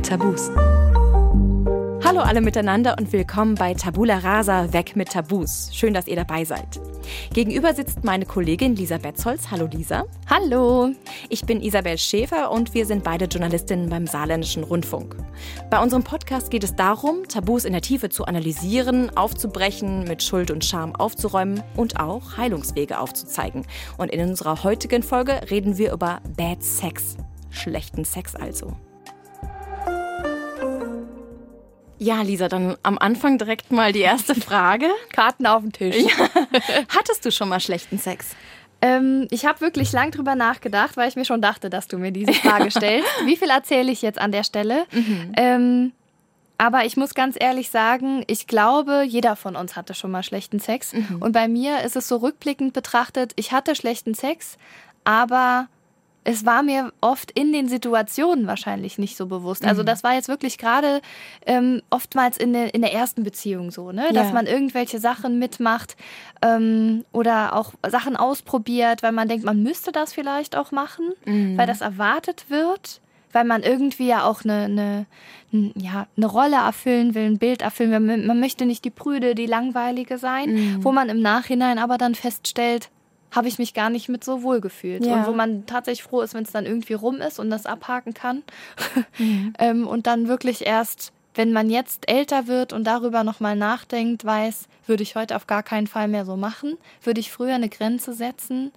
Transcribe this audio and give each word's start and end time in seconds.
mit 0.00 0.08
Tabus. 0.08 0.50
Hallo 2.02 2.20
alle 2.20 2.40
miteinander 2.40 2.96
und 2.98 3.12
willkommen 3.12 3.54
bei 3.54 3.74
Tabula 3.74 4.16
Rasa 4.16 4.72
Weg 4.72 4.96
mit 4.96 5.10
Tabus. 5.10 5.68
Schön, 5.74 5.92
dass 5.92 6.06
ihr 6.06 6.16
dabei 6.16 6.46
seid. 6.46 6.80
Gegenüber 7.34 7.74
sitzt 7.74 8.02
meine 8.02 8.24
Kollegin 8.24 8.74
Lisa 8.76 8.96
Betzols. 8.96 9.50
Hallo 9.50 9.68
Lisa. 9.70 10.04
Hallo. 10.26 10.92
Ich 11.28 11.44
bin 11.44 11.60
Isabel 11.60 11.98
Schäfer 11.98 12.50
und 12.50 12.72
wir 12.72 12.86
sind 12.86 13.04
beide 13.04 13.26
Journalistinnen 13.26 13.90
beim 13.90 14.06
Saarländischen 14.06 14.64
Rundfunk. 14.64 15.16
Bei 15.68 15.82
unserem 15.82 16.02
Podcast 16.02 16.50
geht 16.50 16.64
es 16.64 16.74
darum, 16.74 17.28
Tabus 17.28 17.66
in 17.66 17.74
der 17.74 17.82
Tiefe 17.82 18.08
zu 18.08 18.24
analysieren, 18.24 19.14
aufzubrechen, 19.18 20.04
mit 20.04 20.22
Schuld 20.22 20.50
und 20.50 20.64
Scham 20.64 20.96
aufzuräumen 20.96 21.62
und 21.76 22.00
auch 22.00 22.38
Heilungswege 22.38 22.98
aufzuzeigen. 22.98 23.66
Und 23.98 24.10
in 24.10 24.30
unserer 24.30 24.64
heutigen 24.64 25.02
Folge 25.02 25.42
reden 25.50 25.76
wir 25.76 25.92
über 25.92 26.22
Bad 26.38 26.62
Sex. 26.62 27.18
Schlechten 27.50 28.06
Sex 28.06 28.34
also. 28.34 28.74
Ja, 32.02 32.22
Lisa, 32.22 32.48
dann 32.48 32.78
am 32.82 32.96
Anfang 32.96 33.36
direkt 33.36 33.70
mal 33.72 33.92
die 33.92 34.00
erste 34.00 34.34
Frage. 34.34 34.86
Karten 35.12 35.46
auf 35.46 35.60
den 35.60 35.72
Tisch. 35.72 35.96
Ja. 35.96 36.28
Hattest 36.88 37.26
du 37.26 37.30
schon 37.30 37.50
mal 37.50 37.60
schlechten 37.60 37.98
Sex? 37.98 38.34
Ähm, 38.80 39.28
ich 39.30 39.44
habe 39.44 39.60
wirklich 39.60 39.92
lang 39.92 40.10
drüber 40.10 40.34
nachgedacht, 40.34 40.96
weil 40.96 41.10
ich 41.10 41.16
mir 41.16 41.26
schon 41.26 41.42
dachte, 41.42 41.68
dass 41.68 41.88
du 41.88 41.98
mir 41.98 42.10
diese 42.10 42.32
Frage 42.32 42.70
stellst. 42.70 43.06
Wie 43.26 43.36
viel 43.36 43.50
erzähle 43.50 43.92
ich 43.92 44.00
jetzt 44.00 44.18
an 44.18 44.32
der 44.32 44.44
Stelle? 44.44 44.86
Mhm. 44.92 45.32
Ähm, 45.36 45.92
aber 46.56 46.86
ich 46.86 46.96
muss 46.96 47.12
ganz 47.12 47.36
ehrlich 47.38 47.68
sagen, 47.68 48.24
ich 48.28 48.46
glaube, 48.46 49.02
jeder 49.06 49.36
von 49.36 49.54
uns 49.54 49.76
hatte 49.76 49.92
schon 49.92 50.10
mal 50.10 50.22
schlechten 50.22 50.58
Sex. 50.58 50.94
Mhm. 50.94 51.20
Und 51.20 51.32
bei 51.32 51.48
mir 51.48 51.82
ist 51.82 51.96
es 51.96 52.08
so 52.08 52.16
rückblickend 52.16 52.72
betrachtet, 52.72 53.34
ich 53.36 53.52
hatte 53.52 53.74
schlechten 53.74 54.14
Sex, 54.14 54.56
aber 55.04 55.68
es 56.24 56.44
war 56.44 56.62
mir 56.62 56.92
oft 57.00 57.30
in 57.30 57.52
den 57.52 57.68
Situationen 57.68 58.46
wahrscheinlich 58.46 58.98
nicht 58.98 59.16
so 59.16 59.26
bewusst. 59.26 59.64
Also 59.64 59.82
mhm. 59.82 59.86
das 59.86 60.04
war 60.04 60.14
jetzt 60.14 60.28
wirklich 60.28 60.58
gerade 60.58 61.00
ähm, 61.46 61.82
oftmals 61.88 62.36
in, 62.36 62.52
der, 62.52 62.74
in 62.74 62.82
der 62.82 62.92
ersten 62.92 63.22
Beziehung 63.22 63.70
so, 63.70 63.92
ne? 63.92 64.08
dass 64.12 64.28
ja. 64.28 64.34
man 64.34 64.46
irgendwelche 64.46 64.98
Sachen 64.98 65.38
mitmacht 65.38 65.96
ähm, 66.42 67.04
oder 67.12 67.56
auch 67.56 67.72
Sachen 67.88 68.16
ausprobiert, 68.16 69.02
weil 69.02 69.12
man 69.12 69.28
denkt, 69.28 69.44
man 69.44 69.62
müsste 69.62 69.92
das 69.92 70.12
vielleicht 70.12 70.56
auch 70.56 70.72
machen, 70.72 71.08
mhm. 71.24 71.56
weil 71.56 71.66
das 71.66 71.80
erwartet 71.80 72.46
wird 72.48 73.00
weil 73.32 73.44
man 73.44 73.62
irgendwie 73.62 74.08
ja 74.08 74.24
auch 74.24 74.42
eine, 74.44 74.64
eine, 74.64 75.06
ja, 75.76 76.08
eine 76.16 76.26
Rolle 76.26 76.56
erfüllen 76.56 77.14
will, 77.14 77.26
ein 77.26 77.38
Bild 77.38 77.62
erfüllen 77.62 78.08
will. 78.08 78.26
Man 78.26 78.40
möchte 78.40 78.66
nicht 78.66 78.84
die 78.84 78.90
Prüde, 78.90 79.34
die 79.34 79.46
Langweilige 79.46 80.18
sein, 80.18 80.52
mhm. 80.52 80.84
wo 80.84 80.90
man 80.92 81.08
im 81.08 81.20
Nachhinein 81.20 81.78
aber 81.78 81.96
dann 81.96 82.16
feststellt, 82.16 82.90
habe 83.30 83.48
ich 83.48 83.58
mich 83.58 83.74
gar 83.74 83.90
nicht 83.90 84.08
mit 84.08 84.24
so 84.24 84.42
wohl 84.42 84.60
gefühlt. 84.60 85.04
Ja. 85.04 85.16
Und 85.16 85.26
wo 85.26 85.32
man 85.32 85.66
tatsächlich 85.66 86.02
froh 86.02 86.20
ist, 86.20 86.34
wenn 86.34 86.44
es 86.44 86.52
dann 86.52 86.66
irgendwie 86.66 86.94
rum 86.94 87.16
ist 87.16 87.38
und 87.38 87.50
das 87.50 87.66
abhaken 87.66 88.14
kann. 88.14 88.42
Mhm. 89.18 89.52
ähm, 89.58 89.86
und 89.86 90.06
dann 90.06 90.28
wirklich 90.28 90.66
erst, 90.66 91.12
wenn 91.34 91.52
man 91.52 91.68
jetzt 91.68 92.08
älter 92.10 92.46
wird 92.46 92.72
und 92.72 92.84
darüber 92.84 93.24
nochmal 93.24 93.56
nachdenkt, 93.56 94.24
weiß, 94.24 94.66
würde 94.86 95.02
ich 95.02 95.14
heute 95.14 95.36
auf 95.36 95.46
gar 95.46 95.62
keinen 95.62 95.86
Fall 95.86 96.08
mehr 96.08 96.24
so 96.24 96.36
machen, 96.36 96.76
würde 97.02 97.20
ich 97.20 97.30
früher 97.30 97.54
eine 97.54 97.68
Grenze 97.68 98.12
setzen 98.12 98.72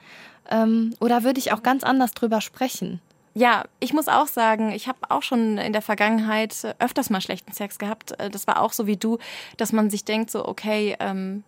ähm, 0.50 0.96
oder 1.00 1.24
würde 1.24 1.40
ich 1.40 1.54
auch 1.54 1.64
ganz 1.64 1.84
anders 1.84 2.12
drüber 2.12 2.42
sprechen. 2.42 3.00
Ja, 3.36 3.64
ich 3.80 3.94
muss 3.94 4.08
auch 4.08 4.28
sagen, 4.28 4.72
ich 4.72 4.88
habe 4.88 5.00
auch 5.10 5.24
schon 5.24 5.58
in 5.58 5.74
der 5.74 5.82
Vergangenheit 5.82 6.56
öfters 6.80 7.10
mal 7.10 7.22
schlechten 7.22 7.52
Sex 7.52 7.80
gehabt. 7.80 8.20
Äh, 8.20 8.30
das 8.30 8.48
war 8.48 8.62
auch 8.62 8.74
so 8.74 8.86
wie 8.86 8.98
du, 8.98 9.18
dass 9.58 9.72
man 9.72 9.90
sich 9.90 10.06
denkt, 10.06 10.30
so, 10.30 10.48
okay, 10.48 10.96
ähm, 11.00 11.44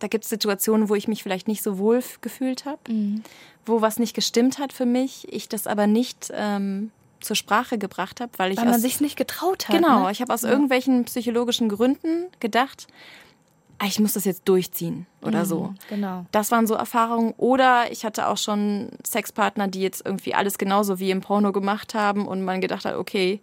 da 0.00 0.08
gibt 0.08 0.24
es 0.24 0.30
Situationen, 0.30 0.88
wo 0.88 0.94
ich 0.96 1.06
mich 1.06 1.22
vielleicht 1.22 1.46
nicht 1.46 1.62
so 1.62 1.78
wohl 1.78 2.02
gefühlt 2.20 2.64
habe, 2.64 2.80
mhm. 2.88 3.22
wo 3.64 3.80
was 3.80 3.98
nicht 3.98 4.14
gestimmt 4.14 4.58
hat 4.58 4.72
für 4.72 4.86
mich, 4.86 5.32
ich 5.32 5.48
das 5.48 5.66
aber 5.66 5.86
nicht 5.86 6.32
ähm, 6.34 6.90
zur 7.20 7.36
Sprache 7.36 7.78
gebracht 7.78 8.20
habe, 8.20 8.32
weil 8.38 8.50
ich 8.52 8.58
weil 8.58 8.64
man 8.64 8.80
sich 8.80 9.00
nicht 9.00 9.16
getraut 9.16 9.68
hat. 9.68 9.76
Genau, 9.76 10.04
ne? 10.04 10.12
ich 10.12 10.20
habe 10.20 10.32
aus 10.32 10.42
ja. 10.42 10.50
irgendwelchen 10.50 11.04
psychologischen 11.04 11.68
Gründen 11.68 12.26
gedacht, 12.40 12.88
ah, 13.78 13.86
ich 13.86 14.00
muss 14.00 14.14
das 14.14 14.24
jetzt 14.24 14.48
durchziehen 14.48 15.06
oder 15.22 15.40
mhm, 15.40 15.46
so. 15.46 15.74
Genau. 15.88 16.26
Das 16.32 16.50
waren 16.50 16.66
so 16.66 16.74
Erfahrungen. 16.74 17.34
Oder 17.36 17.92
ich 17.92 18.04
hatte 18.04 18.28
auch 18.28 18.38
schon 18.38 18.90
Sexpartner, 19.06 19.68
die 19.68 19.80
jetzt 19.80 20.04
irgendwie 20.04 20.34
alles 20.34 20.58
genauso 20.58 20.98
wie 20.98 21.10
im 21.10 21.20
Porno 21.20 21.52
gemacht 21.52 21.94
haben 21.94 22.26
und 22.26 22.42
man 22.42 22.60
gedacht 22.60 22.84
hat, 22.84 22.96
okay, 22.96 23.40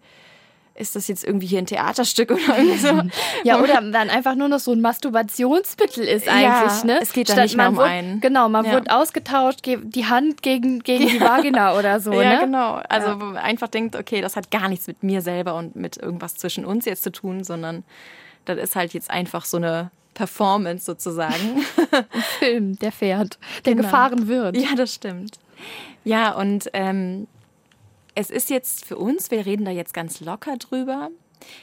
ist 0.78 0.96
das 0.96 1.08
jetzt 1.08 1.24
irgendwie 1.24 1.48
hier 1.48 1.60
ein 1.60 1.66
Theaterstück 1.66 2.32
oder 2.32 2.58
irgendwie 2.58 2.78
so? 2.78 3.02
ja, 3.44 3.60
oder 3.60 3.82
dann 3.82 4.10
einfach 4.10 4.36
nur 4.36 4.48
noch 4.48 4.60
so 4.60 4.72
ein 4.72 4.82
Masturbationsmittel 4.82 6.04
ist 6.04 6.28
eigentlich, 6.28 6.82
ja, 6.82 6.86
ne? 6.86 7.00
Es 7.02 7.14
geht 7.14 7.30
da 7.30 7.36
nicht 7.42 7.58
mehr 7.58 7.70
um 7.70 7.78
wird, 7.78 7.88
einen. 7.88 8.22
Genau, 8.22 8.50
man 8.50 8.66
ja. 8.66 8.74
wird 8.74 8.90
ausgetauscht, 8.90 9.62
die 9.66 10.06
Hand 10.06 10.42
gegen, 10.42 10.80
gegen 10.80 11.04
ja. 11.08 11.14
die 11.14 11.22
Vagina 11.22 11.78
oder 11.78 12.00
so, 12.00 12.14
ja, 12.14 12.36
ne? 12.36 12.40
genau. 12.46 12.80
Also 12.90 13.10
ja. 13.10 13.34
einfach 13.42 13.68
denkt, 13.68 13.96
okay, 13.96 14.22
das 14.22 14.36
hat 14.36 14.52
gar 14.52 14.70
nichts 14.70 14.88
mit 14.88 15.04
mir 15.04 15.22
selber 15.22 15.56
und 15.56 15.76
mit 15.76 15.98
irgendwas 15.98 16.36
zwischen 16.36 16.66
uns 16.66 16.86
jetzt 16.86 17.04
zu 17.04 17.12
tun, 17.12 17.44
sondern 17.44 17.84
das 18.46 18.58
ist 18.58 18.76
halt 18.76 18.94
jetzt 18.94 19.10
einfach 19.10 19.46
so 19.46 19.58
eine 19.58 19.92
Performance 20.14 20.86
sozusagen. 20.86 21.64
Ein 21.92 22.06
Film, 22.40 22.80
der 22.80 22.92
fährt, 22.92 23.38
der 23.66 23.76
genau. 23.76 23.86
gefahren 23.86 24.28
wird. 24.28 24.58
Ja, 24.58 24.76
das 24.76 24.94
stimmt. 24.94 25.40
Ja, 26.04 26.32
und 26.32 26.70
ähm, 26.74 27.28
es 28.18 28.32
ist 28.32 28.50
jetzt 28.50 28.84
für 28.84 28.98
uns, 28.98 29.30
wir 29.30 29.46
reden 29.46 29.64
da 29.64 29.70
jetzt 29.70 29.94
ganz 29.94 30.22
locker 30.22 30.58
drüber. 30.58 31.10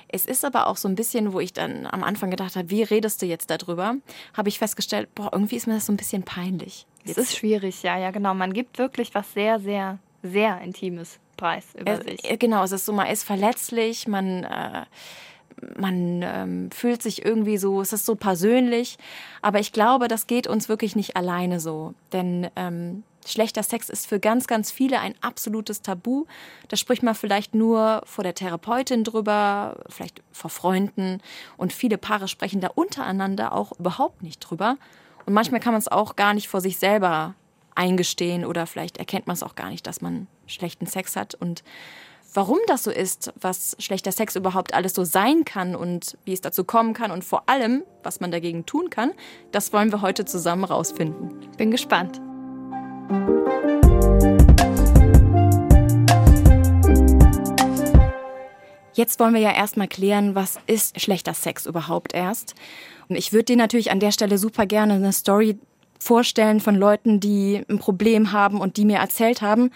Es 0.06 0.24
ist 0.24 0.44
aber 0.44 0.68
auch 0.68 0.76
so 0.76 0.86
ein 0.86 0.94
bisschen, 0.94 1.32
wo 1.32 1.40
ich 1.40 1.52
dann 1.52 1.84
am 1.86 2.04
Anfang 2.04 2.30
gedacht 2.30 2.54
habe, 2.54 2.70
wie 2.70 2.84
redest 2.84 3.20
du 3.20 3.26
jetzt 3.26 3.50
darüber? 3.50 3.96
Habe 4.34 4.48
ich 4.48 4.60
festgestellt, 4.60 5.12
boah, 5.16 5.30
irgendwie 5.32 5.56
ist 5.56 5.66
mir 5.66 5.74
das 5.74 5.86
so 5.86 5.92
ein 5.92 5.96
bisschen 5.96 6.22
peinlich. 6.22 6.86
Es 7.04 7.18
ist 7.18 7.36
schwierig, 7.36 7.82
ja, 7.82 7.98
ja, 7.98 8.12
genau. 8.12 8.34
Man 8.34 8.52
gibt 8.52 8.78
wirklich 8.78 9.16
was 9.16 9.32
sehr, 9.34 9.58
sehr, 9.58 9.98
sehr 10.22 10.60
Intimes 10.60 11.18
preis 11.36 11.66
über 11.76 11.98
es, 11.98 12.04
sich. 12.04 12.30
Äh, 12.30 12.36
genau, 12.36 12.62
es 12.62 12.70
ist 12.70 12.86
so, 12.86 12.92
man 12.92 13.08
ist 13.08 13.24
verletzlich, 13.24 14.06
man, 14.06 14.44
äh, 14.44 14.84
man 15.76 16.22
ähm, 16.22 16.70
fühlt 16.70 17.02
sich 17.02 17.24
irgendwie 17.24 17.58
so, 17.58 17.80
es 17.80 17.92
ist 17.92 18.06
so 18.06 18.14
persönlich. 18.14 18.96
Aber 19.42 19.58
ich 19.58 19.72
glaube, 19.72 20.06
das 20.06 20.28
geht 20.28 20.46
uns 20.46 20.68
wirklich 20.68 20.94
nicht 20.94 21.16
alleine 21.16 21.58
so. 21.58 21.94
Denn 22.12 22.48
ähm, 22.54 23.02
Schlechter 23.26 23.62
Sex 23.62 23.88
ist 23.88 24.06
für 24.06 24.20
ganz, 24.20 24.46
ganz 24.46 24.70
viele 24.70 25.00
ein 25.00 25.14
absolutes 25.20 25.82
Tabu. 25.82 26.26
Da 26.68 26.76
spricht 26.76 27.02
man 27.02 27.14
vielleicht 27.14 27.54
nur 27.54 28.02
vor 28.04 28.24
der 28.24 28.34
Therapeutin 28.34 29.04
drüber, 29.04 29.84
vielleicht 29.88 30.22
vor 30.32 30.50
Freunden. 30.50 31.20
Und 31.56 31.72
viele 31.72 31.98
Paare 31.98 32.28
sprechen 32.28 32.60
da 32.60 32.68
untereinander 32.74 33.52
auch 33.52 33.72
überhaupt 33.78 34.22
nicht 34.22 34.40
drüber. 34.40 34.76
Und 35.26 35.32
manchmal 35.32 35.60
kann 35.60 35.72
man 35.72 35.80
es 35.80 35.88
auch 35.88 36.16
gar 36.16 36.34
nicht 36.34 36.48
vor 36.48 36.60
sich 36.60 36.78
selber 36.78 37.34
eingestehen 37.74 38.44
oder 38.44 38.66
vielleicht 38.66 38.98
erkennt 38.98 39.26
man 39.26 39.34
es 39.34 39.42
auch 39.42 39.54
gar 39.54 39.70
nicht, 39.70 39.86
dass 39.86 40.00
man 40.00 40.26
schlechten 40.46 40.86
Sex 40.86 41.16
hat. 41.16 41.34
Und 41.34 41.64
warum 42.34 42.58
das 42.66 42.84
so 42.84 42.90
ist, 42.90 43.32
was 43.40 43.76
schlechter 43.78 44.12
Sex 44.12 44.36
überhaupt 44.36 44.74
alles 44.74 44.94
so 44.94 45.04
sein 45.04 45.44
kann 45.44 45.74
und 45.74 46.18
wie 46.24 46.32
es 46.32 46.40
dazu 46.40 46.64
kommen 46.64 46.92
kann 46.92 47.10
und 47.10 47.24
vor 47.24 47.48
allem, 47.48 47.84
was 48.02 48.20
man 48.20 48.30
dagegen 48.30 48.66
tun 48.66 48.90
kann, 48.90 49.12
das 49.50 49.72
wollen 49.72 49.90
wir 49.90 50.02
heute 50.02 50.24
zusammen 50.24 50.64
rausfinden. 50.64 51.50
Bin 51.56 51.70
gespannt. 51.70 52.20
Jetzt 58.94 59.18
wollen 59.18 59.34
wir 59.34 59.40
ja 59.40 59.52
erstmal 59.52 59.88
klären, 59.88 60.34
was 60.34 60.58
ist 60.66 61.00
schlechter 61.00 61.34
Sex 61.34 61.66
überhaupt 61.66 62.14
erst. 62.14 62.54
Und 63.08 63.16
ich 63.16 63.32
würde 63.32 63.44
dir 63.44 63.56
natürlich 63.56 63.90
an 63.90 64.00
der 64.00 64.12
Stelle 64.12 64.38
super 64.38 64.66
gerne 64.66 64.94
eine 64.94 65.12
Story 65.12 65.58
vorstellen 65.98 66.60
von 66.60 66.74
Leuten, 66.74 67.20
die 67.20 67.62
ein 67.68 67.78
Problem 67.78 68.32
haben 68.32 68.60
und 68.60 68.76
die 68.76 68.84
mir 68.84 68.98
erzählt 68.98 69.42
haben. 69.42 69.70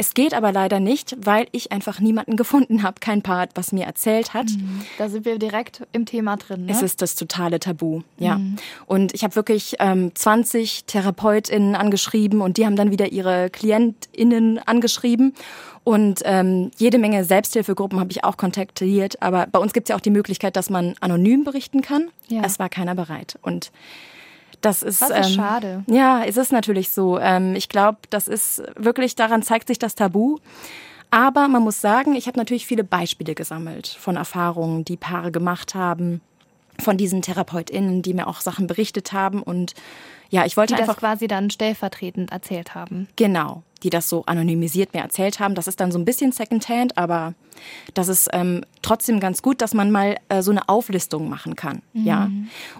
Es 0.00 0.14
geht 0.14 0.32
aber 0.32 0.52
leider 0.52 0.78
nicht, 0.78 1.16
weil 1.20 1.48
ich 1.50 1.72
einfach 1.72 1.98
niemanden 1.98 2.36
gefunden 2.36 2.84
habe, 2.84 3.00
kein 3.00 3.20
Paar, 3.22 3.48
was 3.56 3.72
mir 3.72 3.84
erzählt 3.84 4.32
hat. 4.32 4.46
Mhm. 4.46 4.82
Da 4.96 5.08
sind 5.08 5.24
wir 5.24 5.40
direkt 5.40 5.82
im 5.92 6.06
Thema 6.06 6.36
drin. 6.36 6.66
Ne? 6.66 6.72
Es 6.72 6.82
ist 6.82 7.02
das 7.02 7.16
totale 7.16 7.58
Tabu, 7.58 8.02
ja. 8.16 8.38
Mhm. 8.38 8.56
Und 8.86 9.12
ich 9.12 9.24
habe 9.24 9.34
wirklich 9.34 9.74
ähm, 9.80 10.12
20 10.14 10.84
TherapeutInnen 10.84 11.74
angeschrieben 11.74 12.42
und 12.42 12.58
die 12.58 12.64
haben 12.64 12.76
dann 12.76 12.92
wieder 12.92 13.10
ihre 13.10 13.50
KlientInnen 13.50 14.60
angeschrieben. 14.60 15.34
Und 15.82 16.20
ähm, 16.24 16.70
jede 16.76 16.98
Menge 16.98 17.24
Selbsthilfegruppen 17.24 17.98
habe 17.98 18.12
ich 18.12 18.22
auch 18.22 18.36
kontaktiert. 18.36 19.20
Aber 19.20 19.48
bei 19.50 19.58
uns 19.58 19.72
gibt 19.72 19.88
es 19.88 19.90
ja 19.90 19.96
auch 19.96 20.00
die 20.00 20.10
Möglichkeit, 20.10 20.54
dass 20.54 20.70
man 20.70 20.94
anonym 21.00 21.42
berichten 21.42 21.82
kann. 21.82 22.10
Ja. 22.28 22.42
Es 22.44 22.60
war 22.60 22.68
keiner 22.68 22.94
bereit. 22.94 23.36
Und 23.42 23.72
das 24.60 24.82
ist, 24.82 25.02
das 25.02 25.10
ist 25.10 25.16
ähm, 25.16 25.32
schade. 25.34 25.84
Ja, 25.86 26.24
es 26.24 26.36
ist 26.36 26.52
natürlich 26.52 26.90
so. 26.90 27.18
Ähm, 27.18 27.54
ich 27.54 27.68
glaube, 27.68 27.98
das 28.10 28.28
ist 28.28 28.62
wirklich, 28.76 29.14
daran 29.14 29.42
zeigt 29.42 29.68
sich 29.68 29.78
das 29.78 29.94
Tabu. 29.94 30.38
Aber 31.10 31.48
man 31.48 31.62
muss 31.62 31.80
sagen, 31.80 32.14
ich 32.14 32.26
habe 32.26 32.38
natürlich 32.38 32.66
viele 32.66 32.84
Beispiele 32.84 33.34
gesammelt 33.34 33.86
von 33.86 34.16
Erfahrungen, 34.16 34.84
die 34.84 34.96
Paare 34.96 35.32
gemacht 35.32 35.74
haben, 35.74 36.20
von 36.80 36.98
diesen 36.98 37.22
TherapeutInnen, 37.22 38.02
die 38.02 38.12
mir 38.12 38.26
auch 38.26 38.40
Sachen 38.40 38.66
berichtet 38.66 39.12
haben. 39.12 39.42
Und 39.42 39.74
ja, 40.30 40.44
ich 40.44 40.56
wollte 40.56 40.74
die 40.74 40.80
einfach. 40.80 40.94
Das 40.94 41.00
quasi 41.00 41.26
dann 41.26 41.50
stellvertretend 41.50 42.32
erzählt 42.32 42.74
haben. 42.74 43.08
Genau, 43.16 43.62
die 43.82 43.90
das 43.90 44.08
so 44.08 44.24
anonymisiert 44.26 44.92
mir 44.94 45.00
erzählt 45.00 45.40
haben. 45.40 45.54
Das 45.54 45.66
ist 45.66 45.80
dann 45.80 45.92
so 45.92 45.98
ein 45.98 46.04
bisschen 46.04 46.32
Secondhand, 46.32 46.98
aber 46.98 47.34
das 47.94 48.08
ist 48.08 48.28
ähm, 48.32 48.64
trotzdem 48.82 49.20
ganz 49.20 49.42
gut, 49.42 49.60
dass 49.62 49.74
man 49.74 49.90
mal 49.90 50.16
äh, 50.28 50.42
so 50.42 50.50
eine 50.50 50.68
Auflistung 50.68 51.28
machen 51.28 51.56
kann. 51.56 51.82
Mhm. 51.92 52.04
Ja, 52.04 52.30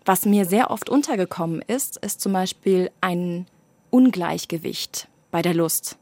was 0.05 0.27
mir 0.27 0.45
sehr 0.45 0.71
oft 0.71 0.89
untergekommen 0.89 1.63
ist, 1.67 1.97
ist 1.99 2.21
zum 2.21 2.33
Beispiel 2.33 2.91
ein 3.01 3.47
Ungleichgewicht 3.91 5.09
bei 5.31 5.43
der 5.43 5.55
Lust. 5.55 5.97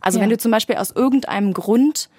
Also 0.00 0.18
ja. 0.18 0.22
wenn 0.22 0.30
du 0.30 0.38
zum 0.38 0.50
Beispiel 0.50 0.76
aus 0.76 0.90
irgendeinem 0.90 1.54
Grund 1.54 2.10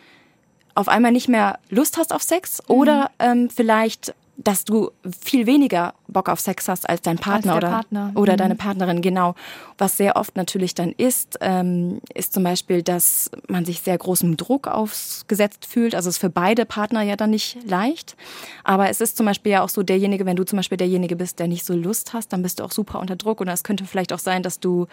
auf 0.76 0.88
einmal 0.88 1.12
nicht 1.12 1.30
mehr 1.30 1.60
Lust 1.70 1.98
hast 1.98 2.14
auf 2.14 2.24
Sex 2.24 2.62
mhm. 2.68 2.76
oder 2.76 3.12
ähm, 3.20 3.50
vielleicht 3.50 4.16
dass 4.38 4.66
du 4.66 4.90
viel 5.22 5.46
weniger 5.46 5.94
Bock 6.08 6.28
auf 6.28 6.40
Sex 6.40 6.68
hast 6.68 6.90
als 6.90 7.02
dein 7.02 7.18
Partner 7.18 7.54
als 7.54 7.58
oder, 7.58 7.70
Partner. 7.70 8.12
oder 8.16 8.34
mhm. 8.34 8.38
deine 8.38 8.56
Partnerin, 8.56 9.02
genau. 9.02 9.36
Was 9.78 9.98
sehr 9.98 10.16
oft 10.16 10.36
natürlich 10.36 10.74
dann 10.74 10.92
ist, 10.92 11.38
ähm, 11.42 12.02
ist 12.14 12.34
zum 12.34 12.44
Beispiel, 12.44 12.82
dass 12.82 13.30
man 13.48 13.64
sich 13.64 13.82
sehr 13.82 13.98
großem 13.98 14.36
Druck 14.36 14.68
ausgesetzt 14.68 15.66
fühlt. 15.66 15.94
Also 15.94 16.10
es 16.10 16.16
ist 16.16 16.22
für 16.22 16.32
beide 16.32 16.66
Partner 16.66 17.04
ja 17.04 17.16
dann 17.16 17.30
nicht 17.30 17.58
leicht. 17.66 18.16
Aber 18.64 18.90
es 18.90 19.02
ist 19.02 19.18
zum 19.18 19.28
Beispiel 19.28 19.52
ja 19.52 19.64
auch 19.64 19.70
so 19.70 19.84
derjenige, 19.84 20.26
wenn 20.26 20.36
du 20.36 20.44
zum 20.44 20.58
Beispiel 20.58 20.78
derjenige 20.78 21.16
bist, 21.16 21.40
der 21.40 21.48
nicht 21.48 21.64
so 21.64 21.76
Lust 21.76 22.14
hast, 22.14 22.34
dann 22.34 22.42
bist 22.42 22.60
du 22.60 22.64
auch 22.64 22.72
super 22.72 23.00
unter 23.00 23.16
Druck. 23.16 23.40
Und 23.40 23.48
es 23.50 23.64
könnte 23.64 23.86
vielleicht 23.86 24.14
auch 24.14 24.20
sein, 24.20 24.42
dass 24.42 24.60
du 24.60 24.88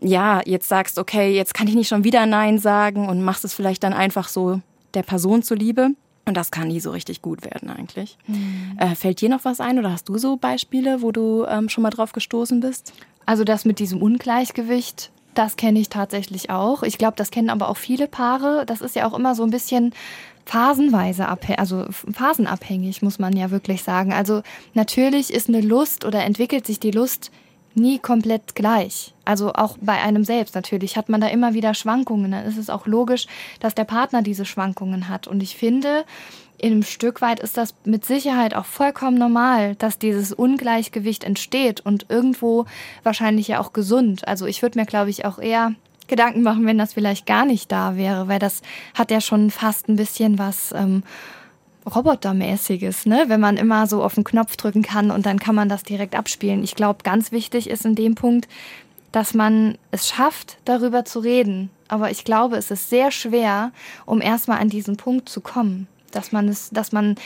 ja 0.00 0.42
jetzt 0.44 0.68
sagst, 0.68 0.98
okay, 0.98 1.34
jetzt 1.34 1.54
kann 1.54 1.68
ich 1.68 1.74
nicht 1.74 1.88
schon 1.88 2.04
wieder 2.04 2.26
Nein 2.26 2.58
sagen 2.58 3.08
und 3.08 3.22
machst 3.22 3.44
es 3.44 3.54
vielleicht 3.54 3.82
dann 3.82 3.94
einfach 3.94 4.28
so 4.28 4.60
der 4.94 5.02
Person 5.02 5.42
zuliebe. 5.42 5.90
Und 6.28 6.36
das 6.36 6.50
kann 6.50 6.68
nie 6.68 6.80
so 6.80 6.90
richtig 6.90 7.22
gut 7.22 7.42
werden 7.42 7.70
eigentlich. 7.70 8.18
Mhm. 8.26 8.76
Äh, 8.78 8.94
fällt 8.94 9.20
dir 9.20 9.28
noch 9.28 9.44
was 9.44 9.60
ein 9.60 9.78
oder 9.78 9.92
hast 9.92 10.08
du 10.08 10.18
so 10.18 10.36
Beispiele, 10.36 11.02
wo 11.02 11.10
du 11.10 11.44
ähm, 11.48 11.68
schon 11.68 11.82
mal 11.82 11.90
drauf 11.90 12.12
gestoßen 12.12 12.60
bist? 12.60 12.92
Also 13.26 13.44
das 13.44 13.64
mit 13.64 13.78
diesem 13.78 14.00
Ungleichgewicht, 14.02 15.10
das 15.34 15.56
kenne 15.56 15.78
ich 15.78 15.88
tatsächlich 15.88 16.50
auch. 16.50 16.82
Ich 16.82 16.98
glaube, 16.98 17.14
das 17.16 17.30
kennen 17.30 17.50
aber 17.50 17.68
auch 17.68 17.76
viele 17.76 18.08
Paare. 18.08 18.64
Das 18.66 18.80
ist 18.80 18.94
ja 18.94 19.06
auch 19.06 19.16
immer 19.16 19.34
so 19.34 19.42
ein 19.42 19.50
bisschen 19.50 19.92
phasenweise 20.44 21.28
abhängig, 21.28 21.58
also 21.58 21.86
phasenabhängig, 21.90 23.02
muss 23.02 23.18
man 23.18 23.36
ja 23.36 23.50
wirklich 23.50 23.82
sagen. 23.82 24.12
Also 24.12 24.42
natürlich 24.74 25.32
ist 25.32 25.48
eine 25.48 25.60
Lust 25.60 26.04
oder 26.04 26.24
entwickelt 26.24 26.66
sich 26.66 26.80
die 26.80 26.90
Lust 26.90 27.30
nie 27.74 27.98
komplett 27.98 28.54
gleich. 28.54 29.14
Also 29.24 29.52
auch 29.52 29.76
bei 29.80 30.00
einem 30.00 30.24
selbst 30.24 30.54
natürlich 30.54 30.96
hat 30.96 31.08
man 31.08 31.20
da 31.20 31.28
immer 31.28 31.54
wieder 31.54 31.74
Schwankungen. 31.74 32.32
Dann 32.32 32.46
ist 32.46 32.58
es 32.58 32.70
auch 32.70 32.86
logisch, 32.86 33.26
dass 33.60 33.74
der 33.74 33.84
Partner 33.84 34.22
diese 34.22 34.44
Schwankungen 34.44 35.08
hat. 35.08 35.28
Und 35.28 35.42
ich 35.42 35.56
finde, 35.56 36.04
in 36.58 36.72
einem 36.72 36.82
Stück 36.82 37.20
weit 37.20 37.40
ist 37.40 37.56
das 37.56 37.74
mit 37.84 38.04
Sicherheit 38.04 38.54
auch 38.54 38.64
vollkommen 38.64 39.16
normal, 39.16 39.76
dass 39.76 39.98
dieses 39.98 40.32
Ungleichgewicht 40.32 41.24
entsteht 41.24 41.80
und 41.80 42.06
irgendwo 42.08 42.66
wahrscheinlich 43.04 43.48
ja 43.48 43.60
auch 43.60 43.72
gesund. 43.72 44.26
Also 44.26 44.46
ich 44.46 44.62
würde 44.62 44.78
mir, 44.78 44.86
glaube 44.86 45.10
ich, 45.10 45.24
auch 45.24 45.38
eher 45.38 45.74
Gedanken 46.08 46.42
machen, 46.42 46.66
wenn 46.66 46.78
das 46.78 46.94
vielleicht 46.94 47.26
gar 47.26 47.44
nicht 47.44 47.70
da 47.70 47.96
wäre, 47.96 48.28
weil 48.28 48.38
das 48.38 48.62
hat 48.94 49.10
ja 49.10 49.20
schon 49.20 49.50
fast 49.50 49.88
ein 49.88 49.96
bisschen 49.96 50.38
was 50.38 50.72
ähm, 50.72 51.02
Robotermäßiges, 51.94 53.06
ne? 53.06 53.24
wenn 53.28 53.40
man 53.40 53.56
immer 53.56 53.86
so 53.86 54.02
auf 54.02 54.14
den 54.14 54.24
Knopf 54.24 54.56
drücken 54.56 54.82
kann 54.82 55.10
und 55.10 55.26
dann 55.26 55.38
kann 55.38 55.54
man 55.54 55.68
das 55.68 55.82
direkt 55.82 56.14
abspielen. 56.14 56.62
Ich 56.62 56.74
glaube, 56.74 57.02
ganz 57.02 57.32
wichtig 57.32 57.68
ist 57.68 57.84
in 57.84 57.94
dem 57.94 58.14
Punkt, 58.14 58.48
dass 59.12 59.34
man 59.34 59.78
es 59.90 60.08
schafft, 60.08 60.58
darüber 60.64 61.04
zu 61.04 61.20
reden. 61.20 61.70
Aber 61.88 62.10
ich 62.10 62.24
glaube, 62.24 62.56
es 62.56 62.70
ist 62.70 62.90
sehr 62.90 63.10
schwer, 63.10 63.72
um 64.04 64.20
erstmal 64.20 64.58
an 64.58 64.68
diesen 64.68 64.96
Punkt 64.96 65.28
zu 65.28 65.40
kommen. 65.40 65.88
Dass 66.10 66.32
man 66.32 66.48
es, 66.48 66.70
dass 66.70 66.92
man 66.92 67.16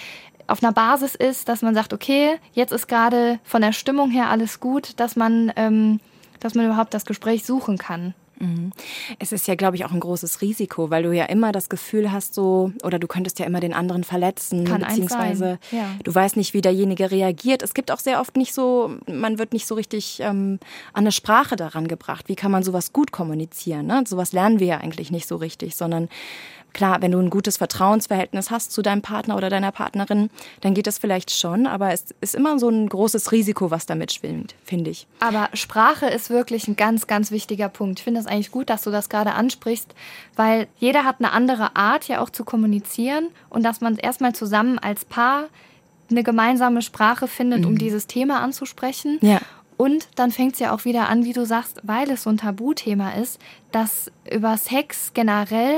auf 0.46 0.62
einer 0.62 0.72
Basis 0.72 1.14
ist, 1.14 1.48
dass 1.48 1.62
man 1.62 1.74
sagt, 1.74 1.92
okay, 1.92 2.38
jetzt 2.52 2.72
ist 2.72 2.88
gerade 2.88 3.38
von 3.44 3.62
der 3.62 3.72
Stimmung 3.72 4.10
her 4.10 4.30
alles 4.30 4.60
gut, 4.60 4.98
dass 5.00 5.16
man, 5.16 5.52
ähm, 5.56 6.00
dass 6.40 6.54
man 6.54 6.66
überhaupt 6.66 6.94
das 6.94 7.04
Gespräch 7.04 7.44
suchen 7.44 7.78
kann. 7.78 8.14
Mhm. 8.42 8.72
Es 9.20 9.30
ist 9.30 9.46
ja, 9.46 9.54
glaube 9.54 9.76
ich, 9.76 9.84
auch 9.84 9.92
ein 9.92 10.00
großes 10.00 10.40
Risiko, 10.40 10.90
weil 10.90 11.04
du 11.04 11.12
ja 11.12 11.26
immer 11.26 11.52
das 11.52 11.68
Gefühl 11.68 12.10
hast, 12.10 12.34
so, 12.34 12.72
oder 12.82 12.98
du 12.98 13.06
könntest 13.06 13.38
ja 13.38 13.46
immer 13.46 13.60
den 13.60 13.72
anderen 13.72 14.02
verletzen, 14.02 14.64
Kann 14.64 14.80
beziehungsweise 14.80 15.60
ja. 15.70 15.94
du 16.02 16.12
weißt 16.12 16.36
nicht, 16.36 16.52
wie 16.52 16.60
derjenige 16.60 17.10
reagiert. 17.10 17.62
Es 17.62 17.72
gibt 17.72 17.92
auch 17.92 18.00
sehr 18.00 18.20
oft 18.20 18.36
nicht 18.36 18.52
so, 18.52 18.96
man 19.06 19.38
wird 19.38 19.52
nicht 19.52 19.66
so 19.66 19.76
richtig 19.76 20.18
ähm, 20.20 20.58
an 20.92 21.04
eine 21.04 21.12
Sprache 21.12 21.54
daran 21.54 21.86
gebracht. 21.86 22.28
Wie 22.28 22.34
kann 22.34 22.50
man 22.50 22.64
sowas 22.64 22.92
gut 22.92 23.12
kommunizieren? 23.12 23.86
Ne? 23.86 24.02
Sowas 24.06 24.32
lernen 24.32 24.58
wir 24.58 24.66
ja 24.66 24.78
eigentlich 24.78 25.12
nicht 25.12 25.28
so 25.28 25.36
richtig, 25.36 25.76
sondern 25.76 26.08
Klar, 26.72 27.02
wenn 27.02 27.12
du 27.12 27.18
ein 27.18 27.30
gutes 27.30 27.56
Vertrauensverhältnis 27.56 28.50
hast 28.50 28.72
zu 28.72 28.82
deinem 28.82 29.02
Partner 29.02 29.36
oder 29.36 29.50
deiner 29.50 29.72
Partnerin, 29.72 30.30
dann 30.60 30.74
geht 30.74 30.86
das 30.86 30.98
vielleicht 30.98 31.30
schon, 31.30 31.66
aber 31.66 31.92
es 31.92 32.06
ist 32.20 32.34
immer 32.34 32.58
so 32.58 32.68
ein 32.68 32.88
großes 32.88 33.32
Risiko, 33.32 33.70
was 33.70 33.86
damit 33.86 34.12
schwimmt, 34.12 34.54
finde 34.64 34.90
ich. 34.90 35.06
Aber 35.20 35.48
Sprache 35.54 36.06
ist 36.06 36.30
wirklich 36.30 36.68
ein 36.68 36.76
ganz, 36.76 37.06
ganz 37.06 37.30
wichtiger 37.30 37.68
Punkt. 37.68 38.00
Ich 38.00 38.04
finde 38.04 38.20
es 38.20 38.26
eigentlich 38.26 38.50
gut, 38.50 38.70
dass 38.70 38.82
du 38.82 38.90
das 38.90 39.08
gerade 39.08 39.32
ansprichst, 39.32 39.94
weil 40.36 40.66
jeder 40.78 41.04
hat 41.04 41.16
eine 41.18 41.32
andere 41.32 41.76
Art 41.76 42.08
ja 42.08 42.20
auch 42.20 42.30
zu 42.30 42.44
kommunizieren 42.44 43.28
und 43.50 43.62
dass 43.62 43.80
man 43.80 43.96
erstmal 43.96 44.34
zusammen 44.34 44.78
als 44.78 45.04
Paar 45.04 45.48
eine 46.10 46.22
gemeinsame 46.22 46.82
Sprache 46.82 47.26
findet, 47.26 47.60
mhm. 47.60 47.68
um 47.68 47.78
dieses 47.78 48.06
Thema 48.06 48.40
anzusprechen. 48.40 49.18
Ja. 49.20 49.40
Und 49.76 50.08
dann 50.14 50.30
fängt 50.30 50.54
es 50.54 50.60
ja 50.60 50.74
auch 50.74 50.84
wieder 50.84 51.08
an, 51.08 51.24
wie 51.24 51.32
du 51.32 51.44
sagst, 51.44 51.80
weil 51.82 52.10
es 52.10 52.22
so 52.22 52.30
ein 52.30 52.36
Tabuthema 52.36 53.12
ist, 53.12 53.40
dass 53.72 54.12
über 54.30 54.56
Sex 54.56 55.12
generell 55.14 55.74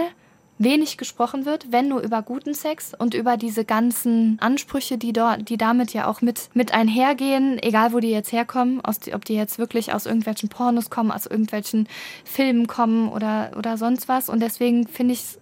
wenig 0.65 0.97
gesprochen 0.97 1.45
wird, 1.45 1.71
wenn 1.71 1.89
nur 1.89 2.01
über 2.01 2.23
guten 2.23 2.55
Sex 2.55 2.93
und 2.97 3.15
über 3.15 3.37
diese 3.37 3.65
ganzen 3.65 4.39
Ansprüche, 4.41 4.99
die 4.99 5.13
dort, 5.13 5.49
die 5.49 5.57
damit 5.57 5.93
ja 5.93 6.09
auch 6.09 6.21
mit, 6.21 6.51
mit 6.55 6.73
einhergehen, 6.73 7.63
egal 7.63 7.93
wo 7.93 8.01
die 8.01 8.11
jetzt 8.11 8.33
herkommen, 8.33 8.81
aus, 8.85 8.97
ob 9.13 9.25
die 9.25 9.35
jetzt 9.35 9.59
wirklich 9.59 9.93
aus 9.93 10.07
irgendwelchen 10.07 10.49
Pornos 10.49 10.91
kommen, 10.91 11.11
aus 11.11 11.27
irgendwelchen 11.27 11.89
Filmen 12.25 12.67
kommen 12.67 13.09
oder, 13.09 13.53
oder 13.57 13.77
sonst 13.77 14.09
was. 14.09 14.29
Und 14.29 14.41
deswegen 14.41 14.87
finde 14.89 15.15
ich 15.15 15.39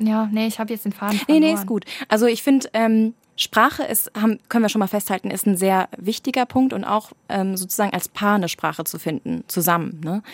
ja, 0.00 0.28
nee, 0.32 0.46
ich 0.46 0.60
habe 0.60 0.72
jetzt 0.72 0.84
den 0.84 0.92
Faden 0.92 1.18
verloren. 1.18 1.40
Nee, 1.40 1.48
nee, 1.48 1.54
ist 1.54 1.66
gut. 1.66 1.84
Also 2.08 2.26
ich 2.26 2.42
finde, 2.42 2.68
ähm, 2.72 3.14
Sprache 3.40 3.84
ist, 3.84 4.10
haben, 4.20 4.40
können 4.48 4.64
wir 4.64 4.68
schon 4.68 4.80
mal 4.80 4.88
festhalten, 4.88 5.30
ist 5.30 5.46
ein 5.46 5.56
sehr 5.56 5.88
wichtiger 5.96 6.44
Punkt 6.44 6.72
und 6.72 6.84
auch 6.84 7.12
ähm, 7.28 7.56
sozusagen 7.56 7.92
als 7.94 8.08
Paar 8.08 8.34
eine 8.34 8.48
Sprache 8.48 8.82
zu 8.82 8.98
finden, 8.98 9.44
zusammen. 9.46 10.00
Ne? 10.04 10.24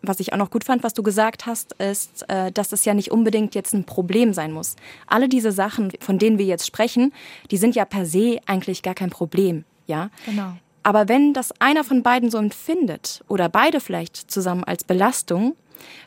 Was 0.00 0.20
ich 0.20 0.32
auch 0.32 0.38
noch 0.38 0.50
gut 0.50 0.62
fand, 0.62 0.84
was 0.84 0.94
du 0.94 1.02
gesagt 1.02 1.46
hast, 1.46 1.72
ist, 1.74 2.24
äh, 2.30 2.52
dass 2.52 2.70
es 2.70 2.84
ja 2.84 2.94
nicht 2.94 3.10
unbedingt 3.10 3.56
jetzt 3.56 3.74
ein 3.74 3.84
Problem 3.84 4.32
sein 4.32 4.52
muss. 4.52 4.76
Alle 5.08 5.28
diese 5.28 5.50
Sachen, 5.50 5.92
von 5.98 6.20
denen 6.20 6.38
wir 6.38 6.46
jetzt 6.46 6.64
sprechen, 6.64 7.12
die 7.50 7.56
sind 7.56 7.74
ja 7.74 7.84
per 7.84 8.06
se 8.06 8.38
eigentlich 8.46 8.84
gar 8.84 8.94
kein 8.94 9.10
Problem. 9.10 9.64
Ja? 9.88 10.10
Genau. 10.24 10.52
Aber 10.84 11.08
wenn 11.08 11.32
das 11.34 11.52
einer 11.60 11.82
von 11.82 12.04
beiden 12.04 12.30
so 12.30 12.38
empfindet 12.38 13.24
oder 13.26 13.48
beide 13.48 13.80
vielleicht 13.80 14.30
zusammen 14.30 14.62
als 14.62 14.84
Belastung, 14.84 15.56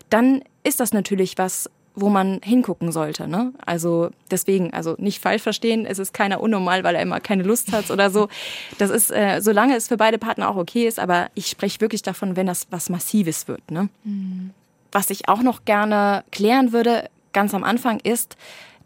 dann 0.09 0.41
ist 0.63 0.79
das 0.79 0.93
natürlich 0.93 1.37
was, 1.37 1.69
wo 1.95 2.09
man 2.09 2.41
hingucken 2.43 2.91
sollte. 2.91 3.27
Ne? 3.27 3.53
Also 3.65 4.09
deswegen, 4.29 4.73
also 4.73 4.95
nicht 4.97 5.21
falsch 5.21 5.41
verstehen, 5.41 5.85
es 5.85 5.99
ist 5.99 6.13
keiner 6.13 6.41
unnormal, 6.41 6.83
weil 6.83 6.95
er 6.95 7.01
immer 7.01 7.19
keine 7.19 7.43
Lust 7.43 7.71
hat 7.71 7.89
oder 7.91 8.09
so. 8.09 8.27
Das 8.77 8.89
ist, 8.89 9.11
äh, 9.11 9.39
solange 9.41 9.75
es 9.75 9.87
für 9.87 9.97
beide 9.97 10.17
Partner 10.17 10.49
auch 10.49 10.57
okay 10.57 10.87
ist, 10.87 10.99
aber 10.99 11.29
ich 11.33 11.47
spreche 11.47 11.81
wirklich 11.81 12.01
davon, 12.01 12.35
wenn 12.35 12.47
das 12.47 12.67
was 12.69 12.89
Massives 12.89 13.47
wird. 13.47 13.71
Ne? 13.71 13.89
Mhm. 14.03 14.51
Was 14.91 15.09
ich 15.09 15.27
auch 15.29 15.41
noch 15.41 15.65
gerne 15.65 16.23
klären 16.31 16.71
würde, 16.71 17.09
ganz 17.33 17.53
am 17.53 17.63
Anfang, 17.63 17.99
ist, 17.99 18.37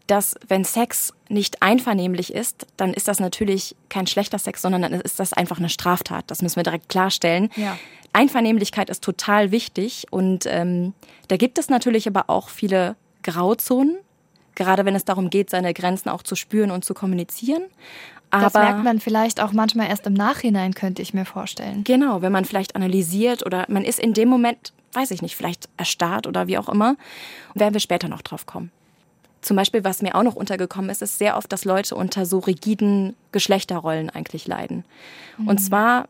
dass 0.06 0.34
wenn 0.48 0.64
Sex 0.64 1.14
nicht 1.28 1.62
einvernehmlich 1.62 2.34
ist, 2.34 2.66
dann 2.76 2.92
ist 2.92 3.06
das 3.06 3.20
natürlich 3.20 3.76
kein 3.88 4.08
schlechter 4.08 4.38
Sex, 4.38 4.60
sondern 4.60 4.82
dann 4.82 4.92
ist 4.92 5.20
das 5.20 5.32
einfach 5.32 5.58
eine 5.58 5.68
Straftat. 5.68 6.24
Das 6.28 6.42
müssen 6.42 6.56
wir 6.56 6.64
direkt 6.64 6.88
klarstellen. 6.88 7.48
Ja. 7.54 7.78
Einvernehmlichkeit 8.12 8.90
ist 8.90 9.04
total 9.04 9.52
wichtig 9.52 10.06
und 10.10 10.46
ähm, 10.46 10.94
da 11.28 11.36
gibt 11.36 11.58
es 11.58 11.68
natürlich 11.68 12.08
aber 12.08 12.28
auch 12.28 12.48
viele 12.48 12.96
Grauzonen, 13.22 13.96
gerade 14.54 14.84
wenn 14.84 14.94
es 14.94 15.04
darum 15.04 15.30
geht, 15.30 15.50
seine 15.50 15.74
Grenzen 15.74 16.08
auch 16.08 16.22
zu 16.22 16.34
spüren 16.34 16.70
und 16.70 16.84
zu 16.84 16.94
kommunizieren. 16.94 17.62
Aber 18.30 18.44
das 18.44 18.54
merkt 18.54 18.84
man 18.84 19.00
vielleicht 19.00 19.40
auch 19.40 19.52
manchmal 19.52 19.88
erst 19.88 20.06
im 20.06 20.14
Nachhinein, 20.14 20.74
könnte 20.74 21.02
ich 21.02 21.14
mir 21.14 21.24
vorstellen. 21.24 21.82
Genau, 21.82 22.22
wenn 22.22 22.30
man 22.30 22.44
vielleicht 22.44 22.76
analysiert 22.76 23.44
oder 23.44 23.64
man 23.68 23.84
ist 23.84 23.98
in 23.98 24.14
dem 24.14 24.28
Moment, 24.28 24.72
weiß 24.92 25.10
ich 25.10 25.20
nicht, 25.20 25.36
vielleicht 25.36 25.68
erstarrt 25.76 26.26
oder 26.26 26.46
wie 26.46 26.56
auch 26.56 26.68
immer, 26.68 26.96
werden 27.54 27.74
wir 27.74 27.80
später 27.80 28.08
noch 28.08 28.22
drauf 28.22 28.46
kommen. 28.46 28.70
Zum 29.40 29.56
Beispiel, 29.56 29.82
was 29.82 30.02
mir 30.02 30.14
auch 30.14 30.22
noch 30.22 30.36
untergekommen 30.36 30.90
ist, 30.90 31.02
ist 31.02 31.18
sehr 31.18 31.36
oft, 31.36 31.50
dass 31.50 31.64
Leute 31.64 31.96
unter 31.96 32.26
so 32.26 32.38
rigiden 32.38 33.16
Geschlechterrollen 33.32 34.10
eigentlich 34.10 34.46
leiden. 34.46 34.84
Mhm. 35.38 35.48
Und 35.48 35.58
zwar 35.58 36.06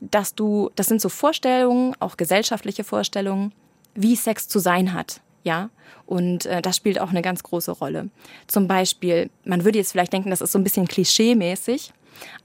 dass 0.00 0.34
du, 0.34 0.70
das 0.76 0.86
sind 0.86 1.00
so 1.00 1.08
Vorstellungen, 1.08 1.94
auch 2.00 2.16
gesellschaftliche 2.16 2.84
Vorstellungen, 2.84 3.52
wie 3.94 4.16
Sex 4.16 4.48
zu 4.48 4.58
sein 4.58 4.92
hat. 4.92 5.20
Ja, 5.48 5.70
und 6.04 6.44
äh, 6.44 6.60
das 6.60 6.76
spielt 6.76 7.00
auch 7.00 7.08
eine 7.08 7.22
ganz 7.22 7.42
große 7.42 7.72
Rolle. 7.72 8.10
Zum 8.48 8.68
Beispiel, 8.68 9.30
man 9.46 9.64
würde 9.64 9.78
jetzt 9.78 9.92
vielleicht 9.92 10.12
denken, 10.12 10.28
das 10.28 10.42
ist 10.42 10.52
so 10.52 10.58
ein 10.58 10.62
bisschen 10.62 10.86
klischee-mäßig, 10.86 11.90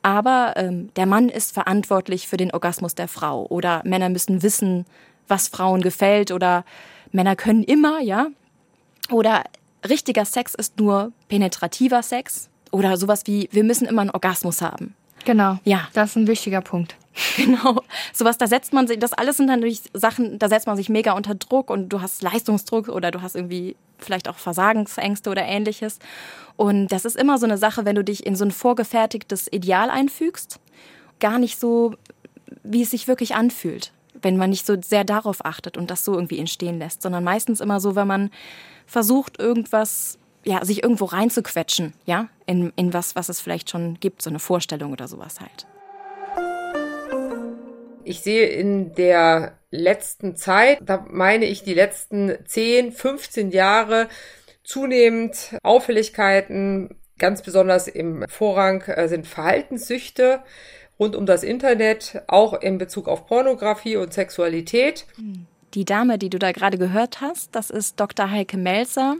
aber 0.01 0.53
ähm, 0.55 0.89
der 0.95 1.05
Mann 1.05 1.27
ist 1.27 1.51
verantwortlich 1.51 2.29
für 2.29 2.37
den 2.37 2.51
Orgasmus 2.51 2.95
der 2.95 3.09
Frau 3.09 3.45
oder 3.47 3.81
Männer 3.83 4.07
müssen 4.07 4.41
wissen, 4.41 4.85
was 5.27 5.49
Frauen 5.49 5.81
gefällt 5.81 6.31
oder 6.31 6.63
Männer 7.11 7.35
können 7.35 7.63
immer, 7.63 7.99
ja. 7.99 8.27
Oder 9.11 9.43
richtiger 9.89 10.23
Sex 10.23 10.53
ist 10.53 10.79
nur 10.79 11.11
penetrativer 11.27 12.03
Sex 12.03 12.49
oder 12.71 12.95
sowas 12.95 13.23
wie, 13.25 13.49
wir 13.51 13.65
müssen 13.65 13.85
immer 13.85 14.03
einen 14.03 14.11
Orgasmus 14.11 14.61
haben. 14.61 14.95
Genau. 15.25 15.57
Ja. 15.65 15.89
Das 15.91 16.11
ist 16.11 16.15
ein 16.15 16.27
wichtiger 16.27 16.61
Punkt. 16.61 16.95
Genau. 17.37 17.81
Sowas, 18.11 18.37
da 18.37 18.47
setzt 18.47 18.73
man 18.73 18.87
sich, 18.87 18.99
das 18.99 19.13
alles 19.13 19.37
sind 19.37 19.47
dann 19.47 19.59
natürlich 19.59 19.81
Sachen, 19.93 20.39
da 20.39 20.49
setzt 20.49 20.67
man 20.67 20.77
sich 20.77 20.89
mega 20.89 21.13
unter 21.13 21.35
Druck 21.35 21.69
und 21.69 21.89
du 21.89 22.01
hast 22.01 22.21
Leistungsdruck 22.21 22.89
oder 22.89 23.11
du 23.11 23.21
hast 23.21 23.35
irgendwie 23.35 23.75
vielleicht 23.97 24.27
auch 24.27 24.37
Versagensängste 24.37 25.29
oder 25.29 25.43
ähnliches. 25.43 25.99
Und 26.55 26.87
das 26.87 27.05
ist 27.05 27.15
immer 27.15 27.37
so 27.37 27.45
eine 27.45 27.57
Sache, 27.57 27.85
wenn 27.85 27.95
du 27.95 28.03
dich 28.03 28.25
in 28.25 28.35
so 28.35 28.45
ein 28.45 28.51
vorgefertigtes 28.51 29.47
Ideal 29.51 29.89
einfügst, 29.89 30.59
gar 31.19 31.39
nicht 31.39 31.59
so, 31.59 31.95
wie 32.63 32.81
es 32.81 32.91
sich 32.91 33.07
wirklich 33.07 33.35
anfühlt. 33.35 33.91
Wenn 34.21 34.37
man 34.37 34.51
nicht 34.51 34.65
so 34.65 34.75
sehr 34.81 35.03
darauf 35.03 35.43
achtet 35.45 35.77
und 35.77 35.89
das 35.89 36.05
so 36.05 36.13
irgendwie 36.13 36.39
entstehen 36.39 36.79
lässt, 36.79 37.01
sondern 37.01 37.23
meistens 37.23 37.59
immer 37.59 37.79
so, 37.79 37.95
wenn 37.95 38.07
man 38.07 38.31
versucht, 38.85 39.39
irgendwas 39.39 40.17
ja, 40.45 40.63
sich 40.65 40.83
irgendwo 40.83 41.05
reinzuquetschen, 41.05 41.93
ja, 42.05 42.27
in, 42.45 42.73
in 42.75 42.93
was, 42.93 43.15
was 43.15 43.29
es 43.29 43.39
vielleicht 43.39 43.69
schon 43.69 43.97
gibt, 43.99 44.21
so 44.21 44.29
eine 44.29 44.39
Vorstellung 44.39 44.91
oder 44.91 45.07
sowas 45.07 45.39
halt. 45.39 45.65
Ich 48.05 48.21
sehe 48.21 48.47
in 48.47 48.93
der 48.95 49.57
letzten 49.71 50.35
Zeit, 50.35 50.79
da 50.81 51.05
meine 51.09 51.45
ich 51.45 51.63
die 51.63 51.73
letzten 51.73 52.37
10, 52.45 52.91
15 52.91 53.51
Jahre, 53.51 54.07
zunehmend 54.63 55.55
Auffälligkeiten, 55.63 56.95
ganz 57.17 57.41
besonders 57.41 57.87
im 57.87 58.25
Vorrang 58.27 58.81
äh, 58.83 59.07
sind 59.07 59.27
Verhaltenssüchte 59.27 60.41
rund 60.99 61.15
um 61.15 61.25
das 61.25 61.43
Internet, 61.43 62.23
auch 62.27 62.53
in 62.53 62.77
Bezug 62.77 63.07
auf 63.07 63.25
Pornografie 63.25 63.97
und 63.97 64.13
Sexualität. 64.13 65.05
Mhm. 65.17 65.47
Die 65.73 65.85
Dame, 65.85 66.19
die 66.19 66.29
du 66.29 66.37
da 66.37 66.51
gerade 66.51 66.77
gehört 66.77 67.19
hast, 67.19 67.55
das 67.55 67.71
ist 67.71 67.99
Dr. 67.99 68.29
Heike 68.29 68.57
Melzer 68.57 69.15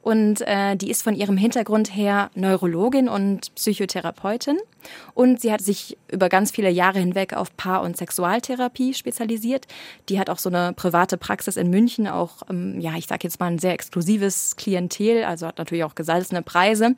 und 0.00 0.40
äh, 0.40 0.74
die 0.74 0.90
ist 0.90 1.02
von 1.02 1.14
ihrem 1.14 1.36
Hintergrund 1.36 1.94
her 1.94 2.30
Neurologin 2.34 3.10
und 3.10 3.54
Psychotherapeutin 3.54 4.56
und 5.12 5.42
sie 5.42 5.52
hat 5.52 5.60
sich 5.60 5.98
über 6.10 6.30
ganz 6.30 6.50
viele 6.50 6.70
Jahre 6.70 6.98
hinweg 6.98 7.34
auf 7.34 7.54
Paar- 7.58 7.82
und 7.82 7.98
Sexualtherapie 7.98 8.94
spezialisiert. 8.94 9.66
Die 10.08 10.18
hat 10.18 10.30
auch 10.30 10.38
so 10.38 10.48
eine 10.48 10.72
private 10.72 11.18
Praxis 11.18 11.58
in 11.58 11.68
München, 11.68 12.08
auch 12.08 12.42
ähm, 12.48 12.80
ja, 12.80 12.94
ich 12.96 13.06
sage 13.06 13.24
jetzt 13.24 13.38
mal 13.38 13.48
ein 13.48 13.58
sehr 13.58 13.74
exklusives 13.74 14.56
Klientel, 14.56 15.24
also 15.24 15.46
hat 15.46 15.58
natürlich 15.58 15.84
auch 15.84 15.94
gesalzene 15.94 16.40
Preise 16.40 16.94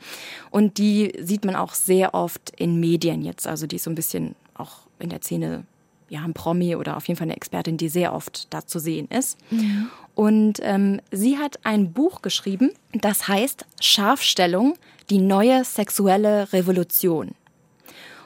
und 0.50 0.78
die 0.78 1.12
sieht 1.18 1.44
man 1.44 1.56
auch 1.56 1.74
sehr 1.74 2.14
oft 2.14 2.52
in 2.56 2.78
Medien 2.78 3.22
jetzt, 3.22 3.48
also 3.48 3.66
die 3.66 3.76
ist 3.76 3.84
so 3.84 3.90
ein 3.90 3.96
bisschen 3.96 4.36
auch 4.54 4.82
in 5.00 5.08
der 5.08 5.20
Szene 5.20 5.64
ja, 6.10 6.22
ein 6.24 6.34
Promi 6.34 6.76
oder 6.76 6.96
auf 6.96 7.08
jeden 7.08 7.16
Fall 7.16 7.26
eine 7.26 7.36
Expertin, 7.36 7.76
die 7.76 7.88
sehr 7.88 8.12
oft 8.12 8.52
da 8.52 8.66
zu 8.66 8.78
sehen 8.78 9.08
ist. 9.08 9.38
Mhm. 9.50 9.88
Und 10.14 10.58
ähm, 10.60 11.00
sie 11.12 11.38
hat 11.38 11.60
ein 11.62 11.92
Buch 11.92 12.20
geschrieben, 12.20 12.72
das 12.92 13.28
heißt 13.28 13.64
Scharfstellung, 13.80 14.74
die 15.08 15.18
neue 15.18 15.64
sexuelle 15.64 16.52
Revolution. 16.52 17.30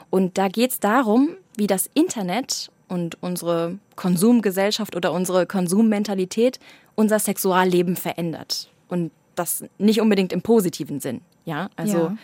Und 0.09 0.37
da 0.37 0.47
geht 0.49 0.71
es 0.71 0.79
darum, 0.79 1.29
wie 1.55 1.67
das 1.67 1.89
Internet 1.93 2.71
und 2.87 3.21
unsere 3.21 3.77
Konsumgesellschaft 3.95 4.95
oder 4.95 5.13
unsere 5.13 5.45
Konsummentalität 5.45 6.59
unser 6.95 7.19
Sexualleben 7.19 7.95
verändert. 7.95 8.69
Und 8.87 9.11
das 9.35 9.63
nicht 9.77 10.01
unbedingt 10.01 10.33
im 10.33 10.41
positiven 10.41 10.99
Sinn. 10.99 11.21
Ja, 11.45 11.69
also 11.75 11.97
ja 11.97 12.17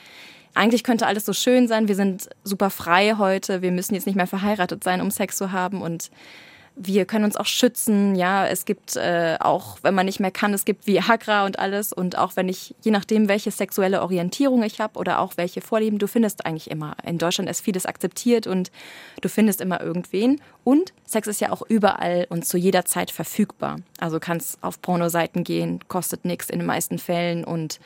eigentlich 0.53 0.83
könnte 0.83 1.07
alles 1.07 1.25
so 1.25 1.33
schön 1.33 1.67
sein, 1.67 1.87
wir 1.87 1.95
sind 1.95 2.29
super 2.43 2.69
frei 2.69 3.15
heute, 3.17 3.61
wir 3.61 3.71
müssen 3.71 3.95
jetzt 3.95 4.05
nicht 4.05 4.15
mehr 4.15 4.27
verheiratet 4.27 4.83
sein, 4.83 5.01
um 5.01 5.11
Sex 5.11 5.37
zu 5.37 5.51
haben. 5.51 5.81
Und 5.81 6.11
wir 6.75 7.05
können 7.05 7.25
uns 7.25 7.35
auch 7.35 7.45
schützen, 7.45 8.15
ja, 8.15 8.47
es 8.47 8.65
gibt 8.65 8.95
äh, 8.95 9.37
auch, 9.39 9.77
wenn 9.81 9.93
man 9.93 10.05
nicht 10.05 10.19
mehr 10.19 10.31
kann, 10.31 10.53
es 10.53 10.65
gibt 10.65 10.87
Viagra 10.87 11.45
und 11.45 11.59
alles. 11.59 11.91
Und 11.93 12.17
auch 12.17 12.35
wenn 12.35 12.49
ich, 12.49 12.75
je 12.81 12.91
nachdem, 12.91 13.27
welche 13.27 13.51
sexuelle 13.51 14.01
Orientierung 14.01 14.63
ich 14.63 14.79
habe 14.79 14.97
oder 14.97 15.19
auch 15.19 15.33
welche 15.35 15.61
Vorlieben, 15.61 15.99
du 15.99 16.07
findest 16.07 16.45
eigentlich 16.45 16.71
immer. 16.71 16.95
In 17.05 17.17
Deutschland 17.17 17.49
ist 17.49 17.61
vieles 17.61 17.85
akzeptiert 17.85 18.47
und 18.47 18.71
du 19.21 19.29
findest 19.29 19.61
immer 19.61 19.81
irgendwen. 19.81 20.41
Und 20.63 20.93
Sex 21.05 21.27
ist 21.27 21.41
ja 21.41 21.51
auch 21.51 21.61
überall 21.67 22.25
und 22.29 22.45
zu 22.45 22.57
jeder 22.57 22.85
Zeit 22.85 23.11
verfügbar. 23.11 23.79
Also 23.99 24.19
kannst 24.19 24.57
auf 24.63 24.81
Pornoseiten 24.81 25.43
gehen, 25.43 25.79
kostet 25.87 26.25
nichts 26.25 26.49
in 26.49 26.59
den 26.59 26.67
meisten 26.67 26.99
Fällen. 26.99 27.43
Und 27.43 27.79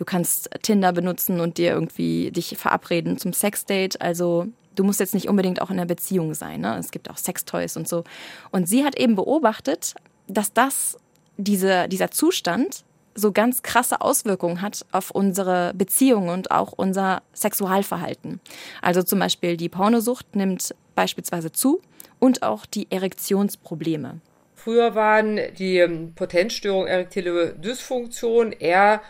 Du 0.00 0.06
kannst 0.06 0.48
Tinder 0.62 0.94
benutzen 0.94 1.40
und 1.40 1.58
dir 1.58 1.72
irgendwie 1.72 2.30
dich 2.30 2.56
verabreden 2.56 3.18
zum 3.18 3.34
Sexdate. 3.34 4.00
Also 4.00 4.46
du 4.74 4.82
musst 4.82 4.98
jetzt 4.98 5.12
nicht 5.12 5.28
unbedingt 5.28 5.60
auch 5.60 5.68
in 5.68 5.78
einer 5.78 5.84
Beziehung 5.84 6.32
sein. 6.32 6.62
Ne? 6.62 6.78
Es 6.78 6.90
gibt 6.90 7.10
auch 7.10 7.18
Sextoys 7.18 7.76
und 7.76 7.86
so. 7.86 8.04
Und 8.50 8.66
sie 8.66 8.82
hat 8.82 8.98
eben 8.98 9.14
beobachtet, 9.14 9.94
dass 10.26 10.54
das, 10.54 10.96
diese, 11.36 11.86
dieser 11.86 12.10
Zustand 12.10 12.84
so 13.14 13.30
ganz 13.30 13.62
krasse 13.62 14.00
Auswirkungen 14.00 14.62
hat 14.62 14.86
auf 14.90 15.10
unsere 15.10 15.74
Beziehungen 15.74 16.30
und 16.30 16.50
auch 16.50 16.72
unser 16.72 17.20
Sexualverhalten. 17.34 18.40
Also 18.80 19.02
zum 19.02 19.18
Beispiel 19.18 19.58
die 19.58 19.68
Pornosucht 19.68 20.34
nimmt 20.34 20.74
beispielsweise 20.94 21.52
zu 21.52 21.82
und 22.18 22.42
auch 22.42 22.64
die 22.64 22.90
Erektionsprobleme. 22.90 24.22
Früher 24.54 24.94
waren 24.94 25.38
die 25.58 25.86
Potenzstörungen, 26.14 26.88
erektile 26.88 27.52
Dysfunktion 27.52 28.52
eher 28.52 29.02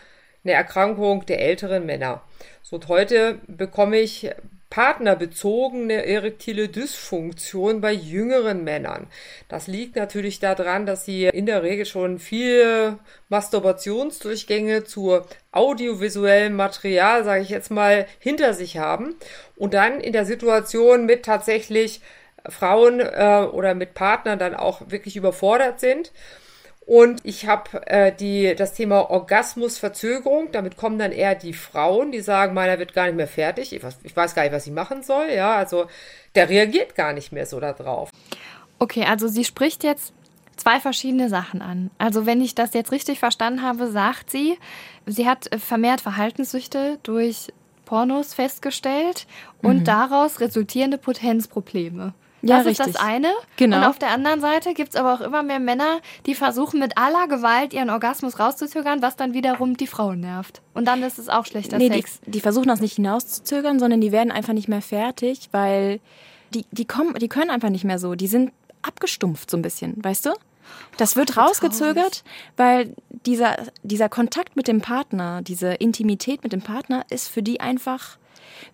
eine 0.44 0.54
Erkrankung 0.54 1.26
der 1.26 1.40
älteren 1.40 1.86
Männer. 1.86 2.22
So 2.62 2.76
und 2.76 2.88
heute 2.88 3.40
bekomme 3.46 3.98
ich 3.98 4.30
partnerbezogene 4.70 6.06
erektile 6.06 6.68
Dysfunktion 6.68 7.80
bei 7.80 7.92
jüngeren 7.92 8.62
Männern. 8.62 9.08
Das 9.48 9.66
liegt 9.66 9.96
natürlich 9.96 10.38
daran, 10.38 10.86
dass 10.86 11.04
sie 11.04 11.24
in 11.24 11.44
der 11.44 11.64
Regel 11.64 11.84
schon 11.86 12.20
viele 12.20 13.00
Masturbationsdurchgänge 13.28 14.84
zu 14.84 15.22
audiovisuellem 15.50 16.54
Material, 16.54 17.24
sage 17.24 17.42
ich 17.42 17.48
jetzt 17.48 17.72
mal, 17.72 18.06
hinter 18.20 18.54
sich 18.54 18.78
haben 18.78 19.16
und 19.56 19.74
dann 19.74 20.00
in 20.00 20.12
der 20.12 20.24
Situation 20.24 21.04
mit 21.04 21.24
tatsächlich 21.24 22.00
Frauen 22.48 23.00
äh, 23.00 23.46
oder 23.52 23.74
mit 23.74 23.94
Partnern 23.94 24.38
dann 24.38 24.54
auch 24.54 24.82
wirklich 24.86 25.16
überfordert 25.16 25.80
sind 25.80 26.12
und 26.90 27.20
ich 27.22 27.46
habe 27.46 27.86
äh, 27.86 28.10
die 28.12 28.52
das 28.56 28.74
Thema 28.74 29.08
Orgasmusverzögerung. 29.10 30.50
Damit 30.50 30.76
kommen 30.76 30.98
dann 30.98 31.12
eher 31.12 31.36
die 31.36 31.52
Frauen, 31.52 32.10
die 32.10 32.18
sagen, 32.18 32.52
meiner 32.52 32.80
wird 32.80 32.94
gar 32.94 33.06
nicht 33.06 33.14
mehr 33.14 33.28
fertig. 33.28 33.72
Ich 33.72 33.80
weiß, 33.80 33.98
ich 34.02 34.16
weiß 34.16 34.34
gar 34.34 34.42
nicht, 34.42 34.50
was 34.50 34.66
ich 34.66 34.72
machen 34.72 35.04
soll. 35.04 35.28
Ja, 35.30 35.54
also 35.54 35.86
der 36.34 36.48
reagiert 36.48 36.96
gar 36.96 37.12
nicht 37.12 37.30
mehr 37.30 37.46
so 37.46 37.60
darauf. 37.60 38.10
Okay, 38.80 39.04
also 39.04 39.28
sie 39.28 39.44
spricht 39.44 39.84
jetzt 39.84 40.12
zwei 40.56 40.80
verschiedene 40.80 41.28
Sachen 41.28 41.62
an. 41.62 41.92
Also 41.96 42.26
wenn 42.26 42.40
ich 42.40 42.56
das 42.56 42.74
jetzt 42.74 42.90
richtig 42.90 43.20
verstanden 43.20 43.62
habe, 43.62 43.86
sagt 43.86 44.28
sie, 44.28 44.58
sie 45.06 45.28
hat 45.28 45.48
vermehrt 45.64 46.00
Verhaltenssüchte 46.00 46.98
durch 47.04 47.52
Pornos 47.84 48.34
festgestellt 48.34 49.28
und 49.62 49.78
mhm. 49.78 49.84
daraus 49.84 50.40
resultierende 50.40 50.98
Potenzprobleme. 50.98 52.14
Ja, 52.42 52.58
das 52.58 52.66
richtig. 52.66 52.86
ist 52.86 52.94
das 52.96 53.02
eine. 53.02 53.32
Genau. 53.56 53.78
Und 53.78 53.84
auf 53.84 53.98
der 53.98 54.10
anderen 54.10 54.40
Seite 54.40 54.74
gibt 54.74 54.90
es 54.90 54.96
aber 54.96 55.14
auch 55.14 55.20
immer 55.20 55.42
mehr 55.42 55.60
Männer, 55.60 56.00
die 56.26 56.34
versuchen 56.34 56.80
mit 56.80 56.96
aller 56.96 57.28
Gewalt 57.28 57.72
ihren 57.72 57.90
Orgasmus 57.90 58.38
rauszuzögern, 58.38 59.02
was 59.02 59.16
dann 59.16 59.34
wiederum 59.34 59.76
die 59.76 59.86
Frauen 59.86 60.20
nervt. 60.20 60.62
Und 60.74 60.86
dann 60.86 61.02
ist 61.02 61.18
es 61.18 61.28
auch 61.28 61.46
schlechter 61.46 61.78
nee, 61.78 61.88
Sex. 61.88 62.20
Die, 62.26 62.30
die 62.32 62.40
versuchen 62.40 62.68
das 62.68 62.80
nicht 62.80 62.96
hinauszuzögern, 62.96 63.78
sondern 63.78 64.00
die 64.00 64.12
werden 64.12 64.30
einfach 64.30 64.52
nicht 64.52 64.68
mehr 64.68 64.82
fertig, 64.82 65.48
weil 65.52 66.00
die, 66.54 66.64
die 66.70 66.84
kommen, 66.84 67.14
die 67.14 67.28
können 67.28 67.50
einfach 67.50 67.70
nicht 67.70 67.84
mehr 67.84 67.98
so. 67.98 68.14
Die 68.14 68.26
sind 68.26 68.52
abgestumpft 68.82 69.50
so 69.50 69.56
ein 69.56 69.62
bisschen, 69.62 70.02
weißt 70.02 70.26
du? 70.26 70.30
Das 70.96 71.16
wird 71.16 71.36
rausgezögert, 71.36 72.22
weil 72.56 72.94
dieser, 73.26 73.56
dieser 73.82 74.08
Kontakt 74.08 74.56
mit 74.56 74.68
dem 74.68 74.80
Partner, 74.80 75.42
diese 75.42 75.74
Intimität 75.74 76.42
mit 76.42 76.52
dem 76.52 76.62
Partner 76.62 77.04
ist 77.10 77.28
für 77.28 77.42
die 77.42 77.60
einfach 77.60 78.18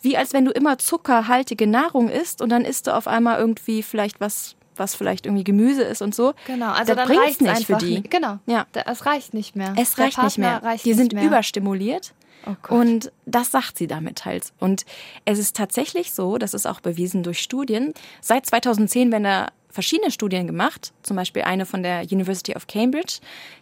wie 0.02 0.16
als 0.16 0.32
wenn 0.32 0.44
du 0.44 0.50
immer 0.50 0.78
zuckerhaltige 0.78 1.66
Nahrung 1.66 2.08
isst 2.08 2.42
und 2.42 2.50
dann 2.50 2.64
isst 2.64 2.86
du 2.86 2.94
auf 2.94 3.06
einmal 3.06 3.38
irgendwie 3.38 3.82
vielleicht 3.82 4.20
was 4.20 4.56
was 4.78 4.94
vielleicht 4.94 5.26
irgendwie 5.26 5.44
Gemüse 5.44 5.82
ist 5.82 6.02
und 6.02 6.14
so. 6.14 6.34
Genau, 6.46 6.70
also 6.72 6.94
das 6.94 7.08
dann 7.08 7.18
reicht 7.18 7.40
nicht 7.40 7.66
für 7.66 7.76
die. 7.76 8.02
Genau, 8.02 8.38
ja, 8.46 8.66
es 8.72 9.06
reicht 9.06 9.32
nicht 9.32 9.56
mehr. 9.56 9.74
Es 9.76 9.98
reicht 9.98 10.22
nicht 10.22 10.38
mehr. 10.38 10.62
Reicht 10.62 10.84
die 10.84 10.92
sind 10.92 11.14
mehr. 11.14 11.24
überstimuliert. 11.24 12.12
Oh 12.46 12.76
und 12.76 13.10
das 13.24 13.50
sagt 13.50 13.76
sie 13.78 13.86
damit 13.86 14.24
halt. 14.24 14.52
Und 14.60 14.84
es 15.24 15.38
ist 15.38 15.56
tatsächlich 15.56 16.12
so, 16.12 16.38
das 16.38 16.54
ist 16.54 16.66
auch 16.66 16.80
bewiesen 16.80 17.22
durch 17.22 17.40
Studien. 17.40 17.92
Seit 18.20 18.46
2010 18.46 19.10
werden 19.10 19.24
da 19.24 19.48
verschiedene 19.68 20.10
Studien 20.10 20.46
gemacht, 20.46 20.92
zum 21.02 21.16
Beispiel 21.16 21.42
eine 21.42 21.66
von 21.66 21.82
der 21.82 22.02
University 22.02 22.54
of 22.54 22.66
Cambridge, 22.66 23.18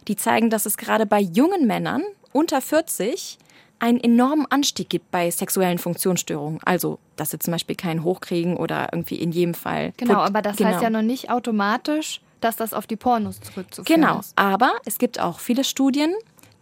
die 0.07 0.15
zeigen, 0.15 0.49
dass 0.49 0.65
es 0.65 0.77
gerade 0.77 1.05
bei 1.05 1.19
jungen 1.19 1.65
Männern 1.65 2.03
unter 2.31 2.61
40 2.61 3.37
einen 3.79 3.99
enormen 3.99 4.45
Anstieg 4.49 4.89
gibt 4.89 5.11
bei 5.11 5.29
sexuellen 5.31 5.77
Funktionsstörungen. 5.77 6.59
Also, 6.63 6.99
dass 7.15 7.31
sie 7.31 7.39
zum 7.39 7.51
Beispiel 7.51 7.75
keinen 7.75 8.03
hochkriegen 8.03 8.57
oder 8.57 8.89
irgendwie 8.91 9.15
in 9.15 9.31
jedem 9.31 9.53
Fall. 9.53 9.93
Genau, 9.97 10.19
aber 10.19 10.41
das 10.41 10.57
genau. 10.57 10.71
heißt 10.71 10.81
ja 10.81 10.89
noch 10.89 11.01
nicht 11.01 11.29
automatisch, 11.29 12.21
dass 12.41 12.55
das 12.55 12.73
auf 12.73 12.87
die 12.87 12.95
Pornos 12.95 13.39
zurückzuführen 13.41 14.01
genau. 14.01 14.19
ist. 14.19 14.35
Genau, 14.35 14.49
aber 14.49 14.73
es 14.85 14.97
gibt 14.97 15.19
auch 15.19 15.39
viele 15.39 15.63
Studien, 15.63 16.13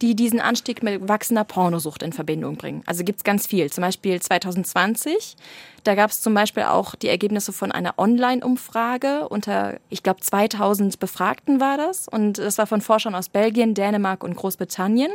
die 0.02 0.14
diesen 0.14 0.40
Anstieg 0.40 0.82
mit 0.82 1.08
wachsender 1.08 1.44
Pornosucht 1.44 2.02
in 2.02 2.12
Verbindung 2.12 2.56
bringen. 2.56 2.82
Also 2.86 3.04
gibt 3.04 3.20
es 3.20 3.24
ganz 3.24 3.46
viel. 3.46 3.70
Zum 3.70 3.82
Beispiel 3.82 4.20
2020, 4.20 5.36
da 5.84 5.94
gab 5.94 6.10
es 6.10 6.20
zum 6.20 6.34
Beispiel 6.34 6.64
auch 6.64 6.94
die 6.94 7.08
Ergebnisse 7.08 7.52
von 7.52 7.72
einer 7.72 7.94
Online-Umfrage 7.98 9.28
unter, 9.28 9.78
ich 9.88 10.02
glaube, 10.02 10.20
2000 10.20 10.98
Befragten 10.98 11.60
war 11.60 11.76
das. 11.76 12.08
Und 12.08 12.38
das 12.38 12.58
war 12.58 12.66
von 12.66 12.80
Forschern 12.80 13.14
aus 13.14 13.28
Belgien, 13.28 13.74
Dänemark 13.74 14.24
und 14.24 14.36
Großbritannien. 14.36 15.12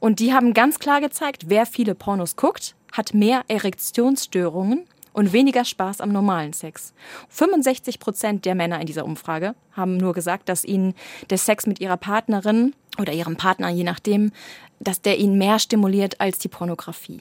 Und 0.00 0.20
die 0.20 0.32
haben 0.32 0.54
ganz 0.54 0.78
klar 0.78 1.00
gezeigt, 1.00 1.44
wer 1.48 1.66
viele 1.66 1.94
Pornos 1.94 2.36
guckt, 2.36 2.74
hat 2.92 3.14
mehr 3.14 3.42
Erektionsstörungen 3.48 4.86
und 5.12 5.32
weniger 5.32 5.64
Spaß 5.64 6.00
am 6.00 6.10
normalen 6.10 6.52
Sex. 6.52 6.92
65 7.30 7.98
Prozent 7.98 8.44
der 8.44 8.54
Männer 8.54 8.80
in 8.80 8.86
dieser 8.86 9.04
Umfrage 9.04 9.54
haben 9.72 9.96
nur 9.96 10.12
gesagt, 10.12 10.48
dass 10.48 10.64
ihnen 10.64 10.94
der 11.30 11.38
Sex 11.38 11.66
mit 11.66 11.80
ihrer 11.80 11.96
Partnerin 11.96 12.74
oder 12.98 13.12
ihrem 13.12 13.36
Partner, 13.36 13.68
je 13.68 13.84
nachdem, 13.84 14.32
dass 14.80 15.00
der 15.00 15.18
ihn 15.18 15.38
mehr 15.38 15.58
stimuliert 15.58 16.20
als 16.20 16.38
die 16.38 16.48
Pornografie. 16.48 17.20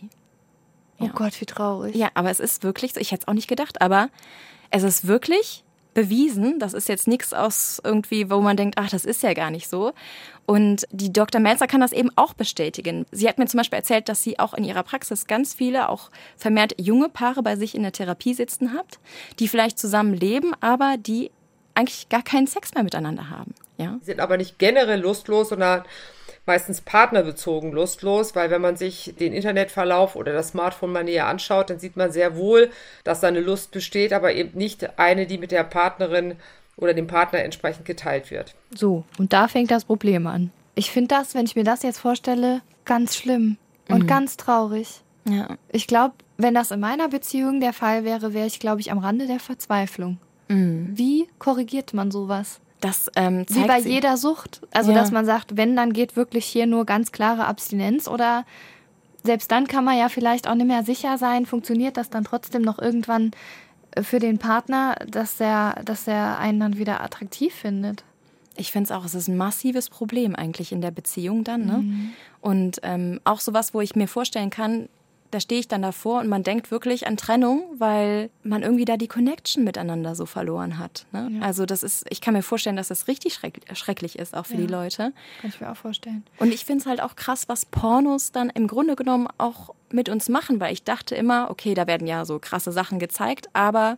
Oh 1.00 1.06
ja. 1.06 1.12
Oh 1.12 1.18
Gott, 1.18 1.40
wie 1.40 1.46
traurig. 1.46 1.96
Ja, 1.96 2.10
aber 2.14 2.30
es 2.32 2.40
ist 2.40 2.64
wirklich, 2.64 2.96
ich 2.98 3.12
hätte 3.12 3.24
es 3.24 3.28
auch 3.28 3.34
nicht 3.34 3.48
gedacht, 3.48 3.82
aber 3.82 4.10
es 4.72 4.84
ist 4.84 5.08
wirklich 5.08 5.65
bewiesen. 5.96 6.60
Das 6.60 6.76
ist 6.76 6.88
jetzt 6.88 7.08
nichts 7.08 7.34
aus 7.34 7.82
irgendwie, 7.84 8.30
wo 8.30 8.40
man 8.42 8.56
denkt, 8.56 8.76
ach, 8.78 8.92
das 8.92 9.06
ist 9.06 9.24
ja 9.24 9.34
gar 9.34 9.50
nicht 9.50 9.68
so. 9.68 9.94
Und 10.46 10.86
die 10.92 11.12
Dr. 11.12 11.42
Melzer 11.42 11.66
kann 11.66 11.82
das 11.82 11.92
eben 11.92 12.12
auch 12.16 12.36
bestätigen. 12.36 13.08
Sie 13.12 13.28
hat 13.28 13.40
mir 13.40 13.48
zum 13.48 13.58
Beispiel 13.58 13.80
erzählt, 13.80 14.08
dass 14.08 14.22
sie 14.22 14.38
auch 14.38 14.54
in 14.54 14.64
ihrer 14.64 14.84
Praxis 14.84 15.26
ganz 15.26 15.56
viele, 15.56 15.90
auch 15.90 16.12
vermehrt 16.38 16.76
junge 16.80 17.10
Paare 17.10 17.42
bei 17.42 17.56
sich 17.56 17.74
in 17.74 17.82
der 17.82 17.94
Therapie 17.94 18.36
sitzen 18.36 18.74
hat, 18.74 19.00
die 19.40 19.48
vielleicht 19.48 19.80
zusammen 19.80 20.14
leben, 20.14 20.54
aber 20.60 20.98
die 21.00 21.32
eigentlich 21.74 22.10
gar 22.10 22.22
keinen 22.22 22.46
Sex 22.46 22.76
mehr 22.76 22.84
miteinander 22.84 23.32
haben. 23.32 23.56
Ja? 23.78 23.98
Die 24.02 24.06
sind 24.06 24.20
aber 24.20 24.38
nicht 24.38 24.60
generell 24.60 25.02
lustlos, 25.02 25.50
sondern 25.50 25.84
meistens 26.46 26.82
partnerbezogen 26.82 27.72
lustlos, 27.72 28.36
weil 28.36 28.52
wenn 28.52 28.62
man 28.62 28.76
sich 28.76 29.14
den 29.20 29.34
Internetverlauf 29.34 30.16
oder 30.16 30.34
das 30.34 30.50
Smartphone 30.50 30.92
mal 30.92 31.04
näher 31.04 31.28
anschaut, 31.28 31.70
dann 31.70 31.80
sieht 31.80 31.98
man 31.98 32.12
sehr 32.12 32.36
wohl, 32.36 32.70
dass 33.04 33.22
da 33.22 33.28
eine 33.28 33.40
Lust 33.40 33.72
besteht, 33.72 34.14
aber 34.14 34.34
eben 34.34 34.58
nicht 34.58 35.00
eine, 35.00 35.26
die 35.26 35.38
mit 35.38 35.52
der 35.52 35.64
Partnerin 35.64 36.36
oder 36.78 36.94
dem 36.94 37.08
Partner 37.08 37.40
entsprechend 37.40 37.86
geteilt 37.86 38.32
wird. 38.32 38.56
So, 38.74 39.04
und 39.18 39.34
da 39.34 39.48
fängt 39.48 39.72
das 39.72 39.86
Problem 39.86 40.28
an. 40.28 40.52
Ich 40.76 40.92
finde 40.92 41.16
das, 41.16 41.34
wenn 41.34 41.46
ich 41.46 41.56
mir 41.56 41.64
das 41.64 41.84
jetzt 41.84 42.00
vorstelle, 42.00 42.62
ganz 42.84 43.16
schlimm 43.16 43.58
und 43.90 44.04
mhm. 44.04 44.08
ganz 44.08 44.38
traurig. 44.38 45.02
Ja. 45.28 45.58
Ich 45.72 45.88
glaube, 45.88 46.14
wenn 46.38 46.54
das 46.54 46.72
in 46.72 46.80
meiner 46.80 47.08
Beziehung 47.08 47.62
der 47.62 47.74
Fall 47.74 48.04
wäre, 48.04 48.34
wäre 48.34 48.48
ich, 48.48 48.60
glaube 48.60 48.82
ich, 48.82 48.92
am 48.92 48.98
Rande 48.98 49.26
der 49.26 49.40
Verzweiflung. 49.40 50.18
Mhm. 50.50 50.90
Wie 50.94 51.28
korrigiert 51.40 51.94
man 51.94 52.12
sowas? 52.12 52.60
Das 52.82 53.10
ähm, 53.16 53.46
Wie 53.50 53.66
bei 53.66 53.80
jeder 53.80 54.18
Sucht. 54.18 54.62
Also, 54.72 54.92
ja. 54.92 54.98
dass 54.98 55.12
man 55.12 55.26
sagt, 55.26 55.58
wenn, 55.58 55.76
dann 55.76 55.94
geht 55.94 56.16
wirklich 56.16 56.46
hier 56.46 56.68
nur 56.68 56.86
ganz 56.86 57.12
klare 57.12 57.46
Abstinenz 57.46 58.08
oder 58.08 58.46
selbst 59.24 59.52
dann 59.52 59.68
kann 59.68 59.84
man 59.84 59.98
ja 59.98 60.10
vielleicht 60.10 60.48
auch 60.48 60.56
nicht 60.56 60.68
mehr 60.68 60.84
sicher 60.84 61.18
sein, 61.18 61.46
funktioniert 61.46 61.98
das 61.98 62.10
dann 62.10 62.24
trotzdem 62.24 62.62
noch 62.62 62.80
irgendwann 62.80 63.32
äh, 63.92 64.04
für 64.04 64.20
den 64.20 64.38
Partner, 64.38 64.96
dass 65.10 65.40
er, 65.40 65.82
dass 65.84 66.08
er 66.08 66.38
einen 66.38 66.60
dann 66.60 66.78
wieder 66.78 67.02
attraktiv 67.02 67.54
findet. 67.54 68.04
Ich 68.58 68.72
finde 68.72 68.86
es 68.86 68.92
auch, 68.92 69.04
es 69.04 69.16
ist 69.16 69.28
ein 69.28 69.36
massives 69.36 69.90
Problem 69.90 70.36
eigentlich 70.36 70.72
in 70.72 70.82
der 70.82 70.92
Beziehung 70.92 71.44
dann. 71.44 71.66
Ne? 71.66 71.78
Mhm. 71.80 72.10
Und 72.40 72.80
ähm, 72.84 73.20
auch 73.26 73.42
sowas, 73.42 73.74
wo 73.74 73.82
ich 73.82 73.96
mir 73.96 74.08
vorstellen 74.08 74.50
kann, 74.50 74.88
da 75.32 75.40
stehe 75.40 75.60
ich 75.60 75.68
dann 75.68 75.82
davor 75.82 76.22
und 76.22 76.28
man 76.28 76.44
denkt 76.44 76.72
wirklich 76.72 77.08
an 77.08 77.18
Trennung, 77.18 77.64
weil 77.78 78.30
man 78.44 78.64
irgendwie 78.64 78.86
da 78.86 78.98
die 78.98 79.08
Connection 79.08 79.64
miteinander 79.64 80.16
so 80.16 80.26
verloren 80.26 80.78
hat. 80.78 81.06
Ne? 81.12 81.30
Ja. 81.34 81.42
Also 81.42 81.66
das 81.66 81.84
ist, 81.84 82.06
ich 82.10 82.22
kann 82.22 82.34
mir 82.34 82.44
vorstellen, 82.44 82.76
dass 82.76 82.88
das 82.88 83.08
richtig 83.08 83.40
schrecklich 83.74 84.18
ist, 84.20 84.36
auch 84.36 84.46
für 84.46 84.54
ja. 84.54 84.62
die 84.62 84.68
Leute. 84.68 85.14
Kann 85.42 85.50
ich 85.50 85.60
mir 85.60 85.72
auch 85.72 85.78
vorstellen. 85.78 86.24
Und 86.40 86.54
ich 86.54 86.66
finde 86.66 86.82
es 86.82 86.86
halt 86.88 87.02
auch 87.02 87.16
krass, 87.16 87.50
was 87.50 87.66
Pornos 87.66 88.32
dann 88.32 88.50
im 88.50 88.68
Grunde 88.68 88.96
genommen 88.96 89.28
auch 89.38 89.74
mit 89.92 90.10
uns 90.10 90.30
machen, 90.30 90.60
weil 90.60 90.74
ich 90.74 90.84
dachte 90.84 91.16
immer, 91.16 91.50
okay, 91.50 91.74
da 91.74 91.88
werden 91.88 92.08
ja 92.08 92.26
so 92.26 92.40
krasse 92.40 92.72
Sachen 92.72 93.00
gezeigt, 93.00 93.50
aber 93.54 93.98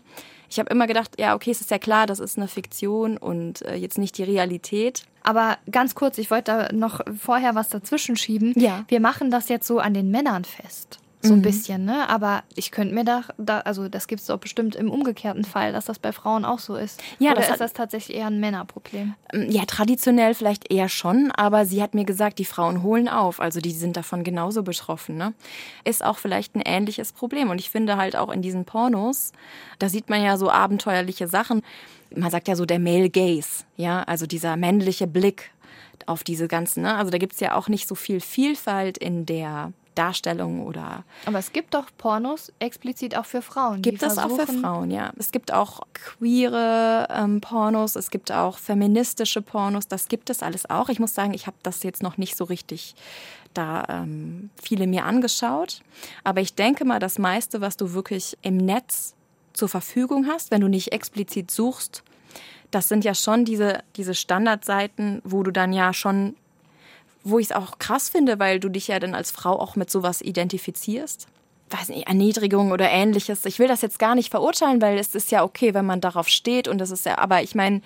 ich 0.49 0.59
habe 0.59 0.69
immer 0.69 0.87
gedacht, 0.87 1.19
ja, 1.19 1.35
okay, 1.35 1.51
es 1.51 1.61
ist 1.61 1.71
ja 1.71 1.77
klar, 1.77 2.05
das 2.07 2.19
ist 2.19 2.37
eine 2.37 2.47
Fiktion 2.47 3.17
und 3.17 3.63
äh, 3.63 3.75
jetzt 3.75 3.97
nicht 3.97 4.17
die 4.17 4.23
Realität. 4.23 5.03
Aber 5.23 5.57
ganz 5.69 5.93
kurz, 5.93 6.17
ich 6.17 6.31
wollte 6.31 6.51
da 6.51 6.71
noch 6.71 7.01
vorher 7.19 7.53
was 7.53 7.67
dazwischen 7.67 8.15
schieben. 8.15 8.53
Ja. 8.55 8.85
Wir 8.87 9.01
machen 9.01 9.29
das 9.29 9.49
jetzt 9.49 9.67
so 9.67 9.79
an 9.79 9.93
den 9.93 10.09
Männern 10.09 10.45
fest 10.45 10.99
so 11.27 11.33
ein 11.33 11.39
mhm. 11.39 11.43
bisschen, 11.43 11.85
ne? 11.85 12.09
Aber 12.09 12.43
ich 12.55 12.71
könnte 12.71 12.93
mir 12.93 13.03
da, 13.03 13.23
da 13.37 13.59
also 13.59 13.87
das 13.89 14.07
gibt 14.07 14.21
es 14.21 14.27
doch 14.27 14.37
bestimmt 14.37 14.75
im 14.75 14.89
umgekehrten 14.91 15.43
Fall, 15.43 15.71
dass 15.73 15.85
das 15.85 15.99
bei 15.99 16.11
Frauen 16.11 16.45
auch 16.45 16.59
so 16.59 16.75
ist. 16.75 17.01
Ja, 17.19 17.31
Oder 17.31 17.41
das 17.41 17.49
ist 17.51 17.61
das 17.61 17.73
tatsächlich 17.73 18.17
eher 18.17 18.27
ein 18.27 18.39
Männerproblem? 18.39 19.15
Ähm, 19.33 19.49
ja, 19.49 19.65
traditionell 19.65 20.33
vielleicht 20.33 20.71
eher 20.71 20.89
schon, 20.89 21.31
aber 21.31 21.65
sie 21.65 21.81
hat 21.81 21.93
mir 21.93 22.05
gesagt, 22.05 22.39
die 22.39 22.45
Frauen 22.45 22.83
holen 22.83 23.07
auf, 23.07 23.39
also 23.39 23.59
die 23.59 23.71
sind 23.71 23.97
davon 23.97 24.23
genauso 24.23 24.63
betroffen, 24.63 25.17
ne? 25.17 25.33
Ist 25.83 26.03
auch 26.03 26.17
vielleicht 26.17 26.55
ein 26.55 26.61
ähnliches 26.65 27.11
Problem. 27.11 27.49
Und 27.49 27.59
ich 27.59 27.69
finde 27.69 27.97
halt 27.97 28.15
auch 28.15 28.31
in 28.31 28.41
diesen 28.41 28.65
Pornos, 28.65 29.31
da 29.79 29.89
sieht 29.89 30.09
man 30.09 30.23
ja 30.23 30.37
so 30.37 30.49
abenteuerliche 30.49 31.27
Sachen. 31.27 31.61
Man 32.15 32.31
sagt 32.31 32.47
ja 32.47 32.55
so 32.55 32.65
der 32.65 32.79
Male 32.79 33.09
Gaze, 33.09 33.65
ja, 33.75 34.03
also 34.03 34.25
dieser 34.25 34.55
männliche 34.55 35.07
Blick 35.07 35.51
auf 36.05 36.23
diese 36.23 36.47
ganzen, 36.47 36.83
ne? 36.83 36.95
Also 36.95 37.11
da 37.11 37.17
gibt 37.17 37.33
es 37.33 37.39
ja 37.39 37.55
auch 37.55 37.67
nicht 37.67 37.87
so 37.87 37.95
viel 37.95 38.21
Vielfalt 38.21 38.97
in 38.97 39.25
der 39.25 39.73
Darstellung 39.97 40.65
oder. 40.65 41.03
Aber 41.25 41.39
es 41.39 41.53
gibt 41.53 41.73
doch 41.73 41.85
Pornos 41.97 42.51
explizit 42.59 43.17
auch 43.17 43.25
für 43.25 43.41
Frauen. 43.41 43.81
Gibt 43.81 44.03
es 44.03 44.17
auch 44.17 44.29
für 44.29 44.47
Frauen, 44.47 44.91
ja. 44.91 45.11
Es 45.17 45.31
gibt 45.31 45.53
auch 45.53 45.81
queere 45.93 47.07
ähm, 47.09 47.41
Pornos, 47.41 47.95
es 47.95 48.09
gibt 48.09 48.31
auch 48.31 48.57
feministische 48.57 49.41
Pornos, 49.41 49.87
das 49.87 50.07
gibt 50.07 50.29
es 50.29 50.43
alles 50.43 50.69
auch. 50.69 50.89
Ich 50.89 50.99
muss 50.99 51.13
sagen, 51.13 51.33
ich 51.33 51.47
habe 51.47 51.57
das 51.63 51.83
jetzt 51.83 52.03
noch 52.03 52.17
nicht 52.17 52.35
so 52.35 52.43
richtig 52.43 52.95
da 53.53 53.85
ähm, 53.89 54.49
viele 54.61 54.87
mir 54.87 55.05
angeschaut. 55.05 55.81
Aber 56.23 56.41
ich 56.41 56.53
denke 56.53 56.85
mal, 56.85 56.99
das 56.99 57.17
meiste, 57.17 57.59
was 57.61 57.75
du 57.75 57.93
wirklich 57.93 58.37
im 58.41 58.57
Netz 58.57 59.15
zur 59.53 59.67
Verfügung 59.67 60.27
hast, 60.27 60.51
wenn 60.51 60.61
du 60.61 60.67
nicht 60.67 60.91
explizit 60.91 61.49
suchst, 61.49 62.03
das 62.69 62.87
sind 62.87 63.03
ja 63.05 63.15
schon 63.15 63.45
diese, 63.45 63.79
diese 63.95 64.13
Standardseiten, 64.13 65.21
wo 65.23 65.41
du 65.43 65.51
dann 65.51 65.73
ja 65.73 65.93
schon 65.93 66.35
wo 67.29 67.39
ich 67.39 67.47
es 67.47 67.51
auch 67.51 67.79
krass 67.79 68.09
finde, 68.09 68.39
weil 68.39 68.59
du 68.59 68.69
dich 68.69 68.87
ja 68.87 68.99
dann 68.99 69.15
als 69.15 69.31
Frau 69.31 69.59
auch 69.59 69.75
mit 69.75 69.89
sowas 69.89 70.21
identifizierst. 70.21 71.27
Weiß 71.69 71.89
nicht, 71.89 72.07
Erniedrigung 72.07 72.71
oder 72.71 72.89
ähnliches. 72.89 73.45
Ich 73.45 73.59
will 73.59 73.67
das 73.67 73.81
jetzt 73.81 73.99
gar 73.99 74.15
nicht 74.15 74.31
verurteilen, 74.31 74.81
weil 74.81 74.97
es 74.97 75.15
ist 75.15 75.31
ja 75.31 75.43
okay, 75.43 75.73
wenn 75.73 75.85
man 75.85 75.99
darauf 75.99 76.29
steht 76.29 76.67
und 76.67 76.77
das 76.77 76.91
ist 76.91 77.05
ja, 77.05 77.17
aber 77.17 77.41
ich 77.41 77.55
meine, 77.55 77.81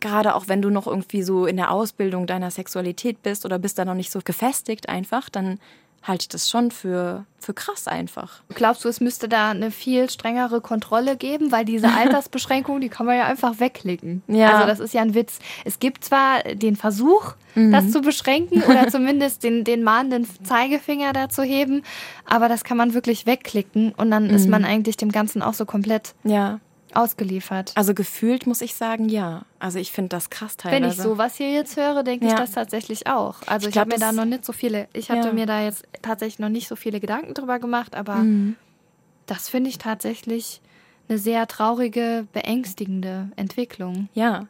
gerade 0.00 0.34
auch 0.34 0.48
wenn 0.48 0.60
du 0.60 0.68
noch 0.68 0.86
irgendwie 0.86 1.22
so 1.22 1.46
in 1.46 1.56
der 1.56 1.70
Ausbildung 1.70 2.26
deiner 2.26 2.50
Sexualität 2.50 3.22
bist 3.22 3.46
oder 3.46 3.58
bist 3.58 3.78
da 3.78 3.84
noch 3.84 3.94
nicht 3.94 4.10
so 4.10 4.20
gefestigt 4.22 4.88
einfach, 4.88 5.30
dann 5.30 5.58
halte 6.02 6.22
ich 6.22 6.28
das 6.28 6.50
schon 6.50 6.70
für, 6.70 7.24
für 7.38 7.54
krass 7.54 7.86
einfach. 7.86 8.42
Glaubst 8.54 8.84
du, 8.84 8.88
es 8.88 9.00
müsste 9.00 9.28
da 9.28 9.50
eine 9.50 9.70
viel 9.70 10.10
strengere 10.10 10.60
Kontrolle 10.60 11.16
geben? 11.16 11.52
Weil 11.52 11.64
diese 11.64 11.88
Altersbeschränkung, 11.96 12.80
die 12.80 12.88
kann 12.88 13.06
man 13.06 13.16
ja 13.16 13.26
einfach 13.26 13.60
wegklicken. 13.60 14.22
Ja. 14.26 14.54
Also 14.54 14.66
das 14.66 14.80
ist 14.80 14.94
ja 14.94 15.02
ein 15.02 15.14
Witz. 15.14 15.38
Es 15.64 15.78
gibt 15.78 16.04
zwar 16.04 16.42
den 16.42 16.76
Versuch, 16.76 17.34
mhm. 17.54 17.72
das 17.72 17.90
zu 17.90 18.00
beschränken 18.00 18.62
oder 18.62 18.88
zumindest 18.90 19.44
den, 19.44 19.64
den 19.64 19.82
mahnenden 19.82 20.26
Zeigefinger 20.44 21.12
da 21.12 21.28
zu 21.28 21.42
heben, 21.42 21.82
aber 22.26 22.48
das 22.48 22.64
kann 22.64 22.76
man 22.76 22.94
wirklich 22.94 23.26
wegklicken 23.26 23.92
und 23.92 24.10
dann 24.10 24.28
mhm. 24.28 24.34
ist 24.34 24.48
man 24.48 24.64
eigentlich 24.64 24.96
dem 24.96 25.12
Ganzen 25.12 25.42
auch 25.42 25.54
so 25.54 25.66
komplett 25.66 26.14
ja 26.24 26.60
ausgeliefert. 26.96 27.72
Also 27.74 27.94
gefühlt 27.94 28.46
muss 28.46 28.60
ich 28.60 28.74
sagen, 28.74 29.08
ja. 29.08 29.42
Also 29.58 29.78
ich 29.78 29.92
finde 29.92 30.10
das 30.10 30.30
krass 30.30 30.56
teilweise. 30.56 30.82
Wenn 30.82 30.90
ich 30.90 30.96
sowas 30.96 31.36
hier 31.36 31.50
jetzt 31.52 31.76
höre, 31.76 32.02
denke 32.02 32.26
ja. 32.26 32.32
ich 32.32 32.38
das 32.38 32.52
tatsächlich 32.52 33.06
auch. 33.06 33.36
Also 33.46 33.68
ich, 33.68 33.74
ich 33.74 33.80
habe 33.80 33.92
mir 33.92 33.98
da 33.98 34.12
noch 34.12 34.24
nicht 34.24 34.44
so 34.44 34.52
viele, 34.52 34.88
ich 34.92 35.10
hatte 35.10 35.28
ja. 35.28 35.32
mir 35.34 35.46
da 35.46 35.62
jetzt 35.62 35.84
tatsächlich 36.02 36.38
noch 36.38 36.48
nicht 36.48 36.68
so 36.68 36.76
viele 36.76 37.00
Gedanken 37.00 37.34
drüber 37.34 37.58
gemacht, 37.58 37.94
aber 37.94 38.16
mhm. 38.16 38.56
das 39.26 39.48
finde 39.48 39.70
ich 39.70 39.78
tatsächlich 39.78 40.60
eine 41.08 41.18
sehr 41.18 41.46
traurige, 41.46 42.26
beängstigende 42.32 43.30
Entwicklung. 43.36 44.08
Ja. 44.14 44.46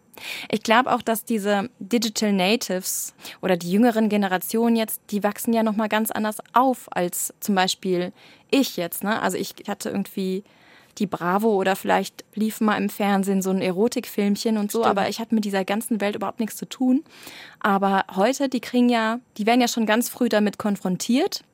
Ich 0.50 0.62
glaube 0.62 0.92
auch, 0.92 1.02
dass 1.02 1.24
diese 1.24 1.70
Digital 1.78 2.32
Natives 2.32 3.14
oder 3.40 3.56
die 3.56 3.72
jüngeren 3.72 4.08
Generationen 4.08 4.76
jetzt, 4.76 5.00
die 5.10 5.22
wachsen 5.22 5.52
ja 5.52 5.62
nochmal 5.62 5.88
ganz 5.88 6.10
anders 6.10 6.38
auf 6.52 6.86
als 6.90 7.32
zum 7.40 7.54
Beispiel 7.54 8.12
ich 8.50 8.76
jetzt. 8.76 9.02
Ne? 9.02 9.20
Also 9.20 9.38
ich 9.38 9.54
hatte 9.66 9.88
irgendwie 9.88 10.44
die 10.98 11.06
Bravo 11.06 11.48
oder 11.54 11.76
vielleicht 11.76 12.24
lief 12.34 12.60
mal 12.60 12.76
im 12.76 12.88
Fernsehen 12.88 13.42
so 13.42 13.50
ein 13.50 13.62
Erotikfilmchen 13.62 14.58
und 14.58 14.70
so, 14.70 14.80
Stimmt. 14.80 14.98
aber 14.98 15.08
ich 15.08 15.20
hatte 15.20 15.34
mit 15.34 15.44
dieser 15.44 15.64
ganzen 15.64 16.00
Welt 16.00 16.16
überhaupt 16.16 16.40
nichts 16.40 16.56
zu 16.56 16.68
tun. 16.68 17.02
Aber 17.60 18.04
heute, 18.14 18.48
die 18.48 18.60
kriegen 18.60 18.88
ja, 18.88 19.20
die 19.38 19.46
werden 19.46 19.60
ja 19.60 19.68
schon 19.68 19.86
ganz 19.86 20.08
früh 20.08 20.28
damit 20.28 20.58
konfrontiert 20.58 21.44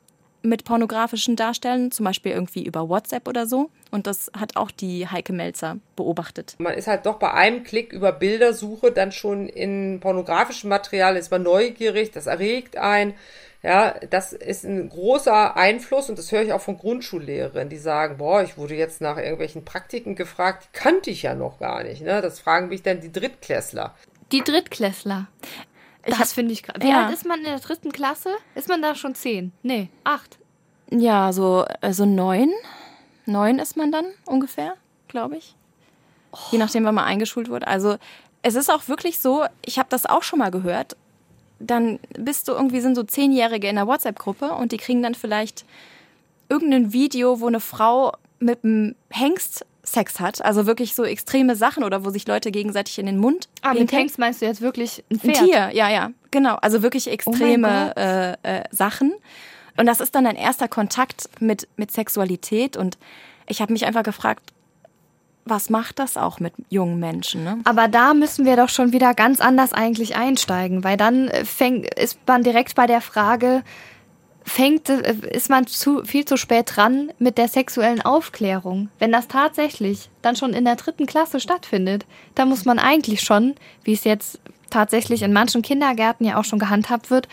mit 0.42 0.64
pornografischen 0.64 1.36
Darstellen, 1.36 1.90
zum 1.90 2.04
Beispiel 2.04 2.32
irgendwie 2.32 2.64
über 2.64 2.88
WhatsApp 2.88 3.28
oder 3.28 3.46
so. 3.46 3.70
Und 3.90 4.06
das 4.06 4.30
hat 4.38 4.56
auch 4.56 4.70
die 4.70 5.08
Heike 5.08 5.32
Melzer 5.32 5.78
beobachtet. 5.96 6.54
Man 6.58 6.74
ist 6.74 6.86
halt 6.86 7.06
doch 7.06 7.18
bei 7.18 7.32
einem 7.32 7.64
Klick 7.64 7.92
über 7.92 8.12
Bildersuche 8.12 8.92
dann 8.92 9.12
schon 9.12 9.48
in 9.48 9.98
pornografischem 10.00 10.68
Material, 10.68 11.16
ist 11.16 11.30
man 11.30 11.42
neugierig, 11.42 12.10
das 12.10 12.26
erregt 12.26 12.76
ein. 12.76 13.14
Ja, 13.62 13.94
das 14.10 14.32
ist 14.32 14.64
ein 14.64 14.88
großer 14.88 15.56
Einfluss 15.56 16.08
und 16.08 16.18
das 16.18 16.30
höre 16.30 16.42
ich 16.42 16.52
auch 16.52 16.60
von 16.60 16.78
Grundschullehrerinnen, 16.78 17.68
die 17.68 17.78
sagen, 17.78 18.18
boah, 18.18 18.42
ich 18.42 18.56
wurde 18.56 18.76
jetzt 18.76 19.00
nach 19.00 19.16
irgendwelchen 19.16 19.64
Praktiken 19.64 20.14
gefragt, 20.14 20.64
die 20.64 20.78
kannte 20.78 21.10
ich 21.10 21.22
ja 21.22 21.34
noch 21.34 21.58
gar 21.58 21.82
nicht. 21.82 22.02
Ne? 22.02 22.22
Das 22.22 22.38
fragen 22.38 22.68
mich 22.68 22.82
dann 22.82 23.00
die 23.00 23.10
Drittklässler. 23.10 23.94
Die 24.30 24.44
Drittklässler. 24.44 25.26
Das 26.06 26.32
finde 26.32 26.52
ich 26.52 26.62
gerade. 26.62 26.80
Wie 26.82 26.90
ja. 26.90 27.06
alt 27.06 27.14
ist 27.14 27.26
man 27.26 27.40
in 27.40 27.46
der 27.46 27.58
dritten 27.58 27.90
Klasse? 27.90 28.30
Ist 28.54 28.68
man 28.68 28.80
da 28.80 28.94
schon 28.94 29.14
zehn? 29.14 29.52
Nee, 29.62 29.88
acht. 30.04 30.38
Ja, 30.90 31.32
so 31.32 31.66
also 31.80 32.06
neun. 32.06 32.50
Neun 33.26 33.58
ist 33.58 33.76
man 33.76 33.90
dann 33.90 34.06
ungefähr, 34.24 34.74
glaube 35.08 35.36
ich. 35.36 35.54
Oh. 36.32 36.38
Je 36.52 36.58
nachdem, 36.58 36.84
wann 36.84 36.94
man 36.94 37.04
eingeschult 37.04 37.50
wurde. 37.50 37.66
Also 37.66 37.98
es 38.42 38.54
ist 38.54 38.70
auch 38.70 38.88
wirklich 38.88 39.18
so, 39.18 39.44
ich 39.66 39.78
habe 39.78 39.88
das 39.90 40.06
auch 40.06 40.22
schon 40.22 40.38
mal 40.38 40.50
gehört 40.50 40.96
dann 41.58 41.98
bist 42.18 42.48
du 42.48 42.52
irgendwie, 42.52 42.80
sind 42.80 42.94
so 42.94 43.02
Zehnjährige 43.02 43.68
in 43.68 43.76
der 43.76 43.86
WhatsApp-Gruppe 43.86 44.52
und 44.52 44.72
die 44.72 44.76
kriegen 44.76 45.02
dann 45.02 45.14
vielleicht 45.14 45.64
irgendein 46.48 46.92
Video, 46.92 47.40
wo 47.40 47.46
eine 47.46 47.60
Frau 47.60 48.12
mit 48.38 48.64
einem 48.64 48.94
Hengst 49.10 49.66
Sex 49.82 50.20
hat, 50.20 50.44
also 50.44 50.66
wirklich 50.66 50.94
so 50.94 51.04
extreme 51.04 51.56
Sachen 51.56 51.82
oder 51.82 52.04
wo 52.04 52.10
sich 52.10 52.26
Leute 52.26 52.50
gegenseitig 52.50 52.98
in 52.98 53.06
den 53.06 53.18
Mund. 53.18 53.48
Ah, 53.62 53.74
mit 53.74 53.90
Hengst 53.90 54.18
meinst 54.18 54.42
du 54.42 54.46
jetzt 54.46 54.60
wirklich 54.60 55.02
ein 55.10 55.18
Pferd? 55.18 55.38
Ein 55.38 55.44
Tier, 55.44 55.70
ja, 55.72 55.88
ja, 55.88 56.10
genau. 56.30 56.56
Also 56.56 56.82
wirklich 56.82 57.08
extreme 57.10 57.94
oh 57.96 58.00
äh, 58.00 58.32
äh, 58.42 58.64
Sachen. 58.70 59.12
Und 59.78 59.86
das 59.86 60.00
ist 60.00 60.14
dann 60.14 60.26
ein 60.26 60.36
erster 60.36 60.68
Kontakt 60.68 61.30
mit, 61.40 61.68
mit 61.76 61.90
Sexualität. 61.90 62.76
Und 62.76 62.98
ich 63.46 63.62
habe 63.62 63.72
mich 63.72 63.86
einfach 63.86 64.02
gefragt, 64.02 64.52
was 65.50 65.70
macht 65.70 65.98
das 65.98 66.16
auch 66.16 66.40
mit 66.40 66.54
jungen 66.68 66.98
Menschen? 66.98 67.44
Ne? 67.44 67.58
Aber 67.64 67.88
da 67.88 68.14
müssen 68.14 68.44
wir 68.44 68.56
doch 68.56 68.68
schon 68.68 68.92
wieder 68.92 69.14
ganz 69.14 69.40
anders 69.40 69.72
eigentlich 69.72 70.16
einsteigen, 70.16 70.84
weil 70.84 70.96
dann 70.96 71.28
äh, 71.28 71.44
fängt, 71.44 71.92
ist 71.94 72.18
man 72.26 72.42
direkt 72.42 72.74
bei 72.74 72.86
der 72.86 73.00
Frage, 73.00 73.62
fängt, 74.44 74.88
äh, 74.88 75.14
ist 75.30 75.50
man 75.50 75.66
zu, 75.66 76.04
viel 76.04 76.24
zu 76.24 76.36
spät 76.36 76.76
dran 76.76 77.12
mit 77.18 77.38
der 77.38 77.48
sexuellen 77.48 78.02
Aufklärung. 78.02 78.88
Wenn 78.98 79.12
das 79.12 79.28
tatsächlich 79.28 80.10
dann 80.22 80.36
schon 80.36 80.52
in 80.52 80.64
der 80.64 80.76
dritten 80.76 81.06
Klasse 81.06 81.40
stattfindet, 81.40 82.06
dann 82.34 82.48
muss 82.48 82.64
man 82.64 82.78
eigentlich 82.78 83.20
schon, 83.20 83.54
wie 83.84 83.92
es 83.92 84.04
jetzt 84.04 84.40
tatsächlich 84.70 85.22
in 85.22 85.32
manchen 85.32 85.62
Kindergärten 85.62 86.26
ja 86.26 86.38
auch 86.38 86.44
schon 86.44 86.58
gehandhabt 86.58 87.10
wird, 87.10 87.28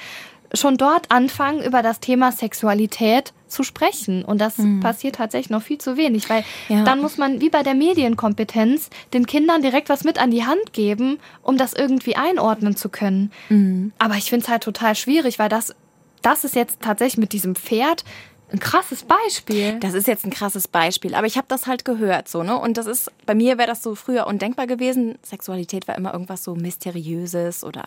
schon 0.56 0.78
dort 0.78 1.12
anfangen, 1.12 1.64
über 1.64 1.82
das 1.82 2.00
Thema 2.00 2.32
Sexualität 2.32 3.34
zu 3.48 3.64
sprechen. 3.64 4.24
Und 4.24 4.40
das 4.40 4.58
mhm. 4.58 4.80
passiert 4.80 5.16
tatsächlich 5.16 5.50
noch 5.50 5.62
viel 5.62 5.78
zu 5.78 5.98
wenig, 5.98 6.30
weil 6.30 6.44
ja. 6.70 6.84
dann 6.84 7.02
muss 7.02 7.18
man, 7.18 7.42
wie 7.42 7.50
bei 7.50 7.64
der 7.64 7.74
Medienkompetenz, 7.74 8.90
den 9.14 9.26
Kindern 9.26 9.62
direkt 9.62 9.90
was 9.90 10.04
mit 10.04 10.20
an 10.20 10.32
die 10.32 10.46
Hand 10.46 10.74
geben, 10.74 11.20
um 11.42 11.58
das 11.58 11.74
irgendwie 11.74 12.16
einordnen 12.16 12.76
zu 12.76 12.90
können. 12.90 13.32
Mhm. 13.50 13.94
Aber 13.98 14.16
ich 14.16 14.30
finde 14.30 14.46
es 14.46 14.50
halt 14.50 14.64
total 14.64 14.96
schwierig, 14.96 15.40
weil 15.40 15.50
das, 15.50 15.74
das 16.22 16.44
ist 16.44 16.56
jetzt 16.56 16.82
tatsächlich 16.82 17.18
mit 17.18 17.34
diesem 17.34 17.56
Pferd 17.56 18.04
ein 18.52 18.60
krasses 18.60 19.04
Beispiel. 19.04 19.80
Das 19.80 19.94
ist 19.94 20.08
jetzt 20.08 20.26
ein 20.26 20.32
krasses 20.32 20.68
Beispiel, 20.68 21.16
aber 21.16 21.28
ich 21.28 21.38
habe 21.38 21.48
das 21.48 21.68
halt 21.68 21.84
gehört 21.84 22.28
so, 22.28 22.44
ne? 22.44 22.58
Und 22.58 22.78
das 22.78 22.86
ist 22.86 23.12
bei 23.26 23.34
mir 23.34 23.58
wäre 23.58 23.68
das 23.68 23.82
so 23.82 23.96
früher 23.96 24.28
undenkbar 24.28 24.68
gewesen. 24.68 25.18
Sexualität 25.24 25.88
war 25.88 25.96
immer 25.96 26.14
irgendwas 26.14 26.44
so 26.44 26.56
mysteriöses 26.56 27.64
oder 27.64 27.86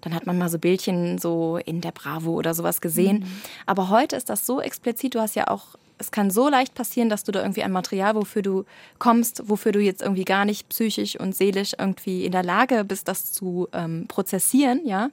dann 0.00 0.14
hat 0.14 0.26
man 0.26 0.38
mal 0.38 0.48
so 0.48 0.58
Bildchen 0.58 1.18
so 1.18 1.58
in 1.58 1.80
der 1.80 1.92
Bravo 1.92 2.32
oder 2.32 2.54
sowas 2.54 2.80
gesehen, 2.80 3.20
mhm. 3.20 3.42
aber 3.66 3.90
heute 3.90 4.16
ist 4.16 4.30
das 4.30 4.46
so 4.46 4.60
explizit, 4.60 5.14
du 5.14 5.20
hast 5.20 5.36
ja 5.36 5.48
auch 5.48 5.76
es 5.98 6.10
kann 6.10 6.30
so 6.30 6.48
leicht 6.48 6.74
passieren, 6.74 7.08
dass 7.08 7.24
du 7.24 7.32
da 7.32 7.40
irgendwie 7.40 7.62
ein 7.62 7.72
Material, 7.72 8.14
wofür 8.14 8.42
du 8.42 8.64
kommst, 8.98 9.42
wofür 9.48 9.72
du 9.72 9.80
jetzt 9.80 10.00
irgendwie 10.00 10.24
gar 10.24 10.44
nicht 10.44 10.68
psychisch 10.68 11.18
und 11.18 11.34
seelisch 11.34 11.72
irgendwie 11.78 12.24
in 12.24 12.32
der 12.32 12.44
Lage 12.44 12.84
bist, 12.84 13.08
das 13.08 13.32
zu 13.32 13.68
ähm, 13.72 14.06
prozessieren, 14.06 14.80
ja. 14.84 15.10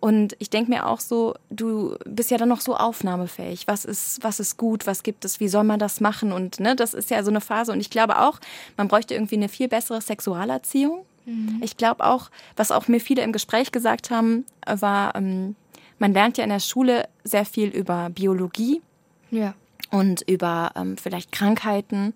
Und 0.00 0.36
ich 0.38 0.50
denke 0.50 0.70
mir 0.70 0.86
auch 0.86 1.00
so, 1.00 1.34
du 1.50 1.96
bist 2.04 2.30
ja 2.30 2.38
dann 2.38 2.48
noch 2.48 2.60
so 2.60 2.76
aufnahmefähig. 2.76 3.66
Was 3.66 3.84
ist, 3.84 4.22
was 4.22 4.40
ist 4.40 4.56
gut, 4.56 4.86
was 4.86 5.02
gibt 5.02 5.24
es, 5.24 5.40
wie 5.40 5.48
soll 5.48 5.64
man 5.64 5.78
das 5.78 6.00
machen? 6.00 6.32
Und 6.32 6.60
ne, 6.60 6.76
das 6.76 6.94
ist 6.94 7.10
ja 7.10 7.22
so 7.22 7.30
eine 7.30 7.40
Phase. 7.40 7.72
Und 7.72 7.80
ich 7.80 7.90
glaube 7.90 8.18
auch, 8.20 8.38
man 8.76 8.88
bräuchte 8.88 9.14
irgendwie 9.14 9.36
eine 9.36 9.48
viel 9.48 9.68
bessere 9.68 10.00
Sexualerziehung. 10.00 11.04
Mhm. 11.24 11.60
Ich 11.62 11.76
glaube 11.76 12.04
auch, 12.04 12.30
was 12.56 12.70
auch 12.70 12.88
mir 12.88 13.00
viele 13.00 13.22
im 13.22 13.32
Gespräch 13.32 13.72
gesagt 13.72 14.10
haben, 14.10 14.44
war, 14.66 15.14
ähm, 15.14 15.56
man 15.98 16.12
lernt 16.12 16.38
ja 16.38 16.44
in 16.44 16.50
der 16.50 16.60
Schule 16.60 17.08
sehr 17.24 17.44
viel 17.44 17.68
über 17.68 18.10
Biologie. 18.10 18.82
Ja. 19.30 19.54
Und 19.90 20.22
über 20.28 20.72
ähm, 20.76 20.96
vielleicht 20.96 21.32
Krankheiten. 21.32 22.12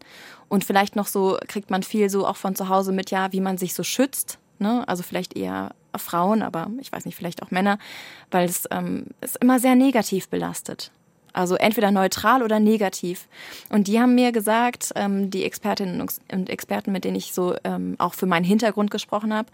Und 0.48 0.64
vielleicht 0.64 0.96
noch 0.96 1.06
so 1.06 1.38
kriegt 1.46 1.70
man 1.70 1.82
viel 1.82 2.10
so 2.10 2.26
auch 2.26 2.36
von 2.36 2.56
zu 2.56 2.68
Hause 2.68 2.92
mit, 2.92 3.10
ja, 3.10 3.32
wie 3.32 3.40
man 3.40 3.58
sich 3.58 3.74
so 3.74 3.84
schützt. 3.84 4.38
Ne? 4.58 4.86
Also 4.86 5.02
vielleicht 5.02 5.36
eher 5.36 5.70
Frauen, 5.96 6.42
aber 6.42 6.70
ich 6.80 6.92
weiß 6.92 7.04
nicht, 7.04 7.16
vielleicht 7.16 7.42
auch 7.42 7.50
Männer, 7.50 7.78
weil 8.30 8.48
es 8.48 8.68
ähm, 8.70 9.06
ist 9.20 9.36
immer 9.36 9.58
sehr 9.58 9.74
negativ 9.74 10.28
belastet. 10.28 10.90
Also 11.32 11.54
entweder 11.54 11.90
neutral 11.90 12.42
oder 12.42 12.58
negativ. 12.58 13.28
Und 13.68 13.86
die 13.86 14.00
haben 14.00 14.14
mir 14.14 14.32
gesagt, 14.32 14.92
ähm, 14.96 15.30
die 15.30 15.44
Expertinnen 15.44 16.00
und 16.00 16.50
Experten, 16.50 16.92
mit 16.92 17.04
denen 17.04 17.16
ich 17.16 17.32
so 17.32 17.54
ähm, 17.64 17.94
auch 17.98 18.14
für 18.14 18.26
meinen 18.26 18.44
Hintergrund 18.44 18.90
gesprochen 18.90 19.32
habe, 19.32 19.48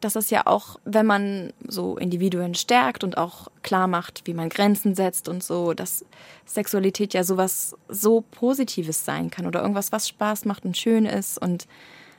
dass 0.00 0.16
es 0.16 0.30
ja 0.30 0.42
auch, 0.46 0.78
wenn 0.84 1.06
man 1.06 1.52
so 1.66 1.96
Individuen 1.96 2.54
stärkt 2.54 3.04
und 3.04 3.16
auch 3.16 3.48
klar 3.62 3.86
macht, 3.86 4.26
wie 4.26 4.34
man 4.34 4.50
Grenzen 4.50 4.94
setzt 4.94 5.28
und 5.28 5.42
so, 5.42 5.72
dass 5.72 6.04
Sexualität 6.44 7.14
ja 7.14 7.24
sowas 7.24 7.74
so 7.88 8.20
Positives 8.20 9.04
sein 9.04 9.30
kann 9.30 9.46
oder 9.46 9.62
irgendwas, 9.62 9.92
was 9.92 10.08
Spaß 10.08 10.44
macht 10.44 10.64
und 10.64 10.76
schön 10.76 11.06
ist 11.06 11.40
und 11.40 11.66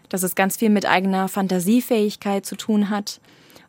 dass 0.10 0.24
es 0.24 0.36
ganz 0.36 0.58
viel 0.58 0.70
mit 0.70 0.86
eigener 0.86 1.28
Fantasiefähigkeit 1.28 2.46
zu 2.46 2.56
tun 2.56 2.90
hat. 2.90 3.20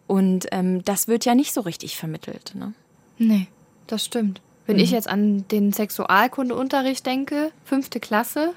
Und 0.06 0.46
ähm, 0.52 0.84
das 0.84 1.08
wird 1.08 1.24
ja 1.24 1.34
nicht 1.34 1.52
so 1.52 1.62
richtig 1.62 1.96
vermittelt. 1.96 2.52
Ne? 2.54 2.72
Nee, 3.18 3.48
das 3.86 4.04
stimmt. 4.04 4.40
Wenn 4.66 4.76
mhm. 4.76 4.82
ich 4.82 4.90
jetzt 4.90 5.08
an 5.08 5.46
den 5.48 5.72
Sexualkundeunterricht 5.72 7.04
denke, 7.06 7.50
fünfte 7.64 8.00
Klasse, 8.00 8.54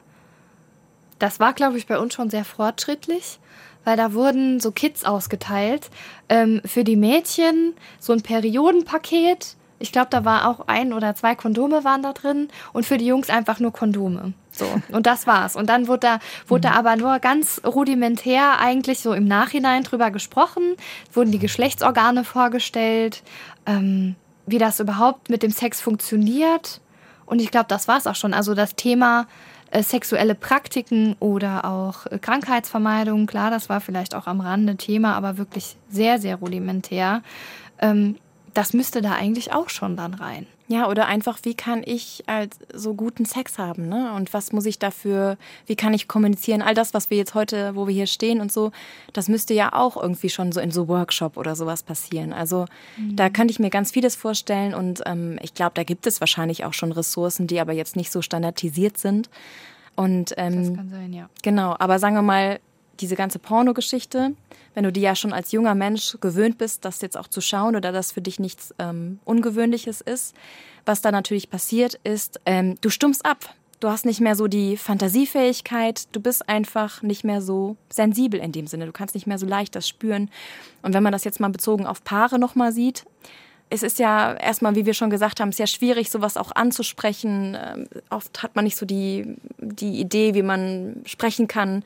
das 1.20 1.40
war, 1.40 1.54
glaube 1.54 1.78
ich, 1.78 1.86
bei 1.86 2.00
uns 2.00 2.14
schon 2.14 2.30
sehr 2.30 2.46
fortschrittlich, 2.46 3.40
weil 3.84 3.98
da 3.98 4.14
wurden 4.14 4.60
so 4.60 4.72
Kits 4.72 5.04
ausgeteilt. 5.04 5.90
Ähm, 6.30 6.62
für 6.66 6.84
die 6.84 6.96
Mädchen 6.96 7.74
so 8.00 8.14
ein 8.14 8.22
Periodenpaket. 8.22 9.56
Ich 9.80 9.92
glaube, 9.92 10.08
da 10.10 10.26
war 10.26 10.48
auch 10.48 10.68
ein 10.68 10.94
oder 10.94 11.16
zwei 11.16 11.36
Kondome 11.36 11.84
waren 11.84 12.04
da 12.04 12.14
drin 12.14 12.50
und 12.74 12.86
für 12.86 12.98
die 12.98 13.06
Jungs 13.06 13.30
einfach 13.30 13.60
nur 13.60 13.72
Kondome. 13.72 14.34
So. 14.52 14.66
Und 14.92 15.06
das 15.06 15.26
war's. 15.26 15.56
Und 15.56 15.70
dann 15.70 15.88
wurde 15.88 16.00
da, 16.00 16.20
wurde 16.48 16.62
da 16.62 16.72
mhm. 16.72 16.78
aber 16.78 16.96
nur 16.98 17.20
ganz 17.20 17.62
rudimentär 17.66 18.60
eigentlich 18.60 19.00
so 19.00 19.14
im 19.14 19.26
Nachhinein 19.26 19.84
drüber 19.84 20.12
gesprochen, 20.12 20.76
wurden 21.14 21.32
die 21.32 21.40
Geschlechtsorgane 21.40 22.26
vorgestellt, 22.26 23.24
ähm, 23.66 24.16
wie 24.46 24.58
das 24.58 24.80
überhaupt 24.80 25.30
mit 25.30 25.44
dem 25.44 25.52
Sex 25.52 25.80
funktioniert. 25.80 26.82
Und 27.26 27.42
ich 27.42 27.52
glaube, 27.52 27.68
das 27.70 27.88
war's 27.88 28.08
auch 28.08 28.16
schon. 28.16 28.34
Also 28.34 28.54
das 28.54 28.76
Thema 28.76 29.28
äh, 29.72 29.84
sexuelle 29.84 30.36
Praktiken 30.36 31.16
oder 31.20 31.66
auch 31.66 32.08
äh, 32.08 32.18
Krankheitsvermeidung, 32.18 33.28
klar, 33.28 33.52
das 33.52 33.70
war 33.70 33.82
vielleicht 33.82 34.16
auch 34.16 34.26
am 34.26 34.42
Rande 34.42 34.76
Thema, 34.78 35.16
aber 35.16 35.38
wirklich 35.38 35.78
sehr, 35.90 36.20
sehr 36.20 36.38
rudimentär. 36.38 37.22
Ähm, 37.80 38.16
das 38.54 38.74
müsste 38.74 39.02
da 39.02 39.14
eigentlich 39.14 39.54
auch 39.54 39.70
schon 39.70 39.96
dann 39.96 40.14
rein. 40.14 40.48
Ja, 40.68 40.88
oder 40.88 41.08
einfach, 41.08 41.40
wie 41.44 41.56
kann 41.56 41.82
ich 41.84 42.24
als 42.28 42.60
so 42.72 42.94
guten 42.94 43.26
Sex 43.26 43.58
haben, 43.58 43.90
ne? 43.90 44.14
Und 44.14 44.36
was 44.36 44.52
muss 44.52 44.68
ich 44.68 44.78
dafür, 44.78 45.36
wie 45.66 45.76
kann 45.76 45.96
ich 45.96 46.08
kommunizieren? 46.08 46.62
All 46.62 46.76
das, 46.76 46.94
was 46.94 47.10
wir 47.10 47.18
jetzt 47.18 47.34
heute, 47.34 47.76
wo 47.76 47.88
wir 47.88 47.94
hier 47.94 48.06
stehen 48.06 48.40
und 48.40 48.52
so, 48.52 48.72
das 49.12 49.30
müsste 49.30 49.56
ja 49.56 49.74
auch 49.74 49.98
irgendwie 49.98 50.30
schon 50.30 50.52
so 50.52 50.60
in 50.60 50.70
so 50.70 50.88
Workshop 50.88 51.38
oder 51.38 51.56
sowas 51.56 51.82
passieren. 51.82 52.34
Also 52.34 52.66
mhm. 52.98 53.16
da 53.16 53.32
könnte 53.32 53.52
ich 53.52 53.58
mir 53.58 53.72
ganz 53.72 53.90
vieles 53.90 54.16
vorstellen 54.16 54.76
und 54.76 55.02
ähm, 55.08 55.40
ich 55.42 55.56
glaube, 55.56 55.72
da 55.74 55.84
gibt 55.84 56.06
es 56.06 56.20
wahrscheinlich 56.20 56.64
auch 56.66 56.74
schon 56.74 56.92
Ressourcen, 56.92 57.48
die 57.48 57.60
aber 57.60 57.74
jetzt 57.74 57.96
nicht 57.96 58.12
so 58.12 58.22
standardisiert 58.22 59.00
sind. 59.00 59.28
Und 59.96 60.36
ähm, 60.38 60.66
das 60.68 60.76
kann 60.76 60.90
sein, 60.90 61.14
ja. 61.14 61.30
Genau, 61.42 61.76
aber 61.80 61.98
sagen 61.98 62.14
wir 62.14 62.22
mal, 62.22 62.60
diese 63.00 63.16
ganze 63.16 63.40
Pornogeschichte, 63.40 64.36
wenn 64.80 64.86
du 64.86 64.94
die 64.94 65.02
ja 65.02 65.14
schon 65.14 65.34
als 65.34 65.52
junger 65.52 65.76
Mensch 65.76 66.16
gewöhnt 66.22 66.58
bist, 66.58 66.86
das 66.86 67.02
jetzt 67.02 67.18
auch 67.18 67.28
zu 67.28 67.42
schauen 67.42 67.76
oder 67.76 67.92
das 67.92 68.14
für 68.14 68.22
dich 68.22 68.40
nichts 68.40 68.74
ähm, 68.80 69.20
Ungewöhnliches 69.26 70.00
ist, 70.00 70.34
was 70.86 71.02
da 71.02 71.12
natürlich 71.12 71.50
passiert 71.50 72.00
ist, 72.06 72.40
ähm, 72.46 72.76
du 72.80 72.90
stummst 72.90 73.26
ab. 73.26 73.54
Du 73.82 73.90
hast 73.90 74.06
nicht 74.06 74.22
mehr 74.22 74.38
so 74.38 74.48
die 74.48 74.78
Fantasiefähigkeit, 74.78 76.08
du 76.14 76.22
bist 76.22 76.48
einfach 76.48 77.02
nicht 77.02 77.26
mehr 77.26 77.42
so 77.42 77.76
sensibel 77.90 78.40
in 78.40 78.54
dem 78.54 78.68
Sinne, 78.68 78.86
du 78.86 78.94
kannst 78.94 79.16
nicht 79.16 79.28
mehr 79.28 79.38
so 79.38 79.46
leicht 79.46 79.76
das 79.76 79.86
spüren. 79.86 80.30
Und 80.82 80.94
wenn 80.94 81.04
man 81.04 81.12
das 81.12 81.26
jetzt 81.26 81.42
mal 81.42 81.50
bezogen 81.50 81.86
auf 81.86 82.06
Paare 82.06 82.40
nochmal 82.40 82.72
sieht, 82.72 83.04
es 83.70 83.84
ist 83.84 84.00
ja 84.00 84.34
erstmal, 84.34 84.76
wie 84.76 84.86
wir 84.86 84.94
schon 84.94 85.10
gesagt 85.10 85.42
haben, 85.42 85.52
sehr 85.52 85.68
schwierig, 85.68 86.10
sowas 86.10 86.38
auch 86.38 86.54
anzusprechen. 86.56 87.58
Ähm, 87.62 87.88
oft 88.10 88.44
hat 88.44 88.56
man 88.56 88.64
nicht 88.64 88.78
so 88.78 88.86
die, 88.86 89.36
die 89.58 90.00
Idee, 90.00 90.36
wie 90.36 90.42
man 90.42 91.02
sprechen 91.06 91.50
kann 91.50 91.84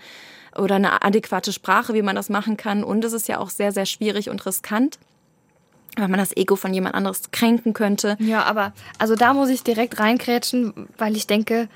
oder 0.57 0.75
eine 0.75 1.03
adäquate 1.03 1.53
Sprache, 1.53 1.93
wie 1.93 2.01
man 2.01 2.15
das 2.15 2.29
machen 2.29 2.57
kann. 2.57 2.83
Und 2.83 3.03
es 3.05 3.13
ist 3.13 3.27
ja 3.27 3.39
auch 3.39 3.49
sehr, 3.49 3.71
sehr 3.71 3.85
schwierig 3.85 4.29
und 4.29 4.45
riskant 4.45 4.99
weil 5.95 6.07
man 6.07 6.19
das 6.19 6.35
Ego 6.35 6.55
von 6.55 6.73
jemand 6.73 6.95
anderes 6.95 7.31
kränken 7.31 7.73
könnte. 7.73 8.17
Ja, 8.19 8.43
aber 8.45 8.73
also 8.97 9.15
da 9.15 9.33
muss 9.33 9.49
ich 9.49 9.63
direkt 9.63 9.99
reinkrätschen, 9.99 10.73
weil 10.97 11.15
ich 11.15 11.27
denke, 11.27 11.67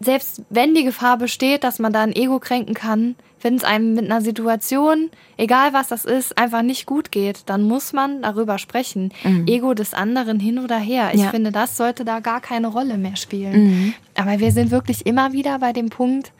selbst 0.00 0.42
wenn 0.50 0.74
die 0.74 0.84
Gefahr 0.84 1.18
besteht, 1.18 1.64
dass 1.64 1.78
man 1.78 1.92
da 1.92 2.02
ein 2.02 2.14
Ego 2.14 2.38
kränken 2.38 2.74
kann, 2.74 3.16
wenn 3.40 3.56
es 3.56 3.64
einem 3.64 3.94
mit 3.94 4.06
einer 4.06 4.22
Situation, 4.22 5.10
egal 5.36 5.74
was 5.74 5.88
das 5.88 6.06
ist, 6.06 6.38
einfach 6.38 6.62
nicht 6.62 6.86
gut 6.86 7.12
geht, 7.12 7.42
dann 7.46 7.62
muss 7.62 7.92
man 7.92 8.22
darüber 8.22 8.58
sprechen. 8.58 9.12
Mhm. 9.22 9.46
Ego 9.46 9.74
des 9.74 9.92
anderen 9.92 10.40
hin 10.40 10.58
oder 10.58 10.78
her. 10.78 11.10
Ich 11.12 11.20
ja. 11.20 11.28
finde, 11.28 11.52
das 11.52 11.76
sollte 11.76 12.06
da 12.06 12.20
gar 12.20 12.40
keine 12.40 12.68
Rolle 12.68 12.96
mehr 12.96 13.16
spielen. 13.16 13.64
Mhm. 13.64 13.94
Aber 14.14 14.40
wir 14.40 14.50
sind 14.50 14.70
wirklich 14.70 15.04
immer 15.04 15.34
wieder 15.34 15.58
bei 15.58 15.74
dem 15.74 15.90
Punkt, 15.90 16.32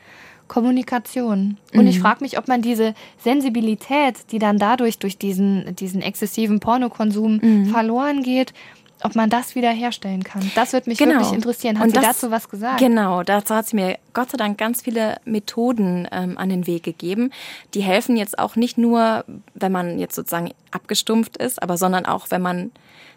Kommunikation. 0.48 1.58
Und 1.72 1.82
mhm. 1.82 1.88
ich 1.88 2.00
frage 2.00 2.22
mich, 2.22 2.38
ob 2.38 2.48
man 2.48 2.62
diese 2.62 2.94
Sensibilität, 3.18 4.30
die 4.30 4.38
dann 4.38 4.58
dadurch 4.58 4.98
durch 4.98 5.18
diesen, 5.18 5.74
diesen 5.76 6.02
exzessiven 6.02 6.60
Pornokonsum 6.60 7.40
mhm. 7.42 7.66
verloren 7.66 8.22
geht, 8.22 8.52
ob 9.02 9.14
man 9.14 9.28
das 9.28 9.54
wieder 9.54 9.70
herstellen 9.70 10.24
kann. 10.24 10.50
Das 10.54 10.72
würde 10.72 10.88
mich 10.88 10.98
genau. 10.98 11.16
wirklich 11.16 11.32
interessieren. 11.32 11.78
Hat 11.78 11.84
Und 11.84 11.90
sie 11.90 11.96
das, 11.96 12.20
dazu 12.20 12.30
was 12.30 12.48
gesagt? 12.48 12.78
Genau, 12.78 13.22
dazu 13.22 13.54
hat 13.54 13.66
sie 13.66 13.76
mir 13.76 13.98
Gott 14.14 14.30
sei 14.30 14.38
Dank 14.38 14.56
ganz 14.56 14.82
viele 14.82 15.18
Methoden 15.24 16.08
ähm, 16.10 16.38
an 16.38 16.48
den 16.48 16.66
Weg 16.66 16.84
gegeben. 16.84 17.30
Die 17.74 17.82
helfen 17.82 18.16
jetzt 18.16 18.38
auch 18.38 18.56
nicht 18.56 18.78
nur, 18.78 19.24
wenn 19.54 19.72
man 19.72 19.98
jetzt 19.98 20.14
sozusagen 20.14 20.52
abgestumpft 20.70 21.36
ist, 21.36 21.62
aber 21.62 21.76
sondern 21.76 22.06
auch, 22.06 22.30
wenn 22.30 22.40
man 22.40 22.72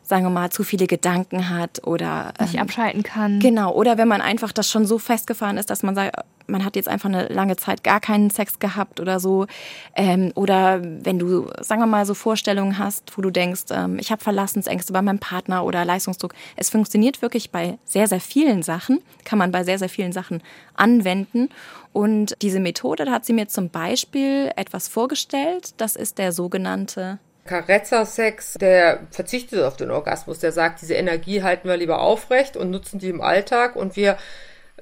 sagen 0.07 0.23
wir 0.23 0.29
mal, 0.29 0.49
zu 0.49 0.63
viele 0.63 0.87
Gedanken 0.87 1.49
hat 1.49 1.85
oder 1.85 2.33
nicht 2.39 2.55
ähm, 2.55 2.61
abschalten 2.61 3.03
kann. 3.03 3.39
Genau, 3.39 3.73
oder 3.73 3.97
wenn 3.97 4.07
man 4.07 4.21
einfach 4.21 4.53
das 4.53 4.71
schon 4.71 4.85
so 4.85 4.99
festgefahren 4.99 5.57
ist, 5.57 5.69
dass 5.69 5.83
man 5.83 5.95
sagt, 5.95 6.15
man 6.47 6.63
hat 6.63 6.77
jetzt 6.77 6.87
einfach 6.87 7.09
eine 7.09 7.27
lange 7.27 7.57
Zeit 7.57 7.83
gar 7.83 7.99
keinen 7.99 8.29
Sex 8.29 8.59
gehabt 8.59 9.01
oder 9.01 9.19
so. 9.19 9.47
Ähm, 9.95 10.31
oder 10.35 10.81
wenn 10.81 11.19
du, 11.19 11.49
sagen 11.59 11.81
wir 11.81 11.87
mal, 11.87 12.05
so 12.05 12.13
Vorstellungen 12.13 12.77
hast, 12.77 13.17
wo 13.17 13.21
du 13.21 13.31
denkst, 13.31 13.65
ähm, 13.71 13.99
ich 13.99 14.11
habe 14.11 14.23
Verlassensängste 14.23 14.93
bei 14.93 15.01
meinem 15.01 15.19
Partner 15.19 15.65
oder 15.65 15.83
Leistungsdruck. 15.83 16.33
Es 16.55 16.69
funktioniert 16.69 17.21
wirklich 17.21 17.51
bei 17.51 17.77
sehr, 17.83 18.07
sehr 18.07 18.21
vielen 18.21 18.63
Sachen, 18.63 18.99
kann 19.25 19.37
man 19.37 19.51
bei 19.51 19.65
sehr, 19.65 19.77
sehr 19.77 19.89
vielen 19.89 20.13
Sachen 20.13 20.41
anwenden. 20.73 21.49
Und 21.91 22.37
diese 22.41 22.61
Methode, 22.61 23.05
da 23.05 23.11
hat 23.11 23.25
sie 23.25 23.33
mir 23.33 23.47
zum 23.47 23.69
Beispiel 23.69 24.51
etwas 24.55 24.87
vorgestellt. 24.87 25.73
Das 25.77 25.95
ist 25.95 26.17
der 26.17 26.31
sogenannte 26.31 27.19
Carezza-Sex, 27.47 28.53
der 28.55 28.99
verzichtet 29.09 29.63
auf 29.63 29.77
den 29.77 29.89
Orgasmus. 29.89 30.39
Der 30.39 30.51
sagt, 30.51 30.81
diese 30.81 30.93
Energie 30.93 31.41
halten 31.41 31.67
wir 31.67 31.77
lieber 31.77 32.01
aufrecht 32.01 32.55
und 32.55 32.69
nutzen 32.69 32.99
die 32.99 33.09
im 33.09 33.21
Alltag 33.21 33.75
und 33.75 33.95
wir 33.95 34.17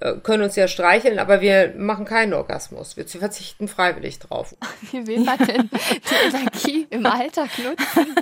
äh, 0.01 0.15
können 0.15 0.43
uns 0.43 0.57
ja 0.57 0.67
streicheln, 0.67 1.19
aber 1.19 1.39
wir 1.39 1.73
machen 1.77 2.03
keinen 2.03 2.33
Orgasmus. 2.33 2.97
Wir 2.97 3.07
verzichten 3.07 3.69
freiwillig 3.69 4.19
drauf. 4.19 4.55
Wie 4.91 5.07
will 5.07 5.19
man 5.21 5.37
denn 5.37 5.69
die 5.71 6.35
Energie 6.35 6.87
im 6.89 7.05
Alltag 7.05 7.49
nutzen? 7.59 8.15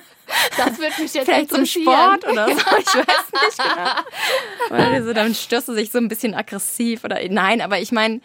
Das 0.58 0.80
wird 0.80 0.98
mich 1.00 1.14
jetzt 1.14 1.26
Vielleicht 1.26 1.50
zum 1.50 1.66
Sport 1.66 2.26
oder 2.26 2.48
so, 2.48 2.54
ich 2.54 2.96
weiß 2.96 3.06
nicht 3.46 3.58
genau. 3.58 4.88
Oder 4.88 5.04
so, 5.04 5.14
dann 5.14 5.34
störst 5.34 5.68
du 5.68 5.74
sich 5.74 5.92
so 5.92 5.98
ein 5.98 6.08
bisschen 6.08 6.34
aggressiv 6.34 7.04
oder 7.04 7.18
nein, 7.30 7.62
aber 7.62 7.80
ich 7.80 7.92
meine, 7.92 8.22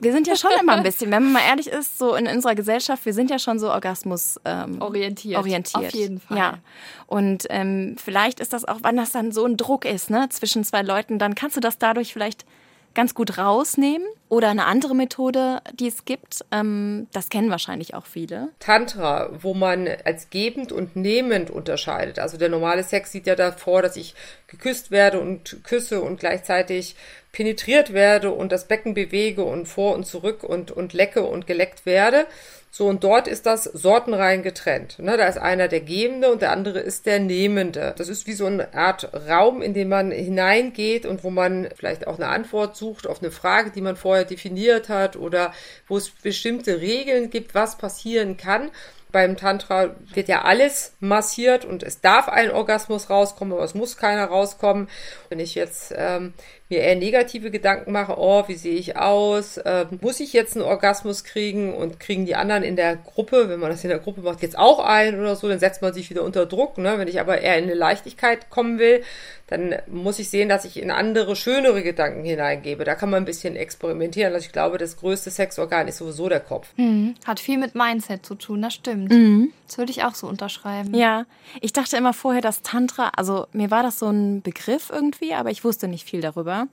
wir 0.00 0.12
sind 0.12 0.26
ja 0.26 0.36
schon 0.36 0.50
immer 0.60 0.74
ein 0.74 0.82
bisschen, 0.84 1.10
wenn 1.10 1.24
man 1.24 1.32
mal 1.32 1.42
ehrlich 1.48 1.68
ist, 1.68 1.98
so 1.98 2.14
in 2.14 2.26
unserer 2.26 2.54
Gesellschaft, 2.54 3.04
wir 3.04 3.12
sind 3.12 3.30
ja 3.30 3.38
schon 3.38 3.58
so 3.58 3.70
Orgasmus 3.70 4.40
ähm, 4.44 4.80
orientiert. 4.80 5.38
orientiert. 5.38 5.84
Auf 5.84 5.94
jeden 5.94 6.20
Fall. 6.20 6.38
Ja. 6.38 6.58
Und 7.06 7.46
ähm, 7.50 7.96
vielleicht 8.02 8.40
ist 8.40 8.52
das 8.52 8.64
auch, 8.64 8.78
wenn 8.82 8.96
das 8.96 9.12
dann 9.12 9.32
so 9.32 9.44
ein 9.44 9.56
Druck 9.56 9.84
ist, 9.84 10.10
ne, 10.10 10.28
zwischen 10.30 10.64
zwei 10.64 10.82
Leuten, 10.82 11.18
dann 11.18 11.34
kannst 11.34 11.56
du 11.56 11.60
das 11.60 11.78
dadurch 11.78 12.12
vielleicht 12.12 12.44
ganz 12.94 13.14
gut 13.14 13.38
rausnehmen. 13.38 14.06
Oder 14.28 14.48
eine 14.48 14.66
andere 14.66 14.94
Methode, 14.94 15.60
die 15.74 15.88
es 15.88 16.04
gibt, 16.04 16.44
ähm, 16.52 17.08
das 17.12 17.30
kennen 17.30 17.50
wahrscheinlich 17.50 17.94
auch 17.94 18.06
viele. 18.06 18.50
Tantra, 18.60 19.30
wo 19.42 19.54
man 19.54 19.88
als 20.04 20.30
gebend 20.30 20.70
und 20.70 20.94
nehmend 20.94 21.50
unterscheidet. 21.50 22.20
Also 22.20 22.36
der 22.36 22.48
normale 22.48 22.84
Sex 22.84 23.10
sieht 23.10 23.26
ja 23.26 23.34
davor, 23.34 23.82
dass 23.82 23.96
ich 23.96 24.14
geküsst 24.46 24.92
werde 24.92 25.18
und 25.18 25.64
küsse 25.64 26.00
und 26.00 26.20
gleichzeitig 26.20 26.94
penetriert 27.32 27.92
werde 27.92 28.30
und 28.30 28.52
das 28.52 28.68
Becken 28.68 28.94
bewege 28.94 29.42
und 29.42 29.66
vor 29.66 29.94
und 29.94 30.04
zurück 30.04 30.44
und, 30.44 30.70
und 30.70 30.92
lecke 30.92 31.22
und 31.22 31.48
geleckt 31.48 31.86
werde. 31.86 32.26
So, 32.72 32.86
und 32.86 33.02
dort 33.02 33.26
ist 33.26 33.46
das 33.46 33.64
sortenrein 33.64 34.44
getrennt. 34.44 35.00
Ne, 35.00 35.16
da 35.16 35.26
ist 35.26 35.38
einer 35.38 35.66
der 35.66 35.80
Gebende 35.80 36.30
und 36.30 36.40
der 36.40 36.52
andere 36.52 36.78
ist 36.78 37.04
der 37.04 37.18
Nehmende. 37.18 37.94
Das 37.98 38.08
ist 38.08 38.28
wie 38.28 38.32
so 38.32 38.46
eine 38.46 38.72
Art 38.74 39.12
Raum, 39.28 39.60
in 39.60 39.74
den 39.74 39.88
man 39.88 40.12
hineingeht 40.12 41.04
und 41.04 41.24
wo 41.24 41.30
man 41.30 41.68
vielleicht 41.74 42.06
auch 42.06 42.16
eine 42.16 42.28
Antwort 42.28 42.76
sucht 42.76 43.08
auf 43.08 43.22
eine 43.22 43.32
Frage, 43.32 43.72
die 43.72 43.80
man 43.80 43.96
vorher 43.96 44.24
definiert 44.24 44.88
hat 44.88 45.16
oder 45.16 45.52
wo 45.88 45.96
es 45.96 46.10
bestimmte 46.10 46.80
Regeln 46.80 47.30
gibt, 47.30 47.56
was 47.56 47.76
passieren 47.76 48.36
kann. 48.36 48.70
Beim 49.12 49.36
Tantra 49.36 49.94
wird 50.14 50.28
ja 50.28 50.42
alles 50.42 50.94
massiert 51.00 51.64
und 51.64 51.82
es 51.82 52.00
darf 52.00 52.28
ein 52.28 52.50
Orgasmus 52.50 53.10
rauskommen, 53.10 53.54
aber 53.54 53.64
es 53.64 53.74
muss 53.74 53.96
keiner 53.96 54.26
rauskommen. 54.26 54.88
Wenn 55.28 55.40
ich 55.40 55.54
jetzt 55.54 55.92
ähm, 55.96 56.34
mir 56.70 56.80
eher 56.80 56.96
negative 56.96 57.50
Gedanken 57.50 57.90
mache, 57.92 58.14
oh, 58.16 58.44
wie 58.46 58.54
sehe 58.54 58.76
ich 58.76 58.96
aus? 58.96 59.58
Äh, 59.58 59.86
muss 60.00 60.20
ich 60.20 60.32
jetzt 60.32 60.56
einen 60.56 60.64
Orgasmus 60.64 61.24
kriegen 61.24 61.74
und 61.74 61.98
kriegen 61.98 62.26
die 62.26 62.36
anderen 62.36 62.62
in 62.62 62.76
der 62.76 62.96
Gruppe, 62.96 63.48
wenn 63.48 63.58
man 63.58 63.70
das 63.70 63.82
in 63.82 63.90
der 63.90 63.98
Gruppe 63.98 64.20
macht, 64.20 64.40
jetzt 64.42 64.56
auch 64.56 64.78
ein 64.78 65.18
oder 65.18 65.34
so, 65.34 65.48
dann 65.48 65.58
setzt 65.58 65.82
man 65.82 65.92
sich 65.92 66.10
wieder 66.10 66.22
unter 66.22 66.46
Druck. 66.46 66.78
Ne? 66.78 66.98
Wenn 66.98 67.08
ich 67.08 67.20
aber 67.20 67.40
eher 67.40 67.58
in 67.58 67.64
eine 67.64 67.74
Leichtigkeit 67.74 68.50
kommen 68.50 68.78
will, 68.78 69.02
dann 69.48 69.74
muss 69.88 70.20
ich 70.20 70.30
sehen, 70.30 70.48
dass 70.48 70.64
ich 70.64 70.80
in 70.80 70.92
andere, 70.92 71.34
schönere 71.34 71.82
Gedanken 71.82 72.24
hineingebe. 72.24 72.84
Da 72.84 72.94
kann 72.94 73.10
man 73.10 73.24
ein 73.24 73.26
bisschen 73.26 73.56
experimentieren. 73.56 74.32
Also 74.32 74.46
ich 74.46 74.52
glaube, 74.52 74.78
das 74.78 74.96
größte 74.96 75.30
Sexorgan 75.30 75.88
ist 75.88 75.98
sowieso 75.98 76.28
der 76.28 76.38
Kopf. 76.38 76.68
Mhm. 76.76 77.16
Hat 77.26 77.40
viel 77.40 77.58
mit 77.58 77.74
Mindset 77.74 78.24
zu 78.24 78.36
tun, 78.36 78.62
das 78.62 78.74
stimmt. 78.74 78.99
Mhm. 79.04 79.52
Das 79.66 79.78
würde 79.78 79.92
ich 79.92 80.04
auch 80.04 80.14
so 80.14 80.26
unterschreiben. 80.26 80.94
Ja, 80.94 81.26
ich 81.60 81.72
dachte 81.72 81.96
immer 81.96 82.12
vorher, 82.12 82.42
dass 82.42 82.62
Tantra, 82.62 83.10
also 83.16 83.46
mir 83.52 83.70
war 83.70 83.82
das 83.82 83.98
so 83.98 84.08
ein 84.08 84.42
Begriff 84.42 84.90
irgendwie, 84.90 85.34
aber 85.34 85.50
ich 85.50 85.64
wusste 85.64 85.88
nicht 85.88 86.08
viel 86.08 86.20
darüber. 86.20 86.66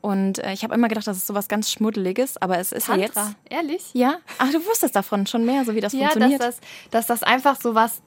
Und 0.00 0.38
äh, 0.38 0.52
ich 0.52 0.62
habe 0.62 0.74
immer 0.74 0.88
gedacht, 0.88 1.06
das 1.06 1.16
ist 1.16 1.26
sowas 1.26 1.48
ganz 1.48 1.70
Schmuddeliges, 1.70 2.36
aber 2.40 2.58
es 2.58 2.72
ist 2.72 2.86
Tantra, 2.86 3.00
ja 3.00 3.06
jetzt. 3.06 3.36
Ehrlich? 3.50 3.90
Ja. 3.94 4.18
Ach, 4.38 4.50
du 4.52 4.64
wusstest 4.64 4.94
davon 4.94 5.26
schon 5.26 5.44
mehr, 5.44 5.64
so 5.64 5.74
wie 5.74 5.80
das 5.80 5.92
ja, 5.92 6.08
funktioniert. 6.08 6.40
Dass 6.40 6.60
das, 6.60 6.68
dass 6.90 7.06
das 7.06 7.22
einfach 7.22 7.60
so 7.60 7.74
was 7.74 8.02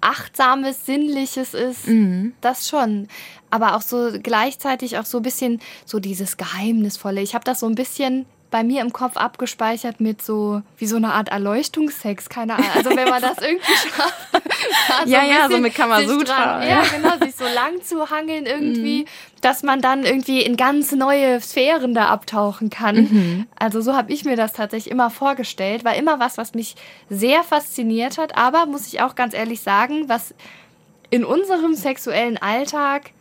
Achtsames, 0.00 0.86
Sinnliches 0.86 1.54
ist. 1.54 1.88
Mhm. 1.88 2.34
Das 2.40 2.68
schon. 2.68 3.08
Aber 3.50 3.76
auch 3.76 3.82
so 3.82 4.10
gleichzeitig 4.22 4.98
auch 4.98 5.04
so 5.04 5.18
ein 5.18 5.22
bisschen 5.22 5.60
so 5.84 5.98
dieses 5.98 6.36
Geheimnisvolle. 6.36 7.20
Ich 7.20 7.34
habe 7.34 7.44
das 7.44 7.60
so 7.60 7.66
ein 7.66 7.74
bisschen 7.74 8.26
bei 8.52 8.62
mir 8.62 8.82
im 8.82 8.92
Kopf 8.92 9.16
abgespeichert 9.16 10.00
mit 10.00 10.22
so, 10.22 10.62
wie 10.76 10.86
so 10.86 10.96
eine 10.96 11.14
Art 11.14 11.30
Erleuchtungsex, 11.30 12.28
keine 12.28 12.54
Ahnung. 12.54 12.70
Also 12.76 12.90
wenn 12.90 13.08
man 13.08 13.20
das 13.20 13.38
irgendwie 13.38 13.72
schafft. 13.72 15.06
ja, 15.06 15.22
so 15.22 15.30
ja, 15.30 15.48
so 15.50 15.58
mit 15.58 15.74
Kamasutra. 15.74 16.62
Ja. 16.62 16.68
ja, 16.68 16.82
genau, 16.82 17.18
sich 17.24 17.34
so 17.34 17.44
lang 17.44 17.82
zu 17.82 18.10
hangeln 18.10 18.46
irgendwie, 18.46 19.00
mhm. 19.00 19.06
dass 19.40 19.62
man 19.62 19.80
dann 19.80 20.04
irgendwie 20.04 20.42
in 20.42 20.56
ganz 20.56 20.92
neue 20.92 21.40
Sphären 21.40 21.94
da 21.94 22.10
abtauchen 22.10 22.68
kann. 22.68 22.96
Mhm. 22.96 23.46
Also 23.58 23.80
so 23.80 23.96
habe 23.96 24.12
ich 24.12 24.24
mir 24.24 24.36
das 24.36 24.52
tatsächlich 24.52 24.92
immer 24.92 25.10
vorgestellt. 25.10 25.84
War 25.84 25.96
immer 25.96 26.20
was, 26.20 26.36
was 26.36 26.54
mich 26.54 26.76
sehr 27.08 27.42
fasziniert 27.42 28.18
hat. 28.18 28.36
Aber 28.36 28.66
muss 28.66 28.86
ich 28.86 29.00
auch 29.00 29.14
ganz 29.14 29.34
ehrlich 29.34 29.62
sagen, 29.62 30.08
was 30.10 30.34
in 31.08 31.24
unserem 31.24 31.74
sexuellen 31.74 32.36
Alltag 32.36 33.12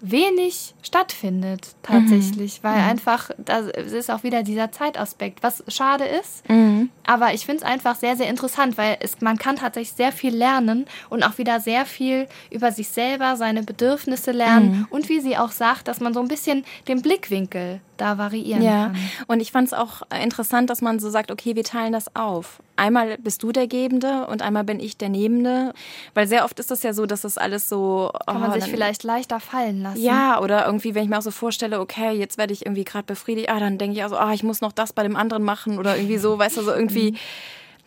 wenig 0.00 0.74
stattfindet 0.82 1.74
tatsächlich, 1.82 2.58
mhm. 2.58 2.68
weil 2.68 2.78
mhm. 2.78 2.88
einfach, 2.88 3.30
das 3.38 3.66
ist 3.66 4.10
auch 4.10 4.22
wieder 4.22 4.42
dieser 4.42 4.72
Zeitaspekt, 4.72 5.42
was 5.42 5.62
schade 5.68 6.04
ist. 6.04 6.48
Mhm. 6.48 6.90
Aber 7.04 7.34
ich 7.34 7.44
finde 7.44 7.62
es 7.62 7.70
einfach 7.70 7.96
sehr, 7.96 8.16
sehr 8.16 8.28
interessant, 8.28 8.78
weil 8.78 8.96
es, 9.00 9.20
man 9.20 9.36
kann 9.36 9.56
tatsächlich 9.56 9.96
sehr 9.96 10.12
viel 10.12 10.34
lernen 10.34 10.86
und 11.10 11.22
auch 11.22 11.38
wieder 11.38 11.60
sehr 11.60 11.84
viel 11.86 12.28
über 12.50 12.72
sich 12.72 12.88
selber, 12.88 13.36
seine 13.36 13.62
Bedürfnisse 13.62 14.32
lernen 14.32 14.70
mhm. 14.70 14.86
und 14.90 15.08
wie 15.08 15.20
sie 15.20 15.36
auch 15.36 15.52
sagt, 15.52 15.88
dass 15.88 16.00
man 16.00 16.14
so 16.14 16.20
ein 16.20 16.28
bisschen 16.28 16.64
den 16.88 17.02
Blickwinkel 17.02 17.80
da 18.00 18.18
variieren 18.18 18.62
ja. 18.62 18.86
kann. 18.86 18.96
Und 19.26 19.40
ich 19.40 19.52
fand 19.52 19.68
es 19.68 19.72
auch 19.72 20.02
interessant, 20.22 20.70
dass 20.70 20.80
man 20.80 20.98
so 20.98 21.10
sagt, 21.10 21.30
okay, 21.30 21.56
wir 21.56 21.64
teilen 21.64 21.92
das 21.92 22.14
auf. 22.16 22.60
Einmal 22.76 23.18
bist 23.18 23.42
du 23.42 23.52
der 23.52 23.66
Gebende 23.66 24.26
und 24.26 24.42
einmal 24.42 24.64
bin 24.64 24.80
ich 24.80 24.96
der 24.96 25.10
Nehmende. 25.10 25.72
Weil 26.14 26.26
sehr 26.26 26.44
oft 26.44 26.58
ist 26.58 26.70
es 26.70 26.82
ja 26.82 26.92
so, 26.92 27.06
dass 27.06 27.22
das 27.22 27.36
alles 27.36 27.68
so. 27.68 28.10
Kann 28.26 28.36
oh, 28.36 28.40
man 28.40 28.60
sich 28.60 28.70
vielleicht 28.70 29.04
leichter 29.04 29.38
fallen 29.40 29.82
lassen. 29.82 30.00
Ja, 30.00 30.40
oder 30.40 30.66
irgendwie, 30.66 30.94
wenn 30.94 31.04
ich 31.04 31.10
mir 31.10 31.18
auch 31.18 31.22
so 31.22 31.30
vorstelle, 31.30 31.80
okay, 31.80 32.12
jetzt 32.12 32.38
werde 32.38 32.52
ich 32.52 32.64
irgendwie 32.64 32.84
gerade 32.84 33.04
befriedigt, 33.04 33.50
ah, 33.50 33.60
dann 33.60 33.78
denke 33.78 33.96
ich 33.96 34.04
auch 34.04 34.08
so, 34.08 34.16
ah, 34.16 34.32
ich 34.32 34.42
muss 34.42 34.60
noch 34.60 34.72
das 34.72 34.92
bei 34.92 35.02
dem 35.02 35.16
anderen 35.16 35.42
machen 35.42 35.78
oder 35.78 35.96
irgendwie 35.96 36.18
so, 36.18 36.38
weißt 36.38 36.56
du, 36.56 36.62
so 36.62 36.72
irgendwie. 36.72 37.14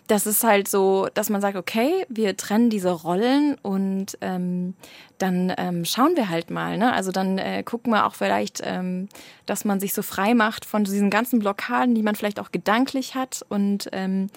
Das 0.07 0.27
ist 0.27 0.43
halt 0.43 0.67
so, 0.67 1.07
dass 1.13 1.29
man 1.29 1.41
sagt, 1.41 1.55
okay, 1.55 2.05
wir 2.09 2.35
trennen 2.35 2.69
diese 2.69 2.91
Rollen 2.91 3.55
und 3.61 4.17
ähm, 4.21 4.75
dann 5.17 5.53
ähm, 5.57 5.85
schauen 5.85 6.15
wir 6.15 6.29
halt 6.29 6.49
mal. 6.49 6.77
Ne? 6.77 6.91
Also 6.91 7.11
dann 7.11 7.37
äh, 7.37 7.63
gucken 7.63 7.93
wir 7.93 8.05
auch 8.05 8.15
vielleicht, 8.15 8.61
ähm, 8.63 9.07
dass 9.45 9.63
man 9.63 9.79
sich 9.79 9.93
so 9.93 10.01
frei 10.01 10.33
macht 10.33 10.65
von 10.65 10.83
diesen 10.83 11.09
ganzen 11.09 11.39
Blockaden, 11.39 11.95
die 11.95 12.03
man 12.03 12.15
vielleicht 12.15 12.39
auch 12.39 12.51
gedanklich 12.51 13.15
hat 13.15 13.45
und 13.47 13.89
ähm, 13.93 14.29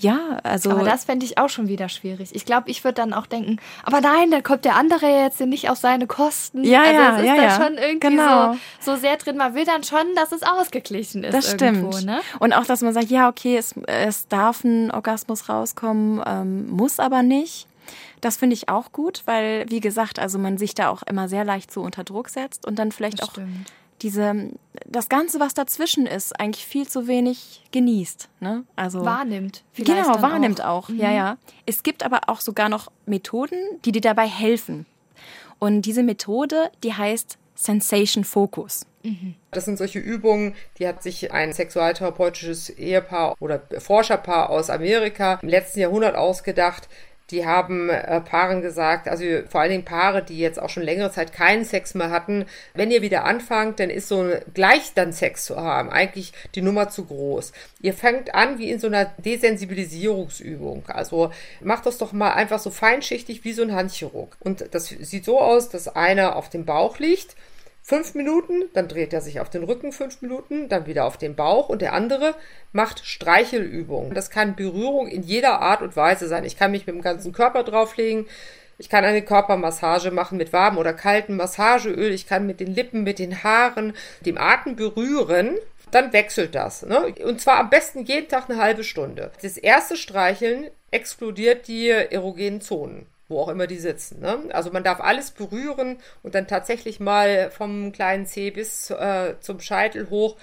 ja, 0.00 0.38
also. 0.42 0.70
Aber 0.70 0.84
das 0.84 1.04
fände 1.04 1.26
ich 1.26 1.38
auch 1.38 1.48
schon 1.48 1.68
wieder 1.68 1.88
schwierig. 1.88 2.30
Ich 2.32 2.44
glaube, 2.44 2.70
ich 2.70 2.84
würde 2.84 2.94
dann 2.94 3.12
auch 3.12 3.26
denken, 3.26 3.58
aber 3.82 4.00
nein, 4.00 4.30
dann 4.30 4.42
kommt 4.42 4.64
der 4.64 4.76
andere 4.76 5.06
jetzt 5.06 5.40
nicht 5.40 5.70
auf 5.70 5.78
seine 5.78 6.06
Kosten. 6.06 6.64
Ja, 6.64 6.82
also 6.82 6.92
ja, 6.92 7.12
es 7.12 7.20
ist 7.20 7.26
ja, 7.26 7.36
da 7.36 7.42
ja. 7.42 7.56
schon 7.56 7.78
irgendwie 7.78 8.08
genau. 8.08 8.52
so, 8.80 8.92
so 8.92 9.00
sehr 9.00 9.16
drin. 9.16 9.36
Man 9.36 9.54
will 9.54 9.64
dann 9.64 9.82
schon, 9.82 10.14
dass 10.14 10.32
es 10.32 10.42
ausgeglichen 10.42 11.24
ist. 11.24 11.34
Das 11.34 11.52
irgendwo, 11.52 11.92
stimmt. 11.92 12.06
Ne? 12.06 12.20
Und 12.38 12.52
auch, 12.52 12.64
dass 12.64 12.82
man 12.82 12.94
sagt, 12.94 13.10
ja, 13.10 13.28
okay, 13.28 13.56
es, 13.56 13.74
es 13.86 14.28
darf 14.28 14.64
ein 14.64 14.90
Orgasmus 14.90 15.48
rauskommen, 15.48 16.22
ähm, 16.26 16.70
muss 16.70 17.00
aber 17.00 17.22
nicht. 17.22 17.66
Das 18.20 18.36
finde 18.36 18.54
ich 18.54 18.68
auch 18.68 18.92
gut, 18.92 19.22
weil, 19.26 19.64
wie 19.68 19.80
gesagt, 19.80 20.18
also 20.18 20.38
man 20.38 20.58
sich 20.58 20.74
da 20.74 20.88
auch 20.90 21.02
immer 21.04 21.28
sehr 21.28 21.44
leicht 21.44 21.72
so 21.72 21.82
unter 21.82 22.04
Druck 22.04 22.28
setzt 22.28 22.66
und 22.66 22.78
dann 22.78 22.92
vielleicht 22.92 23.20
das 23.20 23.28
auch 23.28 23.32
stimmt 23.32 23.72
diese, 24.02 24.50
das 24.86 25.08
Ganze, 25.08 25.40
was 25.40 25.54
dazwischen 25.54 26.06
ist, 26.06 26.38
eigentlich 26.38 26.64
viel 26.64 26.88
zu 26.88 27.06
wenig 27.06 27.62
genießt. 27.72 28.28
Ne? 28.40 28.64
Also, 28.76 29.04
wahrnimmt. 29.04 29.64
Genau, 29.74 30.22
wahrnimmt 30.22 30.62
auch. 30.62 30.84
auch. 30.84 30.88
Mhm. 30.88 30.98
Ja, 30.98 31.10
ja. 31.12 31.38
Es 31.66 31.82
gibt 31.82 32.04
aber 32.04 32.22
auch 32.28 32.40
sogar 32.40 32.68
noch 32.68 32.90
Methoden, 33.06 33.58
die 33.84 33.92
dir 33.92 34.00
dabei 34.00 34.26
helfen. 34.26 34.86
Und 35.58 35.82
diese 35.82 36.02
Methode, 36.02 36.70
die 36.82 36.94
heißt 36.94 37.38
Sensation 37.54 38.22
Focus. 38.22 38.86
Mhm. 39.02 39.34
Das 39.50 39.64
sind 39.64 39.78
solche 39.78 39.98
Übungen, 39.98 40.54
die 40.78 40.86
hat 40.86 41.02
sich 41.02 41.32
ein 41.32 41.52
sexualtherapeutisches 41.52 42.70
Ehepaar 42.70 43.34
oder 43.40 43.62
Forscherpaar 43.78 44.50
aus 44.50 44.70
Amerika 44.70 45.38
im 45.42 45.48
letzten 45.48 45.80
Jahrhundert 45.80 46.14
ausgedacht, 46.14 46.88
die 47.30 47.44
haben 47.44 47.90
äh, 47.90 48.20
Paaren 48.20 48.62
gesagt, 48.62 49.08
also 49.08 49.24
vor 49.48 49.60
allen 49.60 49.70
Dingen 49.70 49.84
Paare, 49.84 50.22
die 50.22 50.38
jetzt 50.38 50.60
auch 50.60 50.70
schon 50.70 50.82
längere 50.82 51.10
Zeit 51.10 51.32
keinen 51.32 51.64
Sex 51.64 51.94
mehr 51.94 52.10
hatten, 52.10 52.46
wenn 52.74 52.90
ihr 52.90 53.02
wieder 53.02 53.24
anfangt, 53.24 53.80
dann 53.80 53.90
ist 53.90 54.08
so 54.08 54.22
ein, 54.22 54.40
gleich 54.54 54.94
dann 54.94 55.12
Sex 55.12 55.44
zu 55.44 55.56
haben 55.56 55.90
eigentlich 55.90 56.32
die 56.54 56.62
Nummer 56.62 56.88
zu 56.88 57.04
groß. 57.04 57.52
Ihr 57.80 57.92
fangt 57.92 58.34
an 58.34 58.58
wie 58.58 58.70
in 58.70 58.78
so 58.78 58.86
einer 58.86 59.06
Desensibilisierungsübung. 59.18 60.84
Also 60.88 61.30
macht 61.60 61.86
das 61.86 61.98
doch 61.98 62.12
mal 62.12 62.32
einfach 62.32 62.58
so 62.58 62.70
feinschichtig 62.70 63.44
wie 63.44 63.52
so 63.52 63.62
ein 63.62 63.74
Handchirurg. 63.74 64.36
Und 64.40 64.64
das 64.72 64.86
sieht 64.86 65.24
so 65.24 65.40
aus, 65.40 65.68
dass 65.68 65.88
einer 65.88 66.36
auf 66.36 66.48
dem 66.48 66.64
Bauch 66.64 66.98
liegt 66.98 67.36
fünf 67.88 68.14
Minuten, 68.14 68.64
dann 68.74 68.86
dreht 68.86 69.14
er 69.14 69.22
sich 69.22 69.40
auf 69.40 69.48
den 69.48 69.64
Rücken 69.64 69.92
fünf 69.92 70.20
Minuten, 70.20 70.68
dann 70.68 70.84
wieder 70.84 71.06
auf 71.06 71.16
den 71.16 71.34
Bauch 71.34 71.70
und 71.70 71.80
der 71.80 71.94
andere 71.94 72.34
macht 72.70 73.06
Streichelübungen. 73.06 74.12
Das 74.12 74.28
kann 74.28 74.54
Berührung 74.54 75.08
in 75.08 75.22
jeder 75.22 75.62
Art 75.62 75.80
und 75.80 75.96
Weise 75.96 76.28
sein. 76.28 76.44
Ich 76.44 76.58
kann 76.58 76.70
mich 76.70 76.86
mit 76.86 76.94
dem 76.94 77.00
ganzen 77.00 77.32
Körper 77.32 77.64
drauflegen. 77.64 78.26
Ich 78.76 78.90
kann 78.90 79.06
eine 79.06 79.22
Körpermassage 79.22 80.10
machen 80.10 80.36
mit 80.36 80.52
warmem 80.52 80.78
oder 80.78 80.92
kaltem 80.92 81.36
Massageöl. 81.36 82.12
Ich 82.12 82.26
kann 82.26 82.46
mit 82.46 82.60
den 82.60 82.74
Lippen, 82.74 83.04
mit 83.04 83.18
den 83.18 83.42
Haaren, 83.42 83.94
dem 84.20 84.36
Atem 84.36 84.76
berühren. 84.76 85.56
Dann 85.90 86.12
wechselt 86.12 86.54
das. 86.54 86.82
Ne? 86.82 87.14
Und 87.24 87.40
zwar 87.40 87.56
am 87.56 87.70
besten 87.70 88.04
jeden 88.04 88.28
Tag 88.28 88.50
eine 88.50 88.60
halbe 88.60 88.84
Stunde. 88.84 89.30
Das 89.40 89.56
erste 89.56 89.96
Streicheln 89.96 90.66
explodiert 90.90 91.66
die 91.68 91.88
erogenen 91.88 92.60
Zonen 92.60 93.06
wo 93.28 93.40
auch 93.40 93.48
immer 93.48 93.66
die 93.66 93.78
sitzen. 93.78 94.20
Ne? 94.20 94.44
Also 94.52 94.70
man 94.70 94.84
darf 94.84 95.00
alles 95.00 95.30
berühren 95.30 95.98
und 96.22 96.34
dann 96.34 96.46
tatsächlich 96.46 97.00
mal 97.00 97.50
vom 97.50 97.92
kleinen 97.92 98.26
Zeh 98.26 98.50
bis 98.50 98.90
äh, 98.90 99.34
zum 99.40 99.60
Scheitel 99.60 100.10
hoch. 100.10 100.36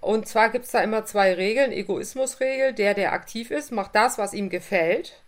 Und 0.00 0.28
zwar 0.28 0.50
gibt 0.50 0.66
es 0.66 0.70
da 0.70 0.80
immer 0.80 1.04
zwei 1.04 1.34
Regeln. 1.34 1.72
Egoismusregel, 1.72 2.74
der, 2.74 2.94
der 2.94 3.12
aktiv 3.12 3.50
ist, 3.50 3.72
macht 3.72 3.94
das, 3.94 4.18
was 4.18 4.34
ihm 4.34 4.50
gefällt. 4.50 5.20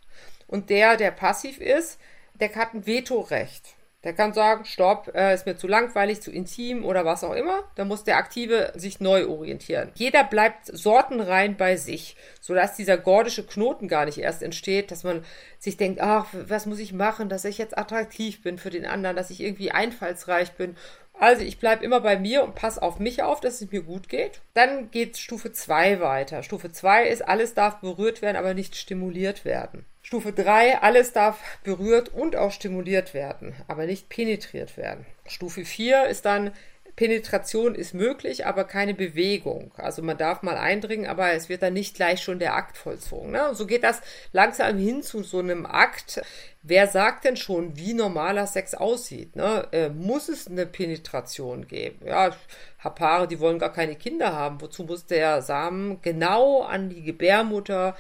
Und 0.47 0.71
der, 0.71 0.97
der 0.97 1.11
passiv 1.11 1.59
ist, 1.59 1.99
der 2.35 2.55
hat 2.55 2.75
ein 2.75 2.87
Vetorecht. 2.87 3.75
Der 4.05 4.13
kann 4.13 4.33
sagen, 4.33 4.65
stopp, 4.65 5.13
äh, 5.13 5.35
ist 5.35 5.45
mir 5.45 5.57
zu 5.57 5.67
langweilig, 5.67 6.21
zu 6.21 6.31
intim 6.31 6.85
oder 6.85 7.05
was 7.05 7.25
auch 7.25 7.35
immer. 7.35 7.65
Da 7.75 7.85
muss 7.85 8.05
der 8.05 8.17
Aktive 8.17 8.73
sich 8.77 9.01
neu 9.01 9.27
orientieren. 9.27 9.91
Jeder 9.97 10.23
bleibt 10.23 10.67
sortenrein 10.67 11.57
bei 11.57 11.77
sich, 11.77 12.17
sodass 12.41 12.77
dieser 12.77 12.97
gordische 12.97 13.45
Knoten 13.45 13.89
gar 13.89 14.05
nicht 14.05 14.19
erst 14.19 14.45
entsteht, 14.45 14.93
dass 14.93 15.03
man 15.03 15.25
sich 15.59 15.77
denkt, 15.77 16.01
ach, 16.01 16.27
was 16.33 16.67
muss 16.67 16.79
ich 16.79 16.93
machen, 16.93 17.29
dass 17.29 17.45
ich 17.45 17.59
jetzt 17.59 17.77
attraktiv 17.77 18.41
bin 18.43 18.59
für 18.59 18.71
den 18.71 18.87
anderen, 18.87 19.17
dass 19.17 19.31
ich 19.31 19.41
irgendwie 19.41 19.73
einfallsreich 19.73 20.53
bin. 20.53 20.77
Also 21.21 21.43
ich 21.43 21.59
bleibe 21.59 21.85
immer 21.85 22.01
bei 22.01 22.17
mir 22.17 22.45
und 22.45 22.55
passe 22.55 22.81
auf 22.81 23.01
mich 23.01 23.25
auf, 23.25 23.41
dass 23.41 23.61
es 23.61 23.73
mir 23.73 23.83
gut 23.83 24.09
geht. 24.09 24.41
Dann 24.55 24.93
geht 24.93 25.19
Stufe 25.19 25.51
2 25.51 25.99
weiter. 26.01 26.45
Stufe 26.45 26.71
2 26.71 27.09
ist, 27.09 27.27
alles 27.27 27.55
darf 27.55 27.81
berührt 27.81 28.23
werden, 28.23 28.37
aber 28.37 28.55
nicht 28.55 28.77
stimuliert 28.77 29.45
werden. 29.45 29.85
Stufe 30.09 30.33
3, 30.33 30.81
alles 30.81 31.13
darf 31.13 31.39
berührt 31.65 32.09
und 32.09 32.35
auch 32.35 32.51
stimuliert 32.51 33.13
werden, 33.13 33.55
aber 33.67 33.85
nicht 33.85 34.09
penetriert 34.09 34.79
werden. 34.79 35.05
Stufe 35.27 35.67
4 35.67 36.07
ist 36.07 36.25
dann, 36.25 36.53
Penetration 36.97 37.75
ist 37.75 37.93
möglich, 37.93 38.47
aber 38.47 38.65
keine 38.65 38.95
Bewegung. 38.95 39.71
Also 39.77 40.01
man 40.03 40.17
darf 40.17 40.41
mal 40.41 40.57
eindringen, 40.57 41.07
aber 41.07 41.33
es 41.33 41.51
wird 41.51 41.61
dann 41.61 41.75
nicht 41.75 41.95
gleich 41.95 42.23
schon 42.23 42.39
der 42.39 42.55
Akt 42.55 42.79
vollzogen. 42.79 43.33
Ne? 43.33 43.51
Und 43.51 43.57
so 43.57 43.67
geht 43.67 43.85
das 43.85 44.01
langsam 44.33 44.79
hin 44.79 45.03
zu 45.03 45.23
so 45.23 45.41
einem 45.41 45.67
Akt. 45.67 46.23
Wer 46.63 46.87
sagt 46.87 47.27
denn 47.27 47.37
schon, 47.37 47.77
wie 47.77 47.93
normaler 47.93 48.47
Sex 48.47 48.75
aussieht? 48.75 49.37
Ne? 49.37 49.69
Äh, 49.73 49.91
muss 49.91 50.31
es 50.31 50.47
eine 50.49 50.65
Penetration 50.65 51.69
geben? 51.69 52.07
Ja, 52.07 52.29
ich 52.29 52.35
habe 52.79 52.95
Paare, 52.95 53.29
die 53.29 53.41
wollen 53.41 53.59
gar 53.59 53.75
keine 53.75 53.95
Kinder 53.95 54.33
haben. 54.33 54.59
Wozu 54.63 54.85
muss 54.85 55.05
der 55.05 55.43
Samen 55.43 56.01
genau 56.01 56.63
an 56.63 56.89
die 56.89 57.03
Gebärmutter 57.03 57.95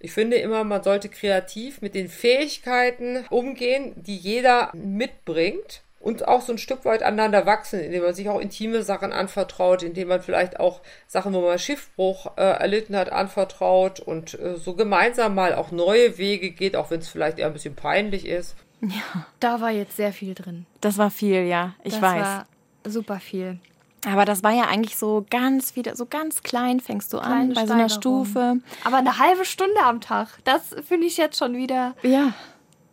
ich 0.00 0.12
finde 0.12 0.36
immer, 0.36 0.64
man 0.64 0.82
sollte 0.82 1.08
kreativ 1.08 1.80
mit 1.82 1.94
den 1.94 2.08
Fähigkeiten 2.08 3.24
umgehen, 3.30 3.94
die 3.96 4.16
jeder 4.16 4.70
mitbringt 4.74 5.82
und 6.00 6.28
auch 6.28 6.42
so 6.42 6.52
ein 6.52 6.58
Stück 6.58 6.84
weit 6.84 7.02
aneinander 7.02 7.46
wachsen, 7.46 7.80
indem 7.80 8.04
man 8.04 8.14
sich 8.14 8.28
auch 8.28 8.40
intime 8.40 8.82
Sachen 8.82 9.12
anvertraut, 9.12 9.82
indem 9.82 10.08
man 10.08 10.22
vielleicht 10.22 10.60
auch 10.60 10.80
Sachen, 11.06 11.34
wo 11.34 11.40
man 11.40 11.58
Schiffbruch 11.58 12.36
äh, 12.36 12.42
erlitten 12.42 12.96
hat, 12.96 13.10
anvertraut 13.10 13.98
und 13.98 14.38
äh, 14.38 14.56
so 14.56 14.74
gemeinsam 14.74 15.34
mal 15.34 15.54
auch 15.54 15.72
neue 15.72 16.16
Wege 16.18 16.50
geht, 16.50 16.76
auch 16.76 16.90
wenn 16.90 17.00
es 17.00 17.08
vielleicht 17.08 17.38
eher 17.38 17.48
ein 17.48 17.52
bisschen 17.52 17.74
peinlich 17.74 18.26
ist. 18.26 18.54
Ja, 18.80 19.26
da 19.40 19.60
war 19.60 19.70
jetzt 19.70 19.96
sehr 19.96 20.12
viel 20.12 20.34
drin. 20.34 20.66
Das 20.80 20.98
war 20.98 21.10
viel, 21.10 21.42
ja, 21.46 21.74
ich 21.82 21.94
das 21.94 22.02
weiß. 22.02 22.22
War 22.22 22.46
super 22.84 23.18
viel. 23.18 23.58
Aber 24.06 24.24
das 24.24 24.42
war 24.42 24.52
ja 24.52 24.64
eigentlich 24.64 24.96
so 24.96 25.26
ganz 25.28 25.74
wieder, 25.74 25.96
so 25.96 26.06
ganz 26.06 26.42
klein 26.42 26.80
fängst 26.80 27.12
du 27.12 27.18
an 27.18 27.52
bei 27.54 27.66
so 27.66 27.72
einer 27.72 27.88
Stufe. 27.88 28.60
Aber 28.84 28.96
eine 28.98 29.18
halbe 29.18 29.44
Stunde 29.44 29.80
am 29.82 30.00
Tag, 30.00 30.28
das 30.44 30.74
finde 30.86 31.06
ich 31.06 31.16
jetzt 31.16 31.38
schon 31.38 31.56
wieder 31.56 31.94
ja. 32.02 32.32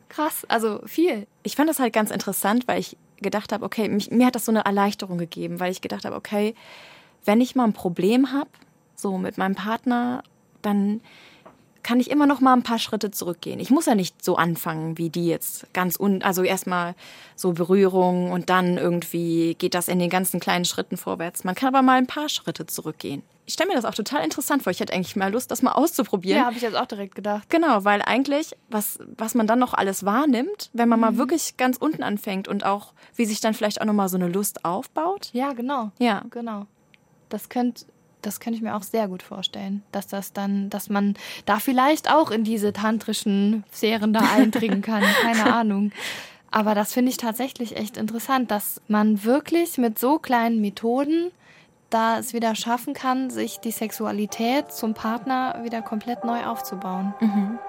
krass, 0.10 0.46
also 0.48 0.82
viel. 0.86 1.28
Ich 1.44 1.56
fand 1.56 1.70
das 1.70 1.80
halt 1.80 1.94
ganz 1.94 2.12
interessant, 2.12 2.68
weil 2.68 2.80
ich 2.80 2.98
gedacht 3.22 3.52
habe, 3.52 3.64
okay, 3.64 3.88
mich, 3.88 4.12
mir 4.12 4.28
hat 4.28 4.36
das 4.36 4.46
so 4.46 4.52
eine 4.52 4.66
Erleichterung 4.66 5.18
gegeben, 5.18 5.60
weil 5.60 5.72
ich 5.72 5.82
gedacht 5.82 6.06
habe, 6.06 6.16
okay, 6.16 6.56
wenn 7.24 7.40
ich 7.40 7.56
mal 7.56 7.66
ein 7.66 7.74
Problem 7.74 8.32
habe, 8.32 8.50
so 8.96 9.18
mit 9.18 9.38
meinem 9.38 9.56
Partner, 9.56 10.24
dann 10.62 11.02
kann 11.86 12.00
ich 12.00 12.10
immer 12.10 12.26
noch 12.26 12.42
mal 12.42 12.54
ein 12.54 12.64
paar 12.64 12.80
Schritte 12.80 13.12
zurückgehen. 13.12 13.60
Ich 13.60 13.70
muss 13.70 13.86
ja 13.86 13.94
nicht 13.94 14.26
so 14.26 14.38
anfangen 14.38 14.98
wie 14.98 15.12
die 15.12 15.28
jetzt 15.28 15.72
ganz 15.72 16.00
un 16.00 16.24
also 16.24 16.42
erstmal 16.42 16.96
so 17.36 17.54
Berührung 17.54 18.32
und 18.32 18.50
dann 18.50 18.80
irgendwie 18.80 19.54
geht 19.54 19.76
das 19.76 19.88
in 19.88 20.00
den 20.00 20.10
ganzen 20.10 20.40
kleinen 20.40 20.66
Schritten 20.66 20.98
vorwärts. 20.98 21.44
Man 21.44 21.54
kann 21.54 21.70
aber 21.70 21.84
mal 21.84 22.00
ein 22.00 22.08
paar 22.08 22.28
Schritte 22.28 22.66
zurückgehen. 22.66 23.22
Ich 23.46 23.54
stelle 23.54 23.70
mir 23.70 23.76
das 23.76 23.86
auch 23.86 23.94
total 23.94 24.24
interessant 24.24 24.64
vor. 24.64 24.72
Ich 24.72 24.80
hätte 24.80 24.94
eigentlich 24.94 25.16
mal 25.16 25.32
Lust, 25.32 25.52
das 25.52 25.62
mal 25.62 25.74
auszuprobieren. 25.74 26.40
Ja, 26.40 26.46
habe 26.46 26.56
ich 26.56 26.64
jetzt 26.64 26.76
auch 26.76 26.88
direkt 26.88 27.14
gedacht. 27.14 27.52
Genau, 27.52 27.84
weil 27.84 28.02
eigentlich, 28.02 28.56
was, 28.68 28.98
was 29.16 29.36
man 29.36 29.46
dann 29.46 29.60
noch 29.60 29.76
alles 29.76 30.04
wahrnimmt, 30.04 30.72
wenn 30.74 30.90
man 30.90 30.98
mhm. 30.98 31.06
mal 31.06 31.18
wirklich 31.18 31.56
ganz 31.56 31.78
unten 31.78 32.02
anfängt 32.02 32.48
und 32.48 32.66
auch, 32.66 32.94
wie 33.16 33.26
sich 33.26 33.42
dann 33.42 33.54
vielleicht 33.54 33.80
auch 33.80 33.86
nochmal 33.86 34.10
so 34.10 34.18
eine 34.18 34.28
Lust 34.28 34.66
aufbaut. 34.66 35.30
Ja, 35.34 35.54
genau. 35.54 35.92
Ja. 36.00 36.24
Genau. 36.32 36.66
Das 37.30 37.50
könnte 37.50 37.86
das 38.26 38.40
könnte 38.40 38.58
ich 38.58 38.64
mir 38.64 38.76
auch 38.76 38.84
sehr 38.84 39.08
gut 39.08 39.24
vorstellen, 39.24 39.84
dass 39.92 40.08
das 40.08 40.34
dann, 40.34 40.70
dass 40.70 40.90
man 40.90 41.16
da 41.46 41.60
vielleicht 41.60 42.12
auch 42.12 42.32
in 42.32 42.44
diese 42.44 42.74
tantrischen 42.74 43.64
Sphären 43.74 44.14
da 44.14 44.22
eindringen 44.22 44.82
kann. 44.82 45.04
Keine 45.22 45.54
Ahnung. 45.54 45.92
Aber 46.52 46.74
das 46.74 46.94
finde 46.94 47.12
ich 47.12 47.18
tatsächlich 47.18 47.76
echt 47.76 47.98
interessant, 47.98 48.50
dass 48.50 48.82
man 48.88 49.24
wirklich 49.24 49.78
mit 49.78 50.00
so 50.00 50.20
kleinen 50.20 50.62
Methoden 50.62 51.32
da 51.90 52.18
es 52.18 52.34
wieder 52.34 52.56
schaffen 52.56 52.94
kann, 52.94 53.30
sich 53.30 53.60
die 53.60 53.72
Sexualität 53.72 54.72
zum 54.72 54.94
Partner 54.94 55.62
wieder 55.64 55.82
komplett 55.82 56.26
neu 56.26 56.46
aufzubauen. 56.46 57.14
Mhm. 57.20 57.60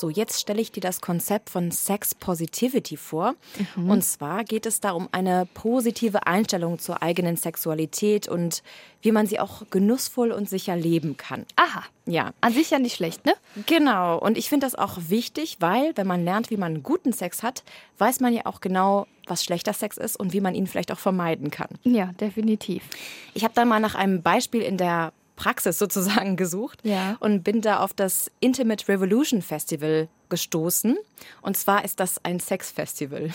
So, 0.00 0.08
jetzt 0.08 0.40
stelle 0.40 0.62
ich 0.62 0.72
dir 0.72 0.80
das 0.80 1.02
Konzept 1.02 1.50
von 1.50 1.70
Sex 1.70 2.14
Positivity 2.14 2.96
vor. 2.96 3.34
Mhm. 3.76 3.90
Und 3.90 4.02
zwar 4.02 4.44
geht 4.44 4.64
es 4.64 4.80
da 4.80 4.92
um 4.92 5.10
eine 5.12 5.46
positive 5.52 6.26
Einstellung 6.26 6.78
zur 6.78 7.02
eigenen 7.02 7.36
Sexualität 7.36 8.26
und 8.26 8.62
wie 9.02 9.12
man 9.12 9.26
sie 9.26 9.38
auch 9.38 9.64
genussvoll 9.70 10.32
und 10.32 10.48
sicher 10.48 10.74
leben 10.74 11.18
kann. 11.18 11.44
Aha. 11.56 11.84
Ja. 12.06 12.32
An 12.40 12.54
sich 12.54 12.70
ja 12.70 12.78
nicht 12.78 12.96
schlecht, 12.96 13.26
ne? 13.26 13.34
Genau. 13.66 14.18
Und 14.18 14.38
ich 14.38 14.48
finde 14.48 14.66
das 14.66 14.74
auch 14.74 14.96
wichtig, 15.08 15.58
weil, 15.60 15.92
wenn 15.96 16.06
man 16.06 16.24
lernt, 16.24 16.50
wie 16.50 16.56
man 16.56 16.82
guten 16.82 17.12
Sex 17.12 17.42
hat, 17.42 17.62
weiß 17.98 18.20
man 18.20 18.32
ja 18.32 18.46
auch 18.46 18.62
genau, 18.62 19.06
was 19.26 19.44
schlechter 19.44 19.74
Sex 19.74 19.98
ist 19.98 20.18
und 20.18 20.32
wie 20.32 20.40
man 20.40 20.54
ihn 20.54 20.66
vielleicht 20.66 20.92
auch 20.92 20.98
vermeiden 20.98 21.50
kann. 21.50 21.68
Ja, 21.84 22.06
definitiv. 22.18 22.82
Ich 23.34 23.44
habe 23.44 23.52
dann 23.54 23.68
mal 23.68 23.80
nach 23.80 23.94
einem 23.94 24.22
Beispiel 24.22 24.62
in 24.62 24.78
der 24.78 25.12
Praxis 25.40 25.78
sozusagen 25.78 26.36
gesucht 26.36 26.80
ja. 26.82 27.16
und 27.20 27.42
bin 27.42 27.62
da 27.62 27.80
auf 27.80 27.94
das 27.94 28.30
Intimate 28.40 28.86
Revolution 28.88 29.40
Festival 29.40 30.08
gestoßen. 30.28 30.98
Und 31.40 31.56
zwar 31.56 31.84
ist 31.84 31.98
das 31.98 32.22
ein 32.24 32.40
Sexfestival. 32.40 33.30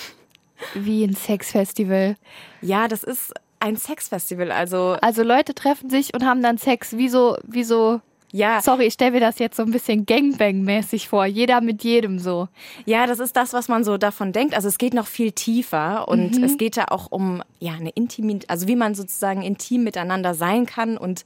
Wie 0.76 1.04
ein 1.04 1.16
Sexfestival? 1.16 2.16
Ja, 2.62 2.88
das 2.88 3.04
ist 3.04 3.34
ein 3.60 3.76
Sexfestival. 3.76 4.52
Also, 4.52 4.98
also 5.02 5.24
Leute 5.24 5.56
treffen 5.56 5.90
sich 5.90 6.14
und 6.14 6.24
haben 6.24 6.44
dann 6.44 6.60
Sex. 6.60 6.94
Wieso, 6.96 7.38
wieso 7.44 8.02
ja. 8.32 8.62
Sorry, 8.62 8.88
ich 8.88 8.94
stelle 8.94 9.12
mir 9.12 9.22
das 9.22 9.40
jetzt 9.40 9.56
so 9.56 9.64
ein 9.64 9.72
bisschen 9.72 10.06
Gangbang-mäßig 10.06 11.08
vor. 11.08 11.26
Jeder 11.26 11.62
mit 11.62 11.84
jedem 11.84 12.20
so. 12.20 12.50
Ja, 12.86 13.08
das 13.08 13.20
ist 13.20 13.36
das, 13.36 13.54
was 13.54 13.70
man 13.70 13.84
so 13.86 13.98
davon 13.98 14.34
denkt. 14.34 14.54
Also 14.54 14.68
es 14.68 14.78
geht 14.78 14.94
noch 14.94 15.08
viel 15.08 15.32
tiefer 15.32 16.08
und 16.08 16.38
mhm. 16.38 16.44
es 16.44 16.58
geht 16.58 16.76
ja 16.76 16.86
auch 16.90 17.12
um 17.12 17.42
ja 17.60 17.74
eine 17.74 17.92
Intimität, 17.92 18.50
also 18.50 18.68
wie 18.68 18.76
man 18.76 18.94
sozusagen 18.94 19.42
intim 19.42 19.86
miteinander 19.86 20.34
sein 20.34 20.66
kann 20.66 20.98
und 20.98 21.24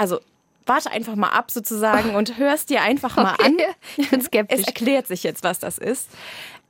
also 0.00 0.18
warte 0.64 0.90
einfach 0.90 1.14
mal 1.14 1.28
ab 1.28 1.50
sozusagen 1.50 2.14
und 2.14 2.38
hörst 2.38 2.70
dir 2.70 2.80
einfach 2.80 3.16
mal 3.16 3.34
okay. 3.34 3.44
an. 3.44 3.56
Ich 3.98 4.08
bin 4.08 4.22
skeptisch. 4.22 4.60
Es 4.60 4.66
erklärt 4.66 5.06
sich 5.06 5.22
jetzt, 5.22 5.44
was 5.44 5.58
das 5.58 5.76
ist. 5.76 6.08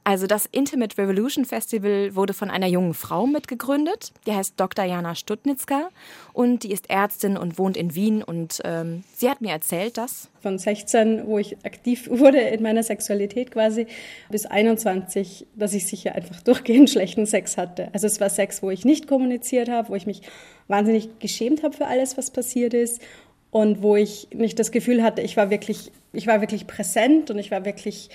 Also 0.02 0.26
das 0.26 0.46
Intimate 0.50 0.96
Revolution 0.96 1.44
Festival 1.44 2.14
wurde 2.16 2.32
von 2.32 2.50
einer 2.50 2.66
jungen 2.66 2.94
Frau 2.94 3.26
mitgegründet. 3.26 4.12
Die 4.26 4.32
heißt 4.32 4.54
Dr. 4.56 4.84
Jana 4.84 5.14
Stutnitzka 5.14 5.90
und 6.32 6.62
die 6.62 6.72
ist 6.72 6.88
Ärztin 6.88 7.36
und 7.36 7.58
wohnt 7.58 7.76
in 7.76 7.94
Wien. 7.94 8.22
Und 8.22 8.60
ähm, 8.64 9.04
sie 9.14 9.28
hat 9.28 9.40
mir 9.40 9.50
erzählt, 9.50 9.98
dass... 9.98 10.28
Von 10.40 10.58
16, 10.58 11.26
wo 11.26 11.38
ich 11.38 11.58
aktiv 11.64 12.08
wurde 12.10 12.40
in 12.40 12.62
meiner 12.62 12.82
Sexualität 12.82 13.50
quasi, 13.50 13.86
bis 14.30 14.46
21, 14.46 15.46
dass 15.54 15.74
ich 15.74 15.86
sicher 15.86 16.14
einfach 16.14 16.40
durchgehend 16.44 16.88
schlechten 16.88 17.26
Sex 17.26 17.58
hatte. 17.58 17.88
Also 17.92 18.06
es 18.06 18.20
war 18.20 18.30
Sex, 18.30 18.62
wo 18.62 18.70
ich 18.70 18.84
nicht 18.84 19.06
kommuniziert 19.06 19.68
habe, 19.68 19.90
wo 19.90 19.94
ich 19.94 20.06
mich 20.06 20.22
wahnsinnig 20.66 21.18
geschämt 21.18 21.62
habe 21.62 21.76
für 21.76 21.86
alles, 21.86 22.16
was 22.16 22.30
passiert 22.30 22.72
ist 22.72 23.02
und 23.50 23.82
wo 23.82 23.96
ich 23.96 24.28
nicht 24.32 24.58
das 24.58 24.70
Gefühl 24.70 25.02
hatte, 25.02 25.22
ich 25.22 25.36
war 25.36 25.50
wirklich, 25.50 25.90
ich 26.12 26.26
war 26.26 26.40
wirklich 26.40 26.66
präsent 26.66 27.30
und 27.30 27.38
ich 27.38 27.50
war 27.50 27.64
wirklich 27.64 28.10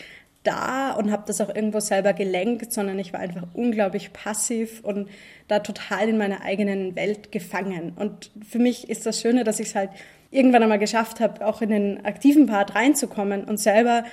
da 0.46 0.94
und 0.94 1.12
habe 1.12 1.24
das 1.28 1.42
auch 1.42 1.54
irgendwo 1.54 1.80
selber 1.80 2.14
gelenkt, 2.14 2.72
sondern 2.72 2.98
ich 3.00 3.12
war 3.14 3.20
einfach 3.20 3.48
unglaublich 3.54 4.14
passiv 4.14 4.82
und 4.84 5.10
da 5.48 5.60
total 5.60 6.10
in 6.10 6.18
meiner 6.18 6.42
eigenen 6.42 6.96
Welt 6.96 7.32
gefangen. 7.32 7.94
Und 7.96 8.32
für 8.48 8.60
mich 8.60 8.90
ist 8.90 9.06
das 9.06 9.20
Schöne, 9.20 9.44
dass 9.44 9.60
ich 9.60 9.68
es 9.68 9.76
halt 9.76 9.90
irgendwann 10.32 10.64
einmal 10.64 10.80
geschafft 10.80 11.20
habe, 11.20 11.46
auch 11.46 11.62
in 11.62 11.70
den 11.70 12.06
aktiven 12.06 12.46
Part 12.46 12.76
reinzukommen 12.76 13.44
und 13.44 13.60
selber 13.60 14.04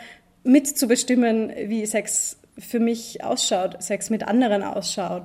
mitzubestimmen, 0.45 1.53
wie 1.67 1.87
Sex 1.87 2.39
für 2.59 2.81
mich 2.81 3.25
ausschaut, 3.25 3.83
Sex 3.83 4.11
mit 4.11 4.27
anderen 4.27 4.63
ausschaut 4.63 5.25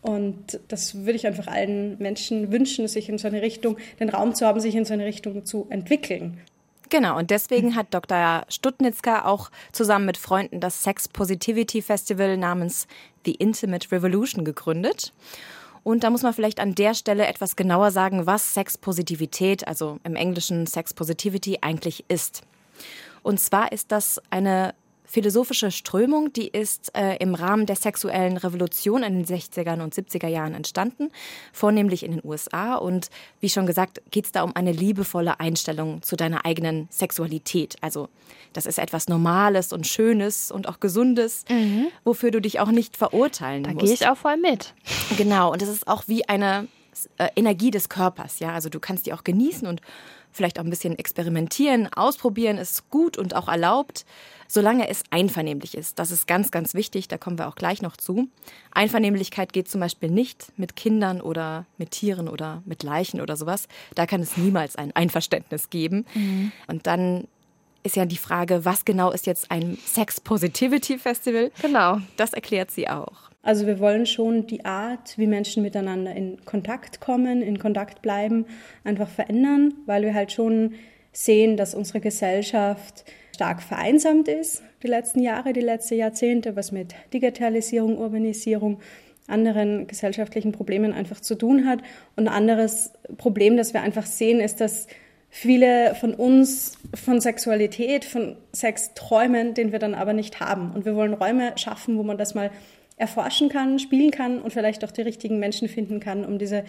Und 0.00 0.60
das 0.68 1.06
würde 1.06 1.12
ich 1.12 1.26
einfach 1.26 1.46
allen 1.46 1.96
Menschen 1.98 2.52
wünschen, 2.52 2.88
sich 2.88 3.08
in 3.08 3.16
so 3.16 3.26
eine 3.26 3.40
Richtung, 3.40 3.78
den 4.00 4.10
Raum 4.10 4.34
zu 4.34 4.46
haben, 4.46 4.60
sich 4.60 4.74
in 4.74 4.84
so 4.84 4.92
eine 4.92 5.06
Richtung 5.06 5.46
zu 5.46 5.66
entwickeln. 5.70 6.38
Genau, 6.90 7.18
und 7.18 7.30
deswegen 7.30 7.74
hat 7.76 7.92
Dr. 7.92 8.44
Stuttnitzka 8.48 9.24
auch 9.24 9.50
zusammen 9.72 10.06
mit 10.06 10.16
Freunden 10.16 10.60
das 10.60 10.82
Sex 10.82 11.08
Positivity 11.08 11.82
Festival 11.82 12.36
namens 12.36 12.86
The 13.24 13.34
Intimate 13.34 13.90
Revolution 13.90 14.44
gegründet. 14.44 15.12
Und 15.82 16.02
da 16.02 16.10
muss 16.10 16.22
man 16.22 16.32
vielleicht 16.32 16.60
an 16.60 16.74
der 16.74 16.94
Stelle 16.94 17.26
etwas 17.26 17.56
genauer 17.56 17.90
sagen, 17.90 18.26
was 18.26 18.54
Sexpositivität, 18.54 19.68
also 19.68 19.98
im 20.04 20.16
Englischen 20.16 20.66
Sex 20.66 20.94
Positivity, 20.94 21.58
eigentlich 21.60 22.04
ist. 22.08 22.42
Und 23.22 23.38
zwar 23.38 23.72
ist 23.72 23.92
das 23.92 24.20
eine 24.30 24.74
philosophische 25.14 25.70
Strömung, 25.70 26.32
die 26.32 26.48
ist 26.48 26.90
äh, 26.96 27.16
im 27.18 27.36
Rahmen 27.36 27.66
der 27.66 27.76
sexuellen 27.76 28.36
Revolution 28.36 29.04
in 29.04 29.22
den 29.22 29.24
60er 29.24 29.80
und 29.80 29.94
70er 29.94 30.26
Jahren 30.26 30.54
entstanden, 30.54 31.10
vornehmlich 31.52 32.02
in 32.02 32.10
den 32.10 32.20
USA. 32.24 32.74
Und 32.74 33.10
wie 33.38 33.48
schon 33.48 33.64
gesagt, 33.64 34.02
geht 34.10 34.24
es 34.24 34.32
da 34.32 34.42
um 34.42 34.56
eine 34.56 34.72
liebevolle 34.72 35.38
Einstellung 35.38 36.02
zu 36.02 36.16
deiner 36.16 36.44
eigenen 36.44 36.88
Sexualität. 36.90 37.76
Also 37.80 38.08
das 38.54 38.66
ist 38.66 38.80
etwas 38.80 39.08
Normales 39.08 39.72
und 39.72 39.86
Schönes 39.86 40.50
und 40.50 40.68
auch 40.68 40.80
Gesundes, 40.80 41.44
mhm. 41.48 41.86
wofür 42.02 42.32
du 42.32 42.40
dich 42.40 42.58
auch 42.58 42.72
nicht 42.72 42.96
verurteilen 42.96 43.62
da 43.62 43.70
musst. 43.70 43.82
Da 43.82 43.86
gehe 43.86 43.94
ich 43.94 44.08
auch 44.08 44.16
voll 44.16 44.36
mit. 44.36 44.74
Genau, 45.16 45.52
und 45.52 45.62
es 45.62 45.68
ist 45.68 45.86
auch 45.86 46.02
wie 46.08 46.28
eine 46.28 46.66
äh, 47.18 47.28
Energie 47.36 47.70
des 47.70 47.88
Körpers. 47.88 48.38
Ja, 48.38 48.52
also 48.52 48.68
du 48.68 48.80
kannst 48.80 49.06
die 49.06 49.12
auch 49.12 49.24
genießen 49.24 49.66
und 49.66 49.80
vielleicht 50.34 50.58
auch 50.58 50.64
ein 50.64 50.70
bisschen 50.70 50.98
experimentieren, 50.98 51.92
ausprobieren 51.92 52.58
ist 52.58 52.90
gut 52.90 53.16
und 53.16 53.36
auch 53.36 53.48
erlaubt, 53.48 54.04
solange 54.48 54.88
es 54.88 55.04
einvernehmlich 55.10 55.76
ist. 55.76 55.98
Das 55.98 56.10
ist 56.10 56.26
ganz, 56.26 56.50
ganz 56.50 56.74
wichtig, 56.74 57.08
da 57.08 57.18
kommen 57.18 57.38
wir 57.38 57.46
auch 57.46 57.54
gleich 57.54 57.82
noch 57.82 57.96
zu. 57.96 58.28
Einvernehmlichkeit 58.72 59.52
geht 59.52 59.68
zum 59.68 59.80
Beispiel 59.80 60.10
nicht 60.10 60.52
mit 60.56 60.74
Kindern 60.76 61.20
oder 61.20 61.66
mit 61.78 61.92
Tieren 61.92 62.28
oder 62.28 62.62
mit 62.66 62.82
Leichen 62.82 63.20
oder 63.20 63.36
sowas. 63.36 63.68
Da 63.94 64.06
kann 64.06 64.20
es 64.20 64.36
niemals 64.36 64.76
ein 64.76 64.94
Einverständnis 64.94 65.70
geben. 65.70 66.04
Mhm. 66.14 66.52
Und 66.66 66.86
dann 66.86 67.28
ist 67.84 67.96
ja 67.96 68.06
die 68.06 68.16
Frage, 68.16 68.64
was 68.64 68.84
genau 68.84 69.12
ist 69.12 69.26
jetzt 69.26 69.50
ein 69.50 69.78
Sex 69.84 70.20
Positivity 70.20 70.98
Festival? 70.98 71.52
Genau. 71.62 72.00
Das 72.16 72.32
erklärt 72.32 72.70
sie 72.70 72.88
auch. 72.88 73.30
Also 73.44 73.66
wir 73.66 73.78
wollen 73.78 74.06
schon 74.06 74.46
die 74.46 74.64
Art, 74.64 75.16
wie 75.18 75.26
Menschen 75.26 75.62
miteinander 75.62 76.14
in 76.14 76.44
Kontakt 76.44 77.00
kommen, 77.00 77.42
in 77.42 77.58
Kontakt 77.58 78.02
bleiben, 78.02 78.46
einfach 78.82 79.08
verändern, 79.08 79.74
weil 79.86 80.02
wir 80.02 80.14
halt 80.14 80.32
schon 80.32 80.74
sehen, 81.12 81.56
dass 81.56 81.74
unsere 81.74 82.00
Gesellschaft 82.00 83.04
stark 83.32 83.62
vereinsamt 83.62 84.28
ist 84.28 84.62
die 84.84 84.88
letzten 84.88 85.20
Jahre, 85.20 85.54
die 85.54 85.60
letzten 85.60 85.96
Jahrzehnte, 85.96 86.56
was 86.56 86.70
mit 86.70 86.94
Digitalisierung, 87.12 87.96
Urbanisierung, 87.98 88.80
anderen 89.26 89.86
gesellschaftlichen 89.86 90.52
Problemen 90.52 90.92
einfach 90.92 91.20
zu 91.20 91.34
tun 91.34 91.66
hat. 91.66 91.80
Und 92.16 92.28
ein 92.28 92.34
anderes 92.34 92.92
Problem, 93.16 93.56
das 93.56 93.72
wir 93.72 93.80
einfach 93.80 94.04
sehen, 94.04 94.40
ist, 94.40 94.60
dass 94.60 94.86
viele 95.30 95.94
von 95.94 96.12
uns 96.12 96.76
von 96.94 97.22
Sexualität, 97.22 98.04
von 98.04 98.36
Sex 98.52 98.92
träumen, 98.94 99.54
den 99.54 99.72
wir 99.72 99.78
dann 99.78 99.94
aber 99.94 100.12
nicht 100.12 100.40
haben. 100.40 100.72
Und 100.72 100.84
wir 100.84 100.94
wollen 100.94 101.14
Räume 101.14 101.54
schaffen, 101.56 101.96
wo 101.96 102.02
man 102.02 102.18
das 102.18 102.34
mal 102.34 102.50
erforschen 102.96 103.48
kann, 103.48 103.78
spielen 103.78 104.10
kann 104.10 104.40
und 104.40 104.52
vielleicht 104.52 104.84
auch 104.84 104.90
die 104.90 105.02
richtigen 105.02 105.38
Menschen 105.38 105.68
finden 105.68 106.00
kann, 106.00 106.24
um 106.24 106.38
diese 106.38 106.64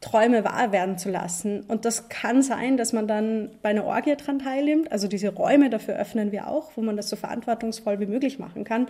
Träume 0.00 0.44
wahr 0.44 0.72
werden 0.72 0.96
zu 0.96 1.10
lassen. 1.10 1.60
Und 1.68 1.84
das 1.84 2.08
kann 2.08 2.42
sein, 2.42 2.76
dass 2.76 2.92
man 2.92 3.06
dann 3.06 3.50
bei 3.62 3.68
einer 3.68 3.84
Orgie 3.84 4.16
dran 4.16 4.38
teilnimmt. 4.38 4.90
Also 4.90 5.08
diese 5.08 5.28
Räume 5.28 5.68
dafür 5.68 5.96
öffnen 5.96 6.32
wir 6.32 6.48
auch, 6.48 6.72
wo 6.76 6.82
man 6.82 6.96
das 6.96 7.10
so 7.10 7.16
verantwortungsvoll 7.16 8.00
wie 8.00 8.06
möglich 8.06 8.38
machen 8.38 8.64
kann. 8.64 8.88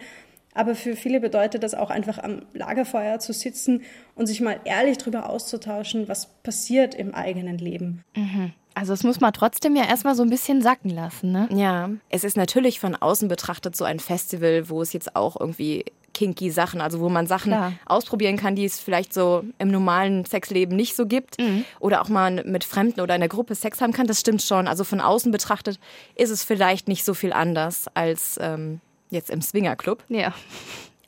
Aber 0.54 0.74
für 0.74 0.96
viele 0.96 1.20
bedeutet 1.20 1.62
das 1.62 1.74
auch 1.74 1.90
einfach 1.90 2.18
am 2.18 2.42
Lagerfeuer 2.52 3.18
zu 3.18 3.32
sitzen 3.32 3.82
und 4.14 4.26
sich 4.26 4.40
mal 4.40 4.58
ehrlich 4.64 4.98
darüber 4.98 5.28
auszutauschen, 5.28 6.08
was 6.08 6.26
passiert 6.42 6.94
im 6.94 7.14
eigenen 7.14 7.58
Leben. 7.58 8.04
Mhm. 8.16 8.52
Also 8.74 8.92
es 8.92 9.02
muss 9.02 9.20
man 9.20 9.32
trotzdem 9.32 9.76
ja 9.76 9.84
erstmal 9.84 10.14
so 10.14 10.22
ein 10.22 10.30
bisschen 10.30 10.62
sacken 10.62 10.90
lassen, 10.90 11.32
ne? 11.32 11.48
Ja, 11.52 11.90
es 12.08 12.24
ist 12.24 12.36
natürlich 12.36 12.78
von 12.78 12.94
außen 12.94 13.28
betrachtet 13.28 13.74
so 13.74 13.84
ein 13.84 13.98
Festival, 13.98 14.68
wo 14.68 14.80
es 14.80 14.92
jetzt 14.92 15.16
auch 15.16 15.38
irgendwie 15.38 15.84
kinky 16.14 16.50
Sachen, 16.50 16.80
also 16.80 17.00
wo 17.00 17.08
man 17.08 17.26
Sachen 17.26 17.52
Klar. 17.52 17.72
ausprobieren 17.86 18.36
kann, 18.36 18.56
die 18.56 18.64
es 18.64 18.80
vielleicht 18.80 19.14
so 19.14 19.44
im 19.58 19.70
normalen 19.70 20.24
Sexleben 20.24 20.76
nicht 20.76 20.96
so 20.96 21.06
gibt. 21.06 21.38
Mhm. 21.40 21.64
Oder 21.78 22.02
auch 22.02 22.08
mal 22.08 22.42
mit 22.44 22.64
Fremden 22.64 23.00
oder 23.00 23.14
in 23.14 23.20
der 23.20 23.28
Gruppe 23.28 23.54
Sex 23.54 23.80
haben 23.80 23.92
kann. 23.92 24.06
Das 24.06 24.20
stimmt 24.20 24.42
schon. 24.42 24.68
Also 24.68 24.84
von 24.84 25.00
außen 25.00 25.32
betrachtet 25.32 25.78
ist 26.14 26.30
es 26.30 26.44
vielleicht 26.44 26.88
nicht 26.88 27.04
so 27.04 27.14
viel 27.14 27.32
anders 27.32 27.86
als 27.94 28.38
ähm, 28.40 28.80
jetzt 29.10 29.30
im 29.30 29.42
Swingerclub. 29.42 30.04
Ja. 30.08 30.32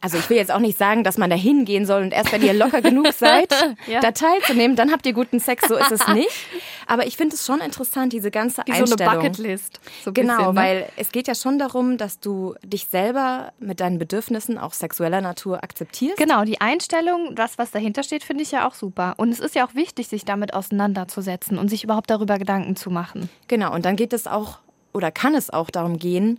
Also 0.02 0.18
ich 0.18 0.28
will 0.28 0.36
jetzt 0.36 0.50
auch 0.50 0.58
nicht 0.58 0.76
sagen, 0.76 1.04
dass 1.04 1.16
man 1.16 1.30
da 1.30 1.36
hingehen 1.36 1.86
soll 1.86 2.02
und 2.02 2.12
erst 2.12 2.32
wenn 2.32 2.42
ihr 2.42 2.52
locker 2.52 2.82
genug 2.82 3.12
seid, 3.16 3.54
ja. 3.86 4.00
da 4.00 4.10
teilzunehmen, 4.10 4.76
dann 4.76 4.90
habt 4.90 5.06
ihr 5.06 5.12
guten 5.12 5.38
Sex. 5.38 5.68
So 5.68 5.76
ist 5.76 5.92
es 5.92 6.06
nicht. 6.08 6.46
Aber 6.88 7.06
ich 7.06 7.16
finde 7.16 7.36
es 7.36 7.46
schon 7.46 7.60
interessant, 7.60 8.12
diese 8.12 8.32
ganze 8.32 8.62
Wie 8.66 8.72
Einstellung. 8.72 8.98
So 8.98 9.04
eine 9.04 9.14
Bucketlist. 9.14 9.80
So 10.04 10.12
genau, 10.12 10.36
bisschen, 10.38 10.54
ne? 10.54 10.60
weil 10.60 10.88
es 10.96 11.12
geht 11.12 11.28
ja 11.28 11.36
schon 11.36 11.58
darum, 11.58 11.98
dass 11.98 12.18
du 12.18 12.56
dich 12.64 12.88
selber 12.88 13.52
mit 13.60 13.78
deinen 13.78 13.98
Bedürfnissen 13.98 14.58
auch 14.58 14.72
sexueller 14.72 15.20
Natur 15.20 15.62
akzeptierst. 15.62 16.18
Genau, 16.18 16.44
die 16.44 16.60
Einstellung, 16.60 17.36
das, 17.36 17.56
was 17.56 17.70
dahinter 17.70 18.02
steht, 18.02 18.24
finde 18.24 18.42
ich 18.42 18.50
ja 18.50 18.68
auch 18.68 18.74
super. 18.74 19.14
Und 19.18 19.30
es 19.30 19.38
ist 19.38 19.54
ja 19.54 19.64
auch 19.64 19.74
wichtig, 19.76 20.08
sich 20.08 20.24
damit 20.24 20.52
auseinanderzusetzen 20.52 21.58
und 21.58 21.68
sich 21.68 21.84
überhaupt 21.84 22.10
darüber 22.10 22.38
Gedanken 22.38 22.74
zu 22.74 22.90
machen. 22.90 23.30
Genau, 23.46 23.72
und 23.72 23.84
dann 23.84 23.94
geht 23.94 24.12
es 24.12 24.26
auch 24.26 24.58
oder 24.92 25.10
kann 25.10 25.34
es 25.34 25.50
auch 25.50 25.70
darum 25.70 25.98
gehen, 25.98 26.38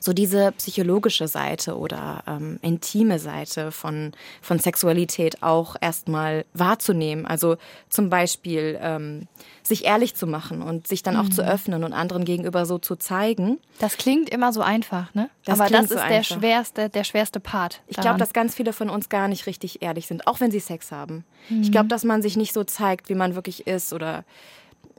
so 0.00 0.12
diese 0.12 0.52
psychologische 0.52 1.28
Seite 1.28 1.76
oder 1.76 2.22
ähm, 2.26 2.58
intime 2.62 3.18
Seite 3.18 3.70
von, 3.72 4.12
von 4.40 4.58
Sexualität 4.58 5.42
auch 5.42 5.76
erstmal 5.80 6.44
wahrzunehmen. 6.54 7.26
Also 7.26 7.56
zum 7.88 8.10
Beispiel 8.10 8.78
ähm, 8.80 9.28
sich 9.62 9.84
ehrlich 9.84 10.14
zu 10.14 10.26
machen 10.26 10.62
und 10.62 10.86
sich 10.86 11.02
dann 11.02 11.16
auch 11.16 11.24
mhm. 11.24 11.32
zu 11.32 11.46
öffnen 11.46 11.84
und 11.84 11.92
anderen 11.92 12.24
gegenüber 12.24 12.66
so 12.66 12.78
zu 12.78 12.96
zeigen. 12.96 13.58
Das 13.78 13.96
klingt 13.96 14.28
immer 14.30 14.52
so 14.52 14.62
einfach, 14.62 15.14
ne? 15.14 15.30
Das 15.44 15.60
Aber 15.60 15.70
das 15.70 15.84
ist 15.84 15.90
so 15.90 16.08
der 16.08 16.22
schwerste, 16.22 16.88
der 16.88 17.04
schwerste 17.04 17.38
Part. 17.38 17.82
Ich 17.86 17.96
glaube, 17.96 18.18
dass 18.18 18.32
ganz 18.32 18.54
viele 18.54 18.72
von 18.72 18.90
uns 18.90 19.08
gar 19.08 19.28
nicht 19.28 19.46
richtig 19.46 19.82
ehrlich 19.82 20.06
sind, 20.06 20.26
auch 20.26 20.40
wenn 20.40 20.50
sie 20.50 20.60
Sex 20.60 20.90
haben. 20.90 21.24
Mhm. 21.48 21.62
Ich 21.62 21.70
glaube, 21.70 21.88
dass 21.88 22.04
man 22.04 22.22
sich 22.22 22.36
nicht 22.36 22.52
so 22.52 22.64
zeigt, 22.64 23.08
wie 23.08 23.14
man 23.14 23.34
wirklich 23.34 23.66
ist 23.66 23.92
oder 23.92 24.24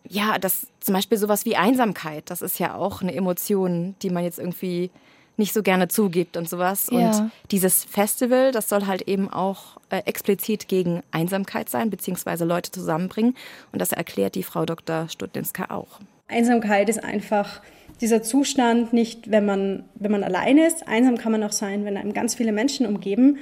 ja, 0.09 0.37
das 0.39 0.67
zum 0.79 0.93
Beispiel 0.93 1.17
sowas 1.17 1.45
wie 1.45 1.55
Einsamkeit, 1.55 2.29
das 2.29 2.41
ist 2.41 2.59
ja 2.59 2.75
auch 2.75 3.01
eine 3.01 3.13
Emotion, 3.15 3.95
die 4.01 4.09
man 4.09 4.23
jetzt 4.23 4.39
irgendwie 4.39 4.89
nicht 5.37 5.53
so 5.53 5.63
gerne 5.63 5.87
zugibt 5.87 6.35
und 6.35 6.49
sowas. 6.49 6.89
Ja. 6.91 6.97
Und 7.11 7.31
dieses 7.51 7.85
Festival, 7.85 8.51
das 8.51 8.67
soll 8.67 8.87
halt 8.87 9.03
eben 9.03 9.31
auch 9.31 9.77
äh, 9.89 10.01
explizit 10.05 10.67
gegen 10.67 11.01
Einsamkeit 11.11 11.69
sein, 11.69 11.89
beziehungsweise 11.89 12.43
Leute 12.43 12.71
zusammenbringen. 12.71 13.35
Und 13.71 13.79
das 13.81 13.93
erklärt 13.93 14.35
die 14.35 14.43
Frau 14.43 14.65
Dr. 14.65 15.07
Studlinska 15.07 15.67
auch. 15.69 15.99
Einsamkeit 16.27 16.89
ist 16.89 17.03
einfach 17.03 17.61
dieser 18.01 18.21
Zustand 18.21 18.93
nicht, 18.93 19.31
wenn 19.31 19.45
man, 19.45 19.85
wenn 19.95 20.11
man 20.11 20.23
alleine 20.23 20.67
ist. 20.67 20.87
Einsam 20.87 21.17
kann 21.17 21.31
man 21.31 21.43
auch 21.43 21.51
sein, 21.51 21.85
wenn 21.85 21.97
einem 21.97 22.13
ganz 22.13 22.35
viele 22.35 22.51
Menschen 22.51 22.85
umgeben. 22.85 23.37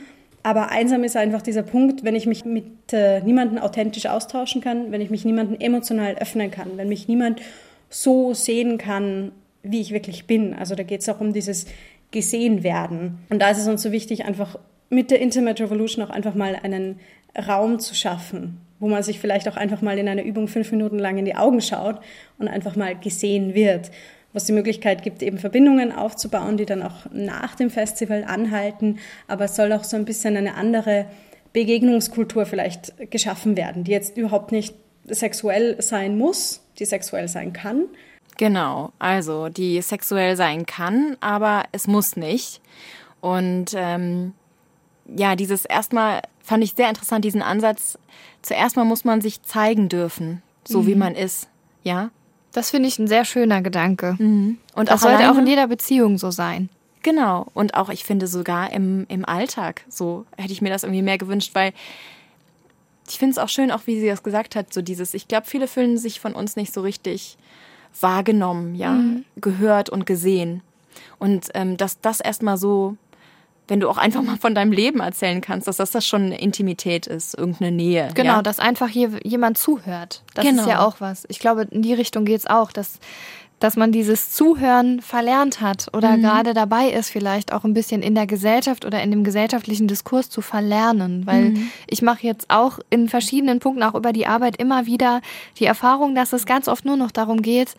Aber 0.48 0.72
einsam 0.72 1.04
ist 1.04 1.18
einfach 1.18 1.42
dieser 1.42 1.62
Punkt, 1.62 2.06
wenn 2.06 2.16
ich 2.16 2.26
mich 2.26 2.46
mit 2.46 2.94
äh, 2.94 3.20
niemandem 3.20 3.58
authentisch 3.58 4.06
austauschen 4.06 4.62
kann, 4.62 4.94
wenn 4.94 5.02
ich 5.02 5.10
mich 5.10 5.26
niemandem 5.26 5.60
emotional 5.60 6.16
öffnen 6.16 6.52
kann, 6.52 6.78
wenn 6.78 6.88
mich 6.88 7.10
niemand 7.10 7.42
so 7.90 8.34
sehen 8.34 8.78
kann, 8.78 9.34
wie 9.62 9.82
ich 9.82 9.92
wirklich 9.92 10.26
bin. 10.26 10.54
Also 10.54 10.74
da 10.74 10.84
geht 10.84 11.02
es 11.02 11.10
auch 11.10 11.20
um 11.20 11.34
dieses 11.34 11.66
gesehen 12.12 12.64
werden. 12.64 13.18
Und 13.30 13.40
da 13.40 13.50
ist 13.50 13.58
es 13.58 13.68
uns 13.68 13.82
so 13.82 13.92
wichtig, 13.92 14.24
einfach 14.24 14.58
mit 14.90 15.12
der 15.12 15.20
Intimate 15.20 15.62
Revolution 15.62 16.06
auch 16.06 16.12
einfach 16.12 16.34
mal 16.34 16.56
einen 16.56 17.02
Raum 17.38 17.80
zu 17.80 17.94
schaffen, 17.94 18.62
wo 18.80 18.88
man 18.88 19.04
sich 19.04 19.20
vielleicht 19.20 19.50
auch 19.50 19.58
einfach 19.58 19.82
mal 19.82 20.00
in 20.00 20.08
einer 20.08 20.24
Übung 20.24 20.48
fünf 20.48 20.72
Minuten 20.72 20.98
lang 20.98 21.18
in 21.18 21.26
die 21.26 21.36
Augen 21.36 21.60
schaut 21.60 22.00
und 22.40 22.48
einfach 22.48 22.78
mal 22.78 22.98
gesehen 22.98 23.54
wird 23.54 23.92
was 24.38 24.46
die 24.46 24.54
Möglichkeit 24.54 25.02
gibt, 25.02 25.24
eben 25.24 25.40
Verbindungen 25.40 25.92
aufzubauen, 25.92 26.58
die 26.58 26.68
dann 26.68 26.84
auch 26.84 27.08
nach 27.12 27.56
dem 27.56 27.72
Festival 27.72 28.24
anhalten. 28.24 29.00
Aber 29.28 29.46
es 29.46 29.56
soll 29.56 29.74
auch 29.74 29.84
so 29.84 29.98
ein 29.98 30.06
bisschen 30.06 30.38
eine 30.38 30.54
andere 30.54 31.08
Begegnungskultur 31.54 32.46
vielleicht 32.46 33.10
geschaffen 33.10 33.58
werden, 33.58 33.84
die 33.84 33.92
jetzt 33.92 34.16
überhaupt 34.16 34.52
nicht 34.52 34.76
sexuell 35.08 35.82
sein 35.82 36.20
muss, 36.20 36.62
die 36.78 36.86
sexuell 36.86 37.28
sein 37.28 37.52
kann. 37.52 37.86
Genau, 38.38 38.92
also 39.00 39.50
die 39.50 39.82
sexuell 39.82 40.36
sein 40.36 40.68
kann, 40.68 41.18
aber 41.20 41.64
es 41.72 41.88
muss 41.88 42.16
nicht. 42.16 42.62
Und 43.22 43.74
ähm, 43.76 44.34
ja, 45.08 45.36
dieses 45.36 45.66
erstmal 45.66 46.22
fand 46.44 46.64
ich 46.64 46.74
sehr 46.74 46.90
interessant, 46.90 47.26
diesen 47.26 47.42
Ansatz. 47.42 47.98
Zuerst 48.44 48.76
mal 48.76 48.86
muss 48.86 49.04
man 49.04 49.20
sich 49.20 49.42
zeigen 49.42 49.90
dürfen, 49.90 50.44
so 50.64 50.84
mhm. 50.84 50.88
wie 50.88 50.96
man 50.96 51.16
ist. 51.16 51.50
Ja, 51.82 52.12
das 52.58 52.72
finde 52.72 52.90
ich 52.90 52.98
ein 52.98 53.08
sehr 53.08 53.24
schöner 53.24 53.62
Gedanke. 53.62 54.16
Mhm. 54.18 54.58
Und 54.74 54.90
das 54.90 55.02
sollte 55.02 55.30
auch 55.30 55.38
in 55.38 55.46
jeder 55.46 55.68
Beziehung 55.68 56.18
so 56.18 56.32
sein. 56.32 56.70
Genau. 57.04 57.46
Und 57.54 57.76
auch, 57.76 57.90
ich 57.90 58.04
finde, 58.04 58.26
sogar 58.26 58.74
im, 58.74 59.06
im 59.10 59.26
Alltag 59.26 59.84
so 59.88 60.26
hätte 60.38 60.54
ich 60.54 60.62
mir 60.64 60.72
das 60.72 60.82
irgendwie 60.82 61.04
mehr 61.04 61.20
gewünscht, 61.20 61.52
weil 61.54 61.72
ich 63.08 63.20
finde 63.20 63.34
es 63.34 63.38
auch 63.38 63.48
schön, 63.48 63.70
auch 63.70 63.82
wie 63.86 64.00
sie 64.00 64.08
das 64.08 64.24
gesagt 64.24 64.56
hat, 64.56 64.74
so 64.74 64.82
dieses, 64.82 65.14
ich 65.14 65.28
glaube, 65.28 65.46
viele 65.46 65.68
fühlen 65.68 66.00
sich 66.00 66.20
von 66.20 66.34
uns 66.34 66.56
nicht 66.56 66.74
so 66.74 66.82
richtig 66.82 67.38
wahrgenommen, 68.02 68.74
ja, 68.74 68.94
mhm. 68.94 69.24
gehört 69.36 69.92
und 69.92 70.08
gesehen. 70.08 70.64
Und 71.20 71.50
ähm, 71.54 71.78
dass 71.78 72.02
das 72.02 72.20
erstmal 72.20 72.58
so 72.58 72.98
wenn 73.68 73.80
du 73.80 73.90
auch 73.90 73.98
einfach 73.98 74.22
mal 74.22 74.38
von 74.38 74.56
deinem 74.56 74.72
Leben 74.72 75.00
erzählen 75.00 75.42
kannst, 75.42 75.68
dass 75.68 75.78
das, 75.78 75.92
das 75.92 76.06
schon 76.06 76.24
eine 76.24 76.40
Intimität 76.40 77.06
ist, 77.08 77.38
irgendeine 77.38 77.72
Nähe. 77.72 78.10
Genau, 78.14 78.36
ja? 78.36 78.42
dass 78.42 78.60
einfach 78.60 78.88
hier 78.88 79.12
jemand 79.24 79.58
zuhört. 79.58 80.24
Das 80.34 80.46
Genau. 80.46 80.62
ist 80.64 80.70
ja 80.70 80.86
auch 80.86 80.96
was. 81.00 81.26
Ich 81.30 81.40
glaube, 81.40 81.68
in 81.70 81.82
die 81.82 81.94
Richtung 81.94 82.24
geht's 82.26 82.48
auch, 82.48 82.72
dass, 82.72 83.00
dass 83.60 83.76
man 83.76 83.92
dieses 83.92 84.32
Zuhören 84.32 85.02
verlernt 85.02 85.62
hat 85.62 85.88
oder 85.96 86.16
gerade 86.18 86.54
dabei 86.54 86.90
ist, 86.90 87.10
vielleicht 87.10 87.52
auch 87.52 87.64
ein 87.64 87.74
bisschen 87.74 88.04
in 88.04 88.14
der 88.16 88.28
Gesellschaft 88.28 88.86
oder 88.86 89.02
in 89.02 89.10
dem 89.12 89.24
gesellschaftlichen 89.24 89.88
Diskurs 89.88 90.30
zu 90.30 90.42
verlernen. 90.42 91.26
Weil 91.26 91.54
ich 91.88 92.02
mache 92.02 92.26
jetzt 92.26 92.50
auch 92.50 92.80
in 92.90 93.10
verschiedenen 93.10 93.60
Punkten, 93.60 93.84
auch 93.84 93.96
über 93.96 94.14
die 94.14 94.28
Arbeit, 94.28 94.58
immer 94.58 94.86
wieder 94.86 95.22
die 95.60 95.66
Erfahrung, 95.66 96.14
dass 96.16 96.34
es 96.34 96.46
ganz 96.46 96.68
oft 96.68 96.86
nur 96.86 96.98
noch 96.98 97.12
darum 97.12 97.42
geht, 97.42 97.76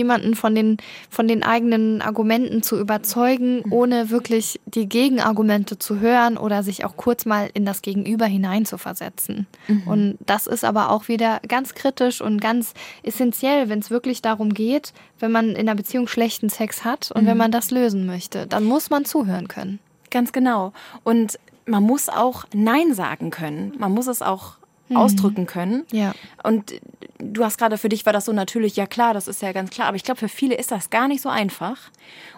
jemanden 0.00 0.34
von 0.34 0.54
den, 0.54 0.78
von 1.10 1.28
den 1.28 1.42
eigenen 1.42 2.00
Argumenten 2.00 2.62
zu 2.62 2.78
überzeugen, 2.78 3.62
ohne 3.70 4.08
wirklich 4.08 4.60
die 4.64 4.88
Gegenargumente 4.88 5.78
zu 5.78 6.00
hören 6.00 6.38
oder 6.38 6.62
sich 6.62 6.84
auch 6.84 6.96
kurz 6.96 7.26
mal 7.26 7.50
in 7.52 7.66
das 7.66 7.82
Gegenüber 7.82 8.24
hineinzuversetzen. 8.24 9.46
Und 9.86 10.18
das 10.24 10.46
ist 10.46 10.64
aber 10.64 10.90
auch 10.90 11.08
wieder 11.08 11.40
ganz 11.46 11.74
kritisch 11.74 12.20
und 12.20 12.40
ganz 12.40 12.72
essentiell, 13.02 13.68
wenn 13.68 13.80
es 13.80 13.90
wirklich 13.90 14.22
darum 14.22 14.54
geht, 14.54 14.92
wenn 15.18 15.30
man 15.30 15.50
in 15.50 15.68
einer 15.68 15.74
Beziehung 15.74 16.08
schlechten 16.08 16.48
Sex 16.48 16.84
hat 16.84 17.10
und 17.12 17.26
wenn 17.26 17.36
man 17.36 17.52
das 17.52 17.70
lösen 17.70 18.06
möchte, 18.06 18.46
dann 18.46 18.64
muss 18.64 18.88
man 18.88 19.04
zuhören 19.04 19.48
können. 19.48 19.78
Ganz 20.10 20.32
genau. 20.32 20.72
Und 21.04 21.38
man 21.66 21.82
muss 21.82 22.08
auch 22.08 22.44
Nein 22.54 22.94
sagen 22.94 23.30
können. 23.30 23.72
Man 23.78 23.92
muss 23.92 24.06
es 24.06 24.22
auch 24.22 24.59
ausdrücken 24.96 25.46
können. 25.46 25.84
Ja. 25.92 26.14
Und 26.42 26.80
du 27.18 27.44
hast 27.44 27.58
gerade 27.58 27.78
für 27.78 27.88
dich 27.88 28.06
war 28.06 28.12
das 28.12 28.24
so 28.24 28.32
natürlich, 28.32 28.76
ja 28.76 28.86
klar, 28.86 29.14
das 29.14 29.28
ist 29.28 29.42
ja 29.42 29.52
ganz 29.52 29.70
klar. 29.70 29.88
Aber 29.88 29.96
ich 29.96 30.04
glaube, 30.04 30.18
für 30.18 30.28
viele 30.28 30.54
ist 30.54 30.70
das 30.70 30.90
gar 30.90 31.08
nicht 31.08 31.22
so 31.22 31.28
einfach. 31.28 31.90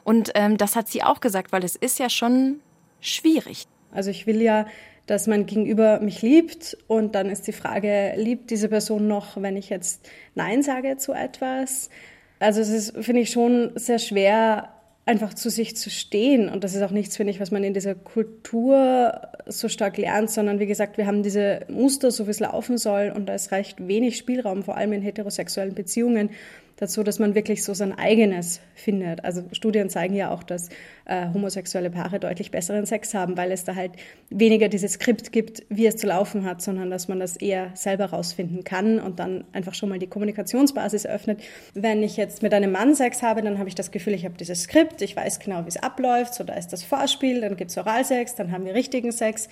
Und 0.04 0.32
ähm, 0.34 0.56
das 0.56 0.76
hat 0.76 0.88
sie 0.88 1.02
auch 1.02 1.20
gesagt, 1.20 1.52
weil 1.52 1.64
es 1.64 1.76
ist 1.76 1.98
ja 1.98 2.08
schon 2.08 2.60
schwierig. 3.00 3.66
Also 3.92 4.10
ich 4.10 4.26
will 4.26 4.40
ja, 4.40 4.66
dass 5.06 5.26
mein 5.26 5.46
Gegenüber 5.46 6.00
mich 6.00 6.22
liebt 6.22 6.76
und 6.86 7.14
dann 7.14 7.28
ist 7.28 7.46
die 7.46 7.52
Frage, 7.52 8.14
liebt 8.16 8.50
diese 8.50 8.68
Person 8.68 9.08
noch, 9.08 9.40
wenn 9.40 9.56
ich 9.56 9.68
jetzt 9.68 10.08
Nein 10.34 10.62
sage 10.62 10.96
zu 10.96 11.12
etwas? 11.12 11.90
Also 12.38 12.60
es 12.60 12.70
ist, 12.70 13.04
finde 13.04 13.22
ich, 13.22 13.30
schon 13.30 13.72
sehr 13.74 13.98
schwer, 13.98 14.71
einfach 15.04 15.34
zu 15.34 15.50
sich 15.50 15.76
zu 15.76 15.90
stehen. 15.90 16.48
Und 16.48 16.64
das 16.64 16.74
ist 16.74 16.82
auch 16.82 16.90
nichts, 16.90 17.16
finde 17.16 17.32
ich, 17.32 17.40
was 17.40 17.50
man 17.50 17.64
in 17.64 17.74
dieser 17.74 17.94
Kultur 17.94 19.20
so 19.46 19.68
stark 19.68 19.96
lernt, 19.96 20.30
sondern 20.30 20.60
wie 20.60 20.66
gesagt, 20.66 20.96
wir 20.96 21.06
haben 21.06 21.22
diese 21.22 21.60
Muster, 21.68 22.10
so 22.10 22.26
wie 22.26 22.30
es 22.30 22.40
laufen 22.40 22.78
soll 22.78 23.12
und 23.14 23.26
da 23.26 23.34
ist 23.34 23.50
recht 23.50 23.86
wenig 23.88 24.16
Spielraum, 24.16 24.62
vor 24.62 24.76
allem 24.76 24.92
in 24.92 25.02
heterosexuellen 25.02 25.74
Beziehungen, 25.74 26.30
dazu, 26.76 27.02
dass 27.02 27.18
man 27.18 27.34
wirklich 27.34 27.64
so 27.64 27.74
sein 27.74 27.96
eigenes 27.96 28.60
findet. 28.74 29.24
Also 29.24 29.42
Studien 29.52 29.90
zeigen 29.90 30.14
ja 30.14 30.30
auch, 30.30 30.42
dass 30.42 30.68
äh, 31.04 31.28
homosexuelle 31.32 31.90
Paare 31.90 32.18
deutlich 32.18 32.50
besseren 32.50 32.86
Sex 32.86 33.14
haben, 33.14 33.36
weil 33.36 33.52
es 33.52 33.64
da 33.64 33.74
halt 33.74 33.92
weniger 34.30 34.68
dieses 34.68 34.94
Skript 34.94 35.32
gibt, 35.32 35.62
wie 35.68 35.86
es 35.86 35.96
zu 35.96 36.06
laufen 36.06 36.44
hat, 36.44 36.62
sondern 36.62 36.90
dass 36.90 37.08
man 37.08 37.20
das 37.20 37.36
eher 37.36 37.70
selber 37.74 38.06
rausfinden 38.06 38.64
kann 38.64 38.98
und 38.98 39.18
dann 39.18 39.44
einfach 39.52 39.74
schon 39.74 39.88
mal 39.88 39.98
die 39.98 40.06
Kommunikationsbasis 40.06 41.06
öffnet. 41.06 41.40
Wenn 41.74 42.02
ich 42.02 42.16
jetzt 42.16 42.42
mit 42.42 42.54
einem 42.54 42.72
Mann 42.72 42.94
Sex 42.94 43.22
habe, 43.22 43.42
dann 43.42 43.58
habe 43.58 43.68
ich 43.68 43.74
das 43.74 43.90
Gefühl, 43.90 44.14
ich 44.14 44.24
habe 44.24 44.34
dieses 44.36 44.64
Skript, 44.64 45.02
ich 45.02 45.16
weiß 45.16 45.40
genau, 45.40 45.64
wie 45.64 45.68
es 45.68 45.76
abläuft, 45.76 46.34
so 46.34 46.44
da 46.44 46.54
ist 46.54 46.72
das 46.72 46.82
Vorspiel, 46.82 47.40
dann 47.40 47.56
gibt 47.56 47.70
es 47.70 47.78
Oralsex, 47.78 48.34
dann 48.34 48.52
haben 48.52 48.64
wir 48.64 48.74
richtigen 48.74 49.12
Sex 49.12 49.48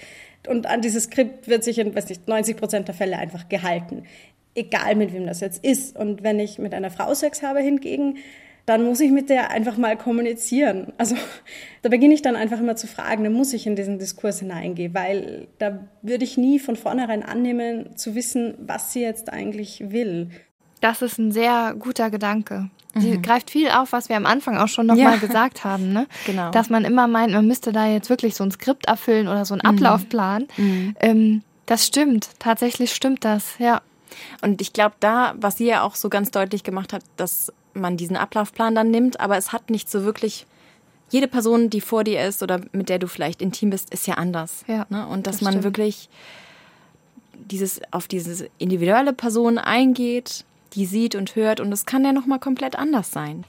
und 0.49 0.66
an 0.66 0.81
dieses 0.81 1.05
Skript 1.05 1.49
wird 1.49 1.64
sich 1.64 1.79
in 1.79 1.95
weiß 1.95 2.09
nicht, 2.09 2.27
90 2.27 2.57
Prozent 2.57 2.89
der 2.89 2.95
Fälle 2.95 3.18
einfach 3.18 3.49
gehalten 3.49 4.05
egal 4.55 4.94
mit 4.96 5.12
wem 5.12 5.26
das 5.26 5.40
jetzt 5.40 5.64
ist. 5.64 5.96
Und 5.96 6.22
wenn 6.22 6.38
ich 6.40 6.59
mit 6.59 6.74
einer 6.74 6.90
Frau 6.90 7.14
Sex 7.14 7.42
habe 7.42 7.61
hingegen, 7.61 8.18
dann 8.66 8.84
muss 8.84 9.01
ich 9.01 9.11
mit 9.11 9.30
der 9.30 9.51
einfach 9.51 9.76
mal 9.76 9.96
kommunizieren. 9.96 10.92
Also 10.98 11.16
da 11.82 11.88
beginne 11.88 12.14
ich 12.14 12.22
dann 12.22 12.36
einfach 12.36 12.61
immer 12.61 12.76
zu 12.76 12.86
fragen, 12.86 13.24
da 13.24 13.30
muss 13.30 13.53
ich 13.53 13.66
in 13.66 13.74
diesen 13.74 13.98
Diskurs 13.98 14.40
hineingehen, 14.40 14.94
weil 14.94 15.48
da 15.59 15.86
würde 16.03 16.24
ich 16.24 16.36
nie 16.36 16.59
von 16.59 16.76
vornherein 16.76 17.22
annehmen, 17.24 17.96
zu 17.96 18.14
wissen, 18.14 18.55
was 18.61 18.92
sie 18.92 19.01
jetzt 19.01 19.32
eigentlich 19.32 19.90
will. 19.90 20.30
Das 20.80 21.03
ist 21.03 21.18
ein 21.18 21.32
sehr 21.32 21.74
guter 21.78 22.11
Gedanke. 22.11 22.70
Sie 22.96 23.20
greift 23.22 23.51
viel 23.51 23.68
auf, 23.70 23.92
was 23.92 24.09
wir 24.09 24.16
am 24.16 24.26
Anfang 24.26 24.57
auch 24.57 24.66
schon 24.66 24.86
nochmal 24.86 25.05
Ja. 25.05 25.11
mal 25.11 25.18
gesagt 25.20 25.62
haben, 25.64 25.92
ne? 25.92 26.07
Genau. 26.26 26.51
Dass 26.51 26.70
man 26.70 26.84
immer 26.84 27.07
meint, 27.07 27.32
man 27.32 27.46
müsste 27.46 27.70
da 27.70 27.86
jetzt 27.86 28.11
wirklich 28.11 28.34
so 28.34 28.42
ein 28.42 28.51
Skript 28.51 28.86
erfüllen 28.86 29.28
oder 29.28 29.44
so 29.44 29.55
einen 29.55 29.61
Ablaufplan. 29.61 30.48
Ähm, 31.01 31.42
das 31.66 31.86
stimmt. 31.86 32.30
Tatsächlich 32.40 32.92
stimmt 32.92 33.24
das, 33.24 33.55
ja. 33.59 33.80
Und 34.43 34.61
ich 34.61 34.73
glaube, 34.73 34.95
da, 35.01 35.35
was 35.37 35.57
sie 35.57 35.66
ja 35.66 35.83
auch 35.83 35.95
so 35.95 36.09
ganz 36.09 36.31
deutlich 36.31 36.64
gemacht 36.64 36.93
hat, 36.93 37.03
dass 37.16 37.53
man 37.75 37.97
diesen 37.97 38.16
Ablaufplan 38.16 38.75
dann 38.75 38.91
nimmt, 38.91 39.21
aber 39.21 39.37
es 39.37 39.53
hat 39.53 39.71
nicht 39.71 39.91
so 39.91 40.05
wirklich. 40.05 40.47
Jede 41.12 41.27
Person, 41.27 41.71
die 41.71 41.81
vor 41.81 42.05
dir 42.05 42.25
ist 42.25 42.41
oder 42.41 42.61
mit 42.71 42.89
der 42.89 43.01
du 43.01 43.09
vielleicht 43.09 43.43
intim 43.43 43.71
bist, 43.71 43.93
ist 43.93 44.07
ja 44.07 44.14
anders. 44.14 44.64
Ja, 44.68 44.87
ne? 44.91 45.09
Und 45.09 45.27
dass 45.27 45.37
das 45.39 45.43
man 45.43 45.55
stimmt. 45.55 45.64
wirklich 45.64 46.09
dieses, 47.33 47.81
auf 47.91 48.07
diese 48.07 48.49
individuelle 48.59 49.12
Person 49.12 49.59
eingeht, 49.59 50.45
die 50.75 50.87
sieht 50.87 51.16
und 51.16 51.35
hört 51.35 51.59
und 51.59 51.73
es 51.73 51.87
kann 51.87 52.05
ja 52.05 52.12
nochmal 52.12 52.39
komplett 52.39 52.77
anders 52.77 53.11
sein. 53.11 53.45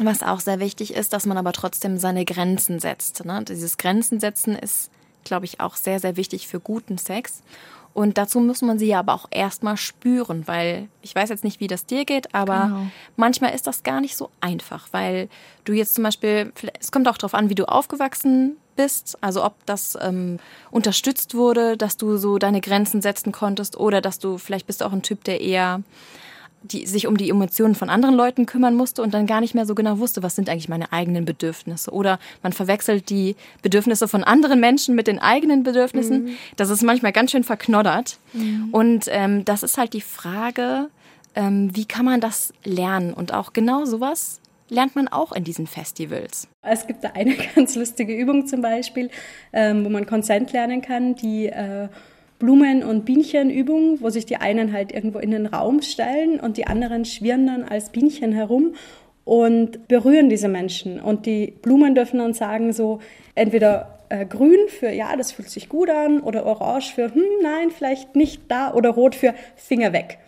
Was 0.00 0.22
auch 0.22 0.40
sehr 0.40 0.60
wichtig 0.60 0.94
ist, 0.94 1.12
dass 1.12 1.26
man 1.26 1.36
aber 1.36 1.52
trotzdem 1.52 1.98
seine 1.98 2.24
Grenzen 2.24 2.78
setzt. 2.78 3.24
Ne? 3.24 3.44
Dieses 3.46 3.76
Grenzen 3.76 4.20
setzen 4.20 4.54
ist, 4.54 4.90
glaube 5.24 5.44
ich, 5.44 5.60
auch 5.60 5.76
sehr, 5.76 5.98
sehr 6.00 6.16
wichtig 6.16 6.46
für 6.46 6.60
guten 6.60 6.98
Sex. 6.98 7.42
Und 7.94 8.16
dazu 8.16 8.38
muss 8.40 8.62
man 8.62 8.78
sie 8.78 8.86
ja 8.86 9.00
aber 9.00 9.14
auch 9.14 9.26
erstmal 9.30 9.76
spüren, 9.76 10.46
weil 10.46 10.88
ich 11.02 11.14
weiß 11.14 11.28
jetzt 11.30 11.42
nicht, 11.42 11.58
wie 11.58 11.66
das 11.66 11.84
dir 11.84 12.04
geht, 12.04 12.34
aber 12.34 12.66
Genau. 12.68 12.86
manchmal 13.16 13.54
ist 13.54 13.66
das 13.66 13.82
gar 13.82 14.00
nicht 14.00 14.16
so 14.16 14.30
einfach, 14.40 14.88
weil 14.92 15.28
du 15.64 15.72
jetzt 15.72 15.94
zum 15.94 16.04
Beispiel, 16.04 16.52
es 16.78 16.92
kommt 16.92 17.08
auch 17.08 17.18
darauf 17.18 17.34
an, 17.34 17.50
wie 17.50 17.54
du 17.56 17.64
aufgewachsen 17.68 18.56
bist, 18.76 19.18
also 19.20 19.44
ob 19.44 19.54
das 19.66 19.98
ähm, 20.00 20.38
unterstützt 20.70 21.34
wurde, 21.34 21.76
dass 21.76 21.96
du 21.96 22.16
so 22.18 22.38
deine 22.38 22.60
Grenzen 22.60 23.02
setzen 23.02 23.32
konntest 23.32 23.76
oder 23.76 24.00
dass 24.00 24.20
du, 24.20 24.38
vielleicht 24.38 24.68
bist 24.68 24.80
du 24.80 24.84
auch 24.84 24.92
ein 24.92 25.02
Typ, 25.02 25.24
der 25.24 25.40
eher 25.40 25.82
die 26.62 26.86
sich 26.86 27.06
um 27.06 27.16
die 27.16 27.30
Emotionen 27.30 27.74
von 27.74 27.88
anderen 27.88 28.14
Leuten 28.14 28.46
kümmern 28.46 28.74
musste 28.74 29.02
und 29.02 29.14
dann 29.14 29.26
gar 29.26 29.40
nicht 29.40 29.54
mehr 29.54 29.66
so 29.66 29.74
genau 29.74 29.98
wusste, 29.98 30.22
was 30.22 30.36
sind 30.36 30.48
eigentlich 30.48 30.68
meine 30.68 30.92
eigenen 30.92 31.24
Bedürfnisse. 31.24 31.90
Oder 31.92 32.18
man 32.42 32.52
verwechselt 32.52 33.10
die 33.10 33.36
Bedürfnisse 33.62 34.08
von 34.08 34.24
anderen 34.24 34.60
Menschen 34.60 34.94
mit 34.94 35.06
den 35.06 35.18
eigenen 35.18 35.62
Bedürfnissen. 35.62 36.36
Das 36.56 36.70
ist 36.70 36.82
manchmal 36.82 37.12
ganz 37.12 37.30
schön 37.30 37.44
verknoddert. 37.44 38.18
Und 38.72 39.06
ähm, 39.08 39.44
das 39.44 39.62
ist 39.62 39.78
halt 39.78 39.92
die 39.92 40.00
Frage, 40.00 40.88
ähm, 41.34 41.70
wie 41.74 41.84
kann 41.84 42.04
man 42.04 42.20
das 42.20 42.52
lernen? 42.64 43.12
Und 43.12 43.32
auch 43.32 43.52
genau 43.52 43.84
sowas 43.84 44.40
lernt 44.68 44.96
man 44.96 45.08
auch 45.08 45.32
in 45.32 45.44
diesen 45.44 45.66
Festivals. 45.66 46.48
Es 46.62 46.86
gibt 46.86 47.04
da 47.04 47.10
eine 47.14 47.34
ganz 47.54 47.74
lustige 47.74 48.14
Übung 48.14 48.46
zum 48.46 48.60
Beispiel, 48.60 49.10
ähm, 49.52 49.84
wo 49.84 49.88
man 49.88 50.06
Consent 50.06 50.52
lernen 50.52 50.82
kann, 50.82 51.14
die 51.14 51.46
äh, 51.46 51.88
Blumen- 52.38 52.84
und 52.84 53.04
Bienchenübung, 53.04 54.00
wo 54.00 54.10
sich 54.10 54.26
die 54.26 54.36
einen 54.36 54.72
halt 54.72 54.92
irgendwo 54.92 55.18
in 55.18 55.30
den 55.30 55.46
Raum 55.46 55.82
stellen 55.82 56.38
und 56.38 56.56
die 56.56 56.66
anderen 56.66 57.04
schwirren 57.04 57.46
dann 57.46 57.64
als 57.64 57.90
Bienchen 57.90 58.32
herum 58.32 58.74
und 59.24 59.88
berühren 59.88 60.30
diese 60.30 60.48
Menschen. 60.48 61.00
Und 61.00 61.26
die 61.26 61.52
Blumen 61.62 61.94
dürfen 61.94 62.18
dann 62.18 62.34
sagen 62.34 62.72
so, 62.72 63.00
entweder 63.34 63.98
äh, 64.08 64.24
grün 64.24 64.68
für, 64.68 64.90
ja, 64.90 65.16
das 65.16 65.32
fühlt 65.32 65.50
sich 65.50 65.68
gut 65.68 65.90
an, 65.90 66.20
oder 66.20 66.46
orange 66.46 66.94
für, 66.94 67.14
hm, 67.14 67.22
nein, 67.42 67.70
vielleicht 67.70 68.16
nicht 68.16 68.42
da, 68.48 68.72
oder 68.72 68.90
rot 68.90 69.14
für 69.14 69.34
Finger 69.56 69.92
weg. 69.92 70.18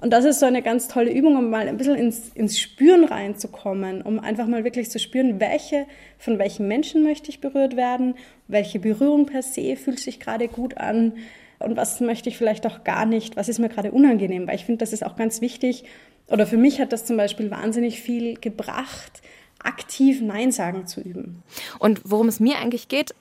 Und 0.00 0.14
das 0.14 0.24
ist 0.24 0.40
so 0.40 0.46
eine 0.46 0.62
ganz 0.62 0.88
tolle 0.88 1.12
Übung, 1.12 1.36
um 1.36 1.50
mal 1.50 1.68
ein 1.68 1.76
bisschen 1.76 1.96
ins, 1.96 2.30
ins 2.34 2.58
Spüren 2.58 3.04
reinzukommen, 3.04 4.00
um 4.00 4.18
einfach 4.18 4.46
mal 4.46 4.64
wirklich 4.64 4.90
zu 4.90 4.98
spüren, 4.98 5.40
welche, 5.40 5.84
von 6.16 6.38
welchen 6.38 6.66
Menschen 6.66 7.02
möchte 7.02 7.28
ich 7.28 7.40
berührt 7.40 7.76
werden, 7.76 8.14
welche 8.48 8.78
Berührung 8.78 9.26
per 9.26 9.42
se 9.42 9.76
fühlt 9.76 9.98
sich 9.98 10.18
gerade 10.18 10.48
gut 10.48 10.78
an 10.78 11.12
und 11.60 11.76
was 11.76 12.00
möchte 12.00 12.28
ich 12.28 12.38
vielleicht 12.38 12.66
auch 12.66 12.84
gar 12.84 13.06
nicht, 13.06 13.36
was 13.36 13.48
ist 13.48 13.58
mir 13.58 13.68
gerade 13.68 13.92
unangenehm, 13.92 14.46
weil 14.46 14.56
ich 14.56 14.64
finde, 14.64 14.78
das 14.78 14.92
ist 14.92 15.04
auch 15.04 15.16
ganz 15.16 15.40
wichtig. 15.40 15.84
Oder 16.28 16.46
für 16.46 16.56
mich 16.56 16.80
hat 16.80 16.92
das 16.92 17.04
zum 17.04 17.16
Beispiel 17.16 17.50
wahnsinnig 17.50 18.00
viel 18.00 18.34
gebracht, 18.34 19.20
aktiv 19.62 20.20
Nein 20.22 20.52
sagen 20.52 20.86
zu 20.86 21.00
üben. 21.00 21.42
Und 21.78 22.00
worum 22.04 22.28
es 22.28 22.40
mir 22.40 22.58
eigentlich 22.58 22.88
geht, 22.88 23.14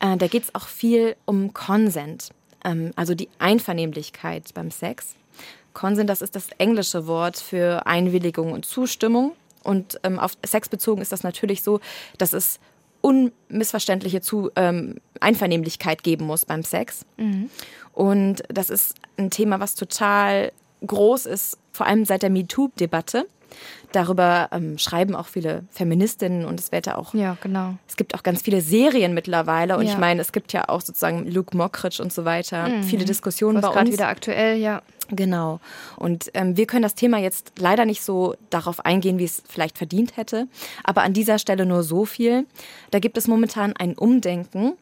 äh, 0.00 0.16
da 0.16 0.26
geht 0.28 0.44
es 0.44 0.54
auch 0.54 0.68
viel 0.68 1.16
um 1.24 1.52
Consent, 1.54 2.30
ähm, 2.64 2.92
also 2.94 3.14
die 3.14 3.28
Einvernehmlichkeit 3.38 4.54
beim 4.54 4.70
Sex. 4.70 5.14
Consent, 5.72 6.08
das 6.08 6.22
ist 6.22 6.36
das 6.36 6.48
englische 6.58 7.06
Wort 7.06 7.36
für 7.38 7.86
Einwilligung 7.86 8.52
und 8.52 8.64
Zustimmung. 8.64 9.32
Und 9.64 9.98
ähm, 10.02 10.18
auf 10.18 10.32
Sex 10.44 10.68
bezogen 10.68 11.00
ist 11.00 11.12
das 11.12 11.22
natürlich 11.22 11.62
so, 11.62 11.80
dass 12.18 12.32
es 12.32 12.60
unmissverständliche 13.02 14.22
Zu 14.22 14.50
ähm, 14.56 14.96
Einvernehmlichkeit 15.20 16.02
geben 16.02 16.24
muss 16.24 16.46
beim 16.46 16.62
Sex. 16.62 17.04
Und 17.92 18.42
das 18.48 18.70
ist 18.70 18.94
ein 19.18 19.30
Thema, 19.30 19.60
was 19.60 19.74
total 19.74 20.52
groß 20.86 21.26
ist, 21.26 21.58
vor 21.72 21.86
allem 21.86 22.06
seit 22.06 22.22
der 22.22 22.30
MeToo-Debatte. 22.30 23.26
Darüber 23.92 24.48
ähm, 24.52 24.78
schreiben 24.78 25.14
auch 25.14 25.26
viele 25.26 25.64
Feministinnen 25.70 26.46
und 26.46 26.58
es 26.60 26.72
wird 26.72 26.88
auch. 26.88 27.12
Ja, 27.14 27.36
genau. 27.42 27.74
Es 27.88 27.96
gibt 27.96 28.14
auch 28.14 28.22
ganz 28.22 28.42
viele 28.42 28.60
Serien 28.60 29.12
mittlerweile 29.14 29.76
und 29.76 29.84
Ja. 29.86 29.92
ich 29.92 29.98
meine, 29.98 30.20
es 30.20 30.32
gibt 30.32 30.52
ja 30.52 30.68
auch 30.68 30.80
sozusagen 30.80 31.26
Luke 31.30 31.56
Mockridge 31.56 32.02
und 32.02 32.12
so 32.12 32.24
weiter. 32.24 32.68
Viele 32.82 33.04
Diskussionen 33.04 33.56
Was 33.56 33.62
bei 33.68 33.72
gerade 33.74 33.86
uns. 33.90 33.98
wieder 33.98 34.08
aktuell, 34.08 34.56
ja. 34.58 34.82
Genau. 35.10 35.60
Und 35.96 36.30
ähm, 36.32 36.56
wir 36.56 36.66
können 36.66 36.82
das 36.82 36.94
Thema 36.94 37.18
jetzt 37.18 37.52
leider 37.58 37.84
nicht 37.84 38.02
so 38.02 38.34
darauf 38.48 38.84
eingehen, 38.86 39.18
wie 39.18 39.24
es 39.24 39.42
vielleicht 39.46 39.76
verdient 39.76 40.16
hätte. 40.16 40.46
Aber 40.84 41.02
an 41.02 41.12
dieser 41.12 41.38
Stelle 41.38 41.66
nur 41.66 41.82
so 41.82 42.06
viel. 42.06 42.46
Da 42.92 42.98
gibt 42.98 43.18
es 43.18 43.28
momentan 43.28 43.74
ein 43.76 43.98
Umdenken 43.98 44.72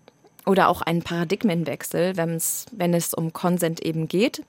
oder 0.46 0.68
auch 0.68 0.82
einen 0.82 1.02
Paradigmenwechsel, 1.02 2.16
wenn's, 2.16 2.66
wenn 2.72 2.94
es 2.94 3.14
um 3.14 3.32
Consent 3.32 3.80
eben 3.84 4.08
geht. 4.08 4.42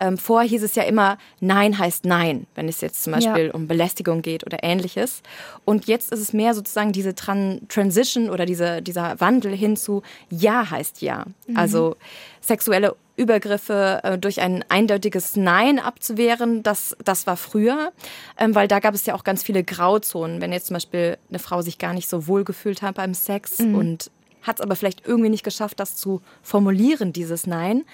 Ähm, 0.00 0.16
vorher 0.16 0.48
hieß 0.48 0.62
es 0.62 0.74
ja 0.74 0.84
immer, 0.84 1.18
Nein 1.40 1.78
heißt 1.78 2.04
Nein, 2.06 2.46
wenn 2.54 2.68
es 2.68 2.80
jetzt 2.80 3.02
zum 3.02 3.12
Ja. 3.12 3.18
Beispiel 3.18 3.50
um 3.50 3.66
Belästigung 3.68 4.22
geht 4.22 4.46
oder 4.46 4.58
ähnliches. 4.62 5.22
Und 5.64 5.86
jetzt 5.86 6.10
ist 6.12 6.20
es 6.20 6.32
mehr 6.32 6.54
sozusagen 6.54 6.92
diese 6.92 7.14
Tran 7.14 7.60
Transition 7.68 8.30
oder 8.30 8.46
diese, 8.46 8.80
dieser 8.82 9.20
Wandel 9.20 9.54
hin 9.54 9.76
zu 9.76 10.02
Ja 10.30 10.70
heißt 10.70 11.02
Ja. 11.02 11.26
Also 11.54 11.96
sexuelle 12.40 12.96
Übergriffe 13.16 14.00
äh, 14.04 14.16
durch 14.18 14.40
ein 14.40 14.64
eindeutiges 14.68 15.36
Nein 15.36 15.80
abzuwehren, 15.80 16.62
das, 16.62 16.96
das 17.04 17.26
war 17.26 17.36
früher, 17.36 17.92
ähm, 18.38 18.54
weil 18.54 18.68
da 18.68 18.78
gab 18.78 18.94
es 18.94 19.04
ja 19.06 19.14
auch 19.14 19.24
ganz 19.24 19.42
viele 19.42 19.64
Grauzonen. 19.64 20.40
Wenn 20.40 20.52
jetzt 20.52 20.68
zum 20.68 20.74
Beispiel 20.74 21.18
eine 21.28 21.40
Frau 21.40 21.60
sich 21.60 21.78
gar 21.78 21.92
nicht 21.94 22.08
so 22.08 22.26
wohl 22.28 22.44
gefühlt 22.44 22.80
hat 22.80 22.94
beim 22.94 23.14
Sex 23.14 23.58
und 23.58 24.10
hat 24.42 24.56
es 24.56 24.60
aber 24.60 24.76
vielleicht 24.76 25.06
irgendwie 25.06 25.30
nicht 25.30 25.44
geschafft, 25.44 25.80
das 25.80 25.96
zu 25.96 26.20
formulieren, 26.42 27.12
dieses 27.12 27.46
Nein, 27.46 27.84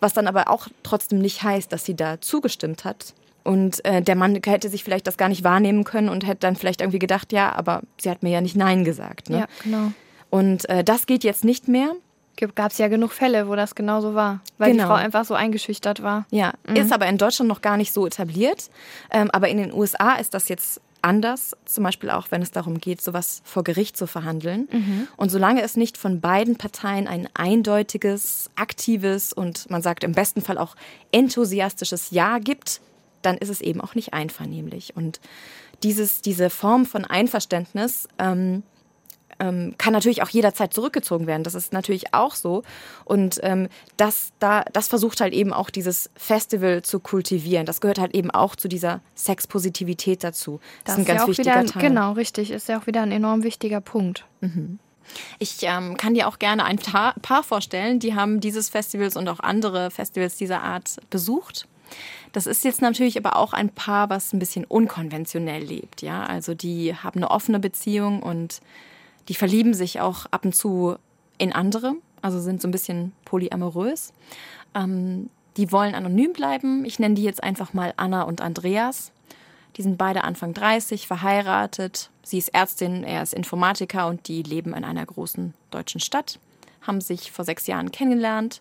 was 0.00 0.12
dann 0.12 0.26
aber 0.26 0.48
auch 0.50 0.68
trotzdem 0.82 1.18
nicht 1.20 1.42
heißt, 1.42 1.72
dass 1.72 1.84
sie 1.84 1.94
da 1.94 2.20
zugestimmt 2.20 2.84
hat. 2.84 3.14
Und 3.44 3.84
äh, 3.84 4.02
der 4.02 4.14
Mann 4.14 4.38
hätte 4.44 4.68
sich 4.68 4.84
vielleicht 4.84 5.06
das 5.06 5.16
gar 5.16 5.28
nicht 5.28 5.42
wahrnehmen 5.42 5.82
können 5.84 6.08
und 6.08 6.24
hätte 6.26 6.40
dann 6.40 6.54
vielleicht 6.56 6.80
irgendwie 6.80 7.00
gedacht, 7.00 7.32
ja, 7.32 7.52
aber 7.54 7.82
sie 8.00 8.08
hat 8.10 8.22
mir 8.22 8.30
ja 8.30 8.40
nicht 8.40 8.54
Nein 8.56 8.84
gesagt. 8.84 9.30
Ne? 9.30 9.38
Ja, 9.40 9.46
genau. 9.64 9.92
Und 10.30 10.68
äh, 10.68 10.84
das 10.84 11.06
geht 11.06 11.24
jetzt 11.24 11.44
nicht 11.44 11.66
mehr. 11.68 11.92
Gab 12.54 12.72
es 12.72 12.78
ja 12.78 12.88
genug 12.88 13.12
Fälle, 13.12 13.46
wo 13.48 13.54
das 13.56 13.74
genauso 13.74 14.14
war. 14.14 14.40
Weil 14.58 14.72
Genau. 14.72 14.84
die 14.84 14.88
Frau 14.88 14.94
einfach 14.94 15.24
so 15.24 15.34
eingeschüchtert 15.34 16.02
war. 16.02 16.24
Ja, 16.30 16.54
ist 16.72 16.90
aber 16.92 17.06
in 17.06 17.18
Deutschland 17.18 17.48
noch 17.48 17.60
gar 17.60 17.76
nicht 17.76 17.92
so 17.92 18.06
etabliert. 18.06 18.70
Ähm, 19.10 19.30
aber 19.32 19.48
in 19.48 19.58
den 19.58 19.72
USA 19.72 20.14
ist 20.14 20.34
das 20.34 20.48
jetzt 20.48 20.80
anders, 21.02 21.56
zum 21.64 21.84
Beispiel 21.84 22.10
auch, 22.10 22.30
wenn 22.30 22.42
es 22.42 22.50
darum 22.50 22.78
geht, 22.78 23.02
sowas 23.02 23.42
vor 23.44 23.64
Gericht 23.64 23.96
zu 23.96 24.06
verhandeln. 24.06 24.68
Und 25.16 25.30
solange 25.30 25.62
es 25.62 25.76
nicht 25.76 25.98
von 25.98 26.20
beiden 26.20 26.56
Parteien 26.56 27.06
ein 27.08 27.28
eindeutiges, 27.34 28.50
aktives 28.56 29.32
und 29.32 29.68
man 29.70 29.82
sagt 29.82 30.04
im 30.04 30.12
besten 30.12 30.40
Fall 30.42 30.58
auch 30.58 30.76
enthusiastisches 31.10 32.10
Ja 32.10 32.38
gibt, 32.38 32.80
dann 33.22 33.36
ist 33.36 33.48
es 33.48 33.60
eben 33.60 33.80
auch 33.80 33.94
nicht 33.94 34.14
einvernehmlich. 34.14 34.96
Und 34.96 35.20
dieses, 35.82 36.22
diese 36.22 36.50
Form 36.50 36.86
von 36.86 37.04
Einverständnis 37.04 38.08
ähm, 38.18 38.62
ähm, 39.42 39.74
kann 39.76 39.92
natürlich 39.92 40.22
auch 40.22 40.28
jederzeit 40.28 40.72
zurückgezogen 40.72 41.26
werden. 41.26 41.42
Das 41.42 41.54
ist 41.54 41.72
natürlich 41.72 42.14
auch 42.14 42.34
so. 42.36 42.62
Und 43.04 43.40
ähm, 43.42 43.68
das, 43.96 44.32
da, 44.38 44.62
das 44.72 44.86
versucht 44.88 45.20
halt 45.20 45.34
eben 45.34 45.52
auch 45.52 45.68
dieses 45.68 46.10
Festival 46.16 46.82
zu 46.82 47.00
kultivieren. 47.00 47.66
Das 47.66 47.80
gehört 47.80 47.98
halt 47.98 48.14
eben 48.14 48.30
auch 48.30 48.54
zu 48.54 48.68
dieser 48.68 49.00
Sexpositivität 49.16 50.22
dazu. 50.22 50.60
Das, 50.84 50.94
ist 50.94 51.00
ein 51.00 51.04
ganz 51.04 51.18
ja 51.18 51.24
auch 51.24 51.28
wichtiger 51.28 51.50
wieder, 51.50 51.60
ein- 51.60 51.66
Teil. 51.66 51.82
Genau, 51.82 52.12
richtig. 52.12 52.50
Ist 52.52 52.68
ja 52.68 52.78
auch 52.78 52.86
wieder 52.86 53.02
ein 53.02 53.10
enorm 53.12 53.42
wichtiger 53.42 53.80
Punkt. 53.80 54.24
Ich 55.38 55.58
ähm, 55.62 55.96
kann 55.96 56.14
dir 56.14 56.28
auch 56.28 56.38
gerne 56.38 56.64
ein 56.64 56.78
Paar 56.78 57.42
vorstellen, 57.42 57.98
die 57.98 58.14
haben 58.14 58.40
dieses 58.40 58.68
Festivals 58.68 59.16
und 59.16 59.28
auch 59.28 59.40
andere 59.40 59.90
Festivals 59.90 60.36
dieser 60.36 60.62
Art 60.62 60.96
besucht. 61.10 61.66
Das 62.32 62.46
ist 62.46 62.64
jetzt 62.64 62.80
natürlich 62.80 63.18
aber 63.18 63.36
auch 63.36 63.52
ein 63.52 63.68
Paar, 63.68 64.08
was 64.08 64.32
ein 64.32 64.38
bisschen 64.38 64.64
unkonventionell 64.64 65.62
lebt, 65.62 66.00
ja. 66.00 66.24
Also 66.24 66.54
die 66.54 66.94
haben 66.94 67.18
eine 67.18 67.30
offene 67.30 67.58
Beziehung 67.58 68.22
und 68.22 68.60
die 69.28 69.34
verlieben 69.34 69.74
sich 69.74 70.00
auch 70.00 70.26
ab 70.30 70.44
und 70.44 70.54
zu 70.54 70.96
in 71.38 71.52
andere, 71.52 71.94
also 72.20 72.40
sind 72.40 72.60
so 72.60 72.68
ein 72.68 72.72
bisschen 72.72 73.12
polyamorös. 73.24 74.12
Ähm, 74.74 75.28
die 75.56 75.70
wollen 75.70 75.94
anonym 75.94 76.32
bleiben. 76.32 76.84
Ich 76.84 76.98
nenne 76.98 77.14
die 77.14 77.22
jetzt 77.22 77.42
einfach 77.42 77.74
mal 77.74 77.92
Anna 77.96 78.22
und 78.22 78.40
Andreas. 78.40 79.12
Die 79.76 79.82
sind 79.82 79.98
beide 79.98 80.24
Anfang 80.24 80.54
30, 80.54 81.06
verheiratet. 81.06 82.10
Sie 82.22 82.38
ist 82.38 82.54
Ärztin, 82.54 83.04
er 83.04 83.22
ist 83.22 83.34
Informatiker 83.34 84.06
und 84.06 84.28
die 84.28 84.42
leben 84.42 84.74
in 84.74 84.84
einer 84.84 85.04
großen 85.04 85.54
deutschen 85.70 86.00
Stadt, 86.00 86.38
haben 86.82 87.00
sich 87.00 87.32
vor 87.32 87.44
sechs 87.44 87.66
Jahren 87.66 87.90
kennengelernt 87.90 88.60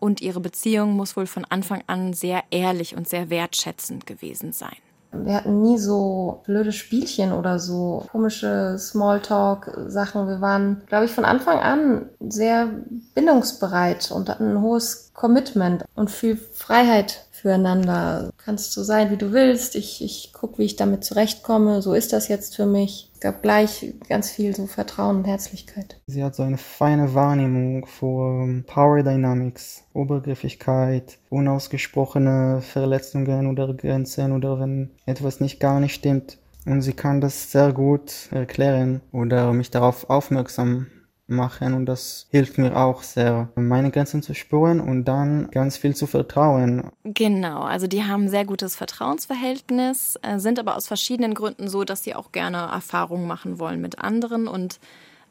und 0.00 0.20
ihre 0.20 0.40
Beziehung 0.40 0.92
muss 0.92 1.16
wohl 1.16 1.26
von 1.26 1.44
Anfang 1.44 1.82
an 1.86 2.12
sehr 2.12 2.44
ehrlich 2.50 2.96
und 2.96 3.08
sehr 3.08 3.30
wertschätzend 3.30 4.06
gewesen 4.06 4.52
sein. 4.52 4.76
Wir 5.12 5.34
hatten 5.34 5.62
nie 5.62 5.78
so 5.78 6.42
blöde 6.44 6.72
Spielchen 6.72 7.32
oder 7.32 7.58
so 7.58 8.06
komische 8.12 8.76
Smalltalk-Sachen. 8.78 10.28
Wir 10.28 10.40
waren, 10.40 10.82
glaube 10.86 11.06
ich, 11.06 11.10
von 11.10 11.24
Anfang 11.24 11.58
an 11.58 12.10
sehr 12.20 12.68
bindungsbereit 13.14 14.10
und 14.10 14.28
hatten 14.28 14.52
ein 14.52 14.62
hohes 14.62 15.10
Commitment 15.14 15.84
und 15.94 16.10
viel 16.10 16.36
Freiheit 16.36 17.26
füreinander. 17.30 18.30
Kannst 18.36 18.72
so 18.72 18.82
sein, 18.82 19.10
wie 19.10 19.16
du 19.16 19.32
willst. 19.32 19.76
Ich, 19.76 20.02
ich 20.02 20.32
gucke, 20.32 20.58
wie 20.58 20.64
ich 20.64 20.76
damit 20.76 21.04
zurechtkomme. 21.04 21.82
So 21.82 21.94
ist 21.94 22.12
das 22.12 22.28
jetzt 22.28 22.56
für 22.56 22.66
mich. 22.66 23.10
Gab 23.26 23.42
gleich 23.42 23.92
ganz 24.08 24.30
viel 24.30 24.54
so 24.54 24.68
Vertrauen 24.68 25.16
und 25.16 25.24
Herzlichkeit. 25.24 26.00
Sie 26.06 26.22
hat 26.22 26.36
so 26.36 26.44
eine 26.44 26.58
feine 26.58 27.12
Wahrnehmung 27.12 27.84
für 27.84 28.62
Power 28.68 29.02
Dynamics, 29.02 29.82
Obergriffigkeit, 29.94 31.18
unausgesprochene 31.28 32.60
Verletzungen 32.62 33.48
oder 33.48 33.74
Grenzen 33.74 34.30
oder 34.30 34.60
wenn 34.60 34.90
etwas 35.06 35.40
nicht 35.40 35.58
gar 35.58 35.80
nicht 35.80 35.94
stimmt. 35.94 36.38
Und 36.66 36.82
sie 36.82 36.92
kann 36.92 37.20
das 37.20 37.50
sehr 37.50 37.72
gut 37.72 38.28
erklären 38.30 39.00
oder 39.10 39.52
mich 39.52 39.72
darauf 39.72 40.08
aufmerksam 40.08 40.86
machen 41.26 41.74
und 41.74 41.86
das 41.86 42.26
hilft 42.30 42.58
mir 42.58 42.76
auch 42.76 43.02
sehr, 43.02 43.48
meine 43.56 43.90
Grenzen 43.90 44.22
zu 44.22 44.34
spüren 44.34 44.80
und 44.80 45.04
dann 45.04 45.50
ganz 45.50 45.76
viel 45.76 45.94
zu 45.94 46.06
vertrauen. 46.06 46.90
Genau, 47.04 47.62
also 47.62 47.86
die 47.86 48.04
haben 48.04 48.28
sehr 48.28 48.44
gutes 48.44 48.76
Vertrauensverhältnis, 48.76 50.18
äh, 50.22 50.38
sind 50.38 50.58
aber 50.58 50.76
aus 50.76 50.86
verschiedenen 50.86 51.34
Gründen 51.34 51.68
so, 51.68 51.84
dass 51.84 52.04
sie 52.04 52.14
auch 52.14 52.32
gerne 52.32 52.58
Erfahrungen 52.58 53.26
machen 53.26 53.58
wollen 53.58 53.80
mit 53.80 53.98
anderen 53.98 54.46
und 54.46 54.78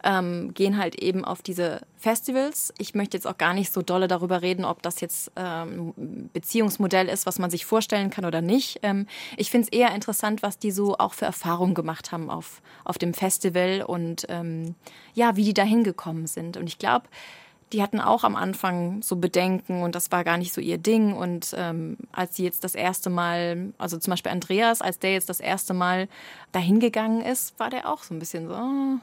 ähm, 0.05 0.53
gehen 0.53 0.77
halt 0.77 0.95
eben 0.95 1.25
auf 1.25 1.41
diese 1.41 1.81
Festivals. 1.97 2.73
Ich 2.77 2.93
möchte 2.93 3.17
jetzt 3.17 3.25
auch 3.25 3.37
gar 3.37 3.53
nicht 3.55 3.73
so 3.73 3.81
dolle 3.81 4.07
darüber 4.07 4.43
reden, 4.43 4.63
ob 4.63 4.83
das 4.83 5.01
jetzt 5.01 5.31
ähm, 5.35 5.93
Beziehungsmodell 6.31 7.09
ist, 7.09 7.25
was 7.25 7.39
man 7.39 7.49
sich 7.49 7.65
vorstellen 7.65 8.11
kann 8.11 8.23
oder 8.23 8.41
nicht. 8.41 8.79
Ähm, 8.83 9.07
ich 9.35 9.49
finde 9.49 9.67
es 9.67 9.77
eher 9.77 9.93
interessant, 9.95 10.43
was 10.43 10.59
die 10.59 10.71
so 10.71 10.97
auch 10.97 11.13
für 11.13 11.25
Erfahrungen 11.25 11.73
gemacht 11.73 12.11
haben 12.11 12.29
auf, 12.29 12.61
auf 12.83 12.99
dem 12.99 13.15
Festival 13.15 13.83
und 13.85 14.27
ähm, 14.29 14.75
ja, 15.15 15.35
wie 15.35 15.43
die 15.43 15.55
da 15.55 15.63
hingekommen 15.63 16.27
sind. 16.27 16.55
Und 16.55 16.67
ich 16.67 16.77
glaube, 16.77 17.07
die 17.73 17.81
hatten 17.81 17.99
auch 17.99 18.23
am 18.23 18.35
Anfang 18.35 19.01
so 19.01 19.15
Bedenken 19.15 19.81
und 19.81 19.95
das 19.95 20.11
war 20.11 20.23
gar 20.23 20.37
nicht 20.37 20.53
so 20.53 20.61
ihr 20.61 20.77
Ding. 20.77 21.13
Und 21.13 21.55
ähm, 21.57 21.97
als 22.11 22.35
sie 22.35 22.43
jetzt 22.43 22.63
das 22.63 22.75
erste 22.75 23.09
Mal, 23.09 23.73
also 23.79 23.97
zum 23.97 24.11
Beispiel 24.11 24.31
Andreas, 24.31 24.81
als 24.81 24.99
der 24.99 25.13
jetzt 25.13 25.29
das 25.29 25.39
erste 25.39 25.73
Mal 25.73 26.07
dahin 26.51 26.79
gegangen 26.79 27.21
ist, 27.21 27.59
war 27.59 27.71
der 27.71 27.91
auch 27.91 28.03
so 28.03 28.13
ein 28.13 28.19
bisschen 28.19 28.47
so, 28.47 28.53
oh, 28.53 28.99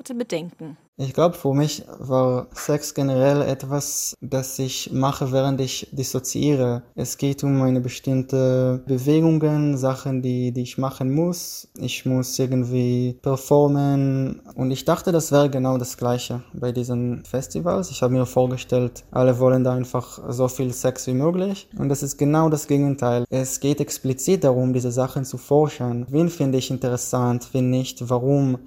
hatte 0.00 0.14
Bedenken. 0.14 0.78
Ich 0.96 1.14
glaube, 1.14 1.34
für 1.34 1.54
mich 1.54 1.84
war 1.98 2.48
Sex 2.52 2.94
generell 2.94 3.42
etwas, 3.42 4.14
das 4.20 4.58
ich 4.58 4.90
mache, 4.92 5.30
während 5.32 5.60
ich 5.60 5.88
dissoziiere. 5.92 6.82
Es 6.94 7.16
geht 7.16 7.44
um 7.44 7.60
eine 7.62 7.80
bestimmte 7.80 8.82
Bewegungen, 8.86 9.76
Sachen, 9.76 10.20
die, 10.20 10.52
die 10.52 10.62
ich 10.62 10.78
machen 10.78 11.12
muss. 11.14 11.68
Ich 11.78 12.04
muss 12.04 12.38
irgendwie 12.38 13.18
performen. 13.22 14.40
Und 14.54 14.70
ich 14.70 14.84
dachte, 14.84 15.12
das 15.12 15.32
wäre 15.32 15.48
genau 15.48 15.78
das 15.78 15.96
Gleiche 15.96 16.42
bei 16.52 16.72
diesen 16.72 17.24
Festivals. 17.24 17.90
Ich 17.90 18.02
habe 18.02 18.14
mir 18.14 18.26
vorgestellt, 18.26 19.04
alle 19.10 19.38
wollen 19.38 19.64
da 19.64 19.72
einfach 19.74 20.20
so 20.28 20.48
viel 20.48 20.72
Sex 20.72 21.06
wie 21.06 21.14
möglich. 21.14 21.68
Und 21.78 21.88
das 21.88 22.02
ist 22.02 22.18
genau 22.18 22.48
das 22.48 22.66
Gegenteil. 22.66 23.24
Es 23.30 23.60
geht 23.60 23.80
explizit 23.80 24.44
darum, 24.44 24.72
diese 24.72 24.92
Sachen 24.92 25.24
zu 25.24 25.38
forschen. 25.38 26.06
Wen 26.08 26.28
finde 26.28 26.58
ich 26.58 26.70
interessant, 26.70 27.48
wen 27.52 27.70
nicht, 27.70 28.08
warum 28.10 28.58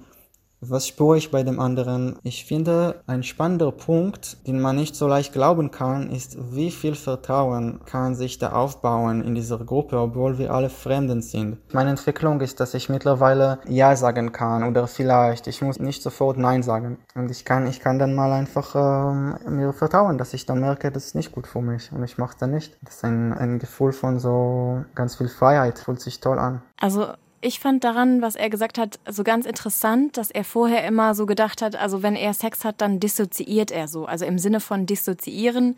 was 0.70 0.88
spüre 0.88 1.16
ich 1.16 1.30
bei 1.30 1.42
dem 1.42 1.60
anderen? 1.60 2.18
Ich 2.22 2.44
finde, 2.44 3.02
ein 3.06 3.22
spannender 3.22 3.72
Punkt, 3.72 4.46
den 4.46 4.60
man 4.60 4.76
nicht 4.76 4.96
so 4.96 5.06
leicht 5.06 5.32
glauben 5.32 5.70
kann, 5.70 6.10
ist, 6.10 6.36
wie 6.54 6.70
viel 6.70 6.94
Vertrauen 6.94 7.80
kann 7.84 8.14
sich 8.14 8.38
da 8.38 8.52
aufbauen 8.52 9.22
in 9.22 9.34
dieser 9.34 9.58
Gruppe, 9.58 9.98
obwohl 9.98 10.38
wir 10.38 10.52
alle 10.52 10.70
Fremden 10.70 11.22
sind. 11.22 11.58
Meine 11.72 11.90
Entwicklung 11.90 12.40
ist, 12.40 12.60
dass 12.60 12.74
ich 12.74 12.88
mittlerweile 12.88 13.58
Ja 13.68 13.96
sagen 13.96 14.32
kann 14.32 14.64
oder 14.64 14.86
vielleicht. 14.86 15.46
Ich 15.46 15.62
muss 15.62 15.78
nicht 15.78 16.02
sofort 16.02 16.38
Nein 16.38 16.62
sagen. 16.62 16.98
Und 17.14 17.30
ich 17.30 17.44
kann, 17.44 17.66
ich 17.66 17.80
kann 17.80 17.98
dann 17.98 18.14
mal 18.14 18.32
einfach 18.32 18.74
ähm, 18.74 19.56
mir 19.56 19.72
vertrauen, 19.72 20.18
dass 20.18 20.34
ich 20.34 20.46
dann 20.46 20.60
merke, 20.60 20.90
das 20.90 21.06
ist 21.06 21.14
nicht 21.14 21.32
gut 21.32 21.46
für 21.46 21.60
mich 21.60 21.92
und 21.92 22.02
ich 22.04 22.18
mache 22.18 22.36
dann 22.38 22.52
nicht. 22.52 22.76
Das 22.82 22.96
ist 22.96 23.04
ein, 23.04 23.32
ein 23.32 23.58
Gefühl 23.58 23.92
von 23.92 24.18
so 24.18 24.84
ganz 24.94 25.16
viel 25.16 25.28
Freiheit, 25.28 25.78
fühlt 25.78 26.00
sich 26.00 26.20
toll 26.20 26.38
an. 26.38 26.62
Also 26.80 27.06
ich 27.44 27.60
fand 27.60 27.84
daran, 27.84 28.22
was 28.22 28.36
er 28.36 28.48
gesagt 28.48 28.78
hat, 28.78 28.98
so 29.06 29.22
ganz 29.22 29.44
interessant, 29.44 30.16
dass 30.16 30.30
er 30.30 30.44
vorher 30.44 30.86
immer 30.86 31.14
so 31.14 31.26
gedacht 31.26 31.60
hat, 31.60 31.76
also 31.76 32.02
wenn 32.02 32.16
er 32.16 32.32
Sex 32.32 32.64
hat, 32.64 32.80
dann 32.80 33.00
dissoziiert 33.00 33.70
er 33.70 33.86
so. 33.86 34.06
Also 34.06 34.24
im 34.24 34.38
Sinne 34.38 34.60
von 34.60 34.86
dissoziieren, 34.86 35.76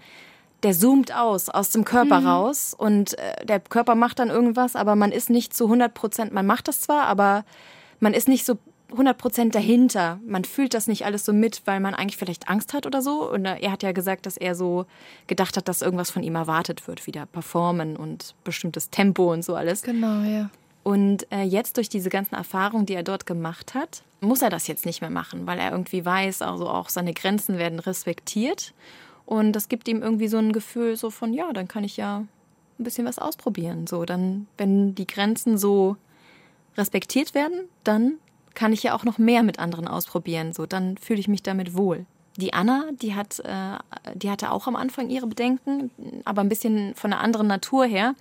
der 0.63 0.75
zoomt 0.75 1.13
aus, 1.13 1.49
aus 1.49 1.71
dem 1.71 1.85
Körper 1.85 2.21
mhm. 2.21 2.27
raus 2.29 2.73
und 2.77 3.19
äh, 3.19 3.45
der 3.45 3.59
Körper 3.59 3.97
macht 3.97 4.21
dann 4.21 4.31
irgendwas, 4.31 4.77
aber 4.77 4.95
man 4.95 5.11
ist 5.11 5.29
nicht 5.29 5.55
zu 5.55 5.65
100 5.65 5.93
Prozent, 5.93 6.33
man 6.33 6.47
macht 6.47 6.69
das 6.69 6.83
zwar, 6.83 7.03
aber 7.03 7.45
man 7.99 8.15
ist 8.15 8.29
nicht 8.29 8.47
so 8.47 8.59
100 8.93 9.19
Prozent 9.19 9.55
dahinter. 9.57 10.21
Man 10.25 10.45
fühlt 10.45 10.73
das 10.73 10.87
nicht 10.87 11.05
alles 11.05 11.25
so 11.25 11.33
mit, 11.33 11.63
weil 11.65 11.81
man 11.81 11.95
eigentlich 11.95 12.17
vielleicht 12.17 12.49
Angst 12.49 12.73
hat 12.73 12.87
oder 12.87 13.03
so. 13.03 13.29
Und 13.29 13.45
er 13.45 13.73
hat 13.73 13.83
ja 13.83 13.91
gesagt, 13.91 14.27
dass 14.27 14.37
er 14.37 14.55
so 14.55 14.87
gedacht 15.27 15.57
hat, 15.57 15.67
dass 15.67 15.83
irgendwas 15.83 16.13
von 16.13 16.23
ihm 16.23 16.37
erwartet 16.37 16.87
wird, 16.87 17.05
wieder 17.09 17.27
performen 17.27 17.97
und 17.97 18.37
bestimmtes 18.45 18.91
Tempo 18.91 19.33
und 19.33 19.45
so 19.45 19.57
alles. 19.57 19.83
Genau, 19.83 20.23
ja. 20.23 20.51
Und 20.87 21.27
äh, 21.33 21.43
jetzt 21.43 21.79
durch 21.79 21.89
diese 21.89 22.11
ganzen 22.11 22.37
Erfahrungen, 22.37 22.87
die 22.87 22.95
er 22.95 23.03
dort 23.03 23.27
gemacht 23.27 23.75
hat, 23.75 24.05
muss 24.21 24.41
er 24.41 24.51
das 24.51 24.69
jetzt 24.69 24.87
nicht 24.87 25.01
mehr 25.01 25.11
machen, 25.11 25.45
weil 25.45 25.59
er 25.59 25.73
irgendwie 25.73 26.05
weiß, 26.05 26.43
also 26.43 26.69
auch 26.69 26.91
seine 26.91 27.13
Grenzen 27.13 27.59
werden 27.59 27.81
respektiert. 27.81 28.73
Und 29.25 29.51
das 29.55 29.69
gibt 29.69 29.89
ihm 29.89 30.01
irgendwie 30.01 30.29
so 30.29 30.39
ein 30.39 30.53
Gefühl 30.53 30.97
so 30.97 31.11
von, 31.11 31.35
ja, 31.35 31.53
dann 31.53 31.67
kann 31.67 31.83
ich 31.83 31.97
ja 31.97 32.19
ein 32.19 32.29
bisschen 32.85 33.05
was 33.05 33.19
ausprobieren. 33.19 33.89
So, 33.89 34.05
dann, 34.05 34.47
wenn 34.59 34.95
die 34.95 35.09
Grenzen 35.09 35.59
so 35.59 35.97
respektiert 36.77 37.35
werden, 37.35 37.69
dann 37.83 38.19
kann 38.55 38.73
ich 38.73 38.85
ja 38.85 38.95
auch 38.95 39.03
noch 39.03 39.19
mehr 39.19 39.43
mit 39.43 39.59
anderen 39.59 39.89
ausprobieren. 39.89 40.53
So, 40.53 40.67
dann 40.67 40.99
fühle 40.99 41.19
ich 41.19 41.27
mich 41.27 41.43
damit 41.43 41.75
wohl. 41.75 42.07
Die 42.37 42.55
Anna, 42.55 42.91
die 42.93 43.17
hat, 43.17 43.41
äh, 43.41 43.77
die 44.15 44.31
hatte 44.31 44.53
auch 44.53 44.69
am 44.69 44.77
Anfang 44.77 45.11
ihre 45.11 45.27
Bedenken, 45.27 45.91
aber 46.25 46.43
ein 46.43 46.49
bisschen 46.49 46.95
von 46.95 47.13
einer 47.13 47.23
anderen 47.23 47.49
Natur 47.49 47.87
her. 47.87 48.15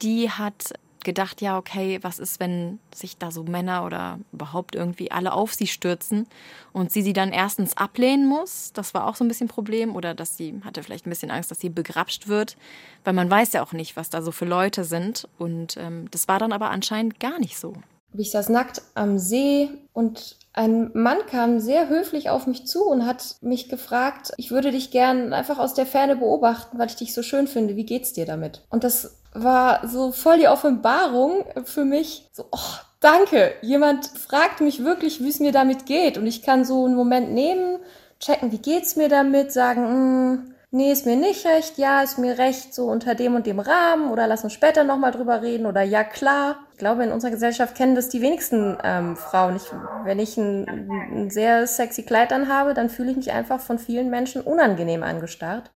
Die 0.00 0.30
hat 0.30 0.72
gedacht, 1.04 1.40
ja, 1.40 1.58
okay, 1.58 1.98
was 2.02 2.18
ist, 2.18 2.40
wenn 2.40 2.78
sich 2.94 3.16
da 3.16 3.30
so 3.30 3.42
Männer 3.44 3.84
oder 3.84 4.18
überhaupt 4.32 4.74
irgendwie 4.74 5.10
alle 5.10 5.32
auf 5.32 5.54
sie 5.54 5.66
stürzen 5.66 6.26
und 6.72 6.92
sie 6.92 7.02
sie 7.02 7.12
dann 7.12 7.32
erstens 7.32 7.76
ablehnen 7.76 8.26
muss, 8.26 8.72
das 8.72 8.94
war 8.94 9.06
auch 9.06 9.16
so 9.16 9.24
ein 9.24 9.28
bisschen 9.28 9.46
ein 9.46 9.50
Problem, 9.50 9.96
oder 9.96 10.14
dass 10.14 10.36
sie 10.36 10.60
hatte 10.64 10.82
vielleicht 10.82 11.06
ein 11.06 11.10
bisschen 11.10 11.30
Angst, 11.30 11.50
dass 11.50 11.60
sie 11.60 11.68
begrapscht 11.68 12.28
wird, 12.28 12.56
weil 13.04 13.14
man 13.14 13.30
weiß 13.30 13.52
ja 13.52 13.62
auch 13.62 13.72
nicht, 13.72 13.96
was 13.96 14.10
da 14.10 14.22
so 14.22 14.32
für 14.32 14.44
Leute 14.44 14.84
sind. 14.84 15.28
Und 15.38 15.76
ähm, 15.76 16.10
das 16.10 16.28
war 16.28 16.38
dann 16.38 16.52
aber 16.52 16.70
anscheinend 16.70 17.20
gar 17.20 17.38
nicht 17.38 17.58
so. 17.58 17.74
Ich 18.14 18.30
saß 18.32 18.48
nackt 18.48 18.82
am 18.94 19.18
See 19.18 19.68
und 19.92 20.36
ein 20.52 20.90
Mann 20.94 21.18
kam 21.30 21.60
sehr 21.60 21.88
höflich 21.88 22.28
auf 22.28 22.46
mich 22.46 22.66
zu 22.66 22.84
und 22.84 23.06
hat 23.06 23.36
mich 23.40 23.68
gefragt, 23.68 24.32
ich 24.36 24.50
würde 24.50 24.72
dich 24.72 24.90
gern 24.90 25.32
einfach 25.32 25.58
aus 25.58 25.74
der 25.74 25.86
Ferne 25.86 26.16
beobachten, 26.16 26.78
weil 26.78 26.88
ich 26.88 26.96
dich 26.96 27.14
so 27.14 27.22
schön 27.22 27.46
finde. 27.46 27.76
Wie 27.76 27.86
geht's 27.86 28.12
dir 28.12 28.26
damit? 28.26 28.62
Und 28.68 28.82
das 28.82 29.16
war 29.32 29.86
so 29.86 30.10
voll 30.10 30.38
die 30.38 30.48
Offenbarung 30.48 31.44
für 31.64 31.84
mich. 31.84 32.28
So, 32.32 32.46
oh, 32.50 32.78
danke. 32.98 33.52
Jemand 33.62 34.06
fragt 34.06 34.60
mich 34.60 34.82
wirklich, 34.84 35.22
wie 35.22 35.28
es 35.28 35.38
mir 35.38 35.52
damit 35.52 35.86
geht. 35.86 36.18
Und 36.18 36.26
ich 36.26 36.42
kann 36.42 36.64
so 36.64 36.84
einen 36.84 36.96
Moment 36.96 37.32
nehmen, 37.32 37.78
checken, 38.18 38.50
wie 38.50 38.58
geht's 38.58 38.96
mir 38.96 39.08
damit, 39.08 39.52
sagen, 39.52 40.32
mm, 40.32 40.54
nee, 40.70 40.92
ist 40.92 41.06
mir 41.06 41.16
nicht 41.16 41.46
recht, 41.46 41.78
ja, 41.78 42.02
ist 42.02 42.18
mir 42.18 42.38
recht, 42.38 42.74
so 42.74 42.86
unter 42.86 43.14
dem 43.14 43.34
und 43.34 43.46
dem 43.46 43.60
Rahmen 43.60 44.10
oder 44.10 44.26
lass 44.26 44.44
uns 44.44 44.52
später 44.52 44.84
nochmal 44.84 45.12
drüber 45.12 45.42
reden 45.42 45.66
oder 45.66 45.82
ja, 45.82 46.04
klar. 46.04 46.56
Ich 46.72 46.78
glaube, 46.78 47.04
in 47.04 47.12
unserer 47.12 47.30
Gesellschaft 47.30 47.74
kennen 47.76 47.94
das 47.94 48.08
die 48.08 48.22
wenigsten 48.22 48.78
ähm, 48.82 49.16
Frauen. 49.16 49.56
Ich, 49.56 49.64
wenn 50.04 50.18
ich 50.18 50.36
ein, 50.36 50.66
ein 50.90 51.30
sehr 51.30 51.66
sexy 51.66 52.02
Kleid 52.04 52.32
anhabe, 52.32 52.74
dann 52.74 52.88
fühle 52.88 53.10
ich 53.10 53.16
mich 53.16 53.32
einfach 53.32 53.60
von 53.60 53.78
vielen 53.78 54.10
Menschen 54.10 54.40
unangenehm 54.42 55.02
angestarrt. 55.02 55.70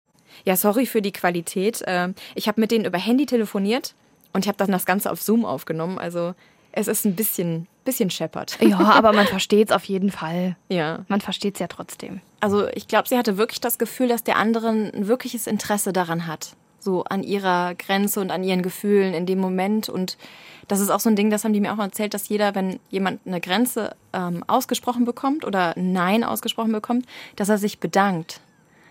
Ja, 0.44 0.56
sorry 0.56 0.86
für 0.86 1.02
die 1.02 1.12
Qualität. 1.12 1.82
Ähm, 1.86 2.14
ich 2.34 2.48
habe 2.48 2.60
mit 2.60 2.70
denen 2.70 2.84
über 2.84 2.98
Handy 2.98 3.26
telefoniert 3.26 3.94
und 4.32 4.44
ich 4.44 4.48
habe 4.48 4.58
dann 4.58 4.72
das 4.72 4.86
Ganze 4.86 5.10
auf 5.10 5.22
Zoom 5.22 5.44
aufgenommen. 5.44 5.98
Also 5.98 6.34
es 6.76 6.88
ist 6.88 7.04
ein 7.04 7.14
bisschen, 7.14 7.66
bisschen 7.84 8.10
scheppert. 8.10 8.58
Ja, 8.60 8.78
aber 8.94 9.12
man 9.12 9.26
versteht 9.26 9.70
es 9.70 9.74
auf 9.74 9.84
jeden 9.84 10.10
Fall. 10.10 10.56
Ja. 10.68 11.04
Man 11.08 11.20
versteht 11.20 11.54
es 11.54 11.60
ja 11.60 11.68
trotzdem. 11.68 12.20
Also 12.40 12.68
ich 12.68 12.88
glaube, 12.88 13.08
sie 13.08 13.16
hatte 13.16 13.36
wirklich 13.36 13.60
das 13.60 13.78
Gefühl, 13.78 14.08
dass 14.08 14.24
der 14.24 14.36
andere 14.36 14.68
ein 14.68 15.06
wirkliches 15.06 15.46
Interesse 15.46 15.92
daran 15.92 16.26
hat. 16.26 16.56
So 16.80 17.04
an 17.04 17.22
ihrer 17.22 17.74
Grenze 17.76 18.20
und 18.20 18.30
an 18.30 18.44
ihren 18.44 18.62
Gefühlen 18.62 19.14
in 19.14 19.24
dem 19.24 19.38
Moment. 19.38 19.88
Und 19.88 20.18
das 20.68 20.80
ist 20.80 20.90
auch 20.90 21.00
so 21.00 21.08
ein 21.08 21.16
Ding, 21.16 21.30
das 21.30 21.44
haben 21.44 21.52
die 21.52 21.60
mir 21.60 21.72
auch 21.72 21.78
erzählt, 21.78 22.12
dass 22.12 22.28
jeder, 22.28 22.54
wenn 22.54 22.78
jemand 22.90 23.26
eine 23.26 23.40
Grenze 23.40 23.96
ähm, 24.12 24.44
ausgesprochen 24.46 25.04
bekommt 25.04 25.44
oder 25.44 25.72
Nein 25.76 26.24
ausgesprochen 26.24 26.72
bekommt, 26.72 27.06
dass 27.36 27.48
er 27.48 27.58
sich 27.58 27.78
bedankt. 27.80 28.40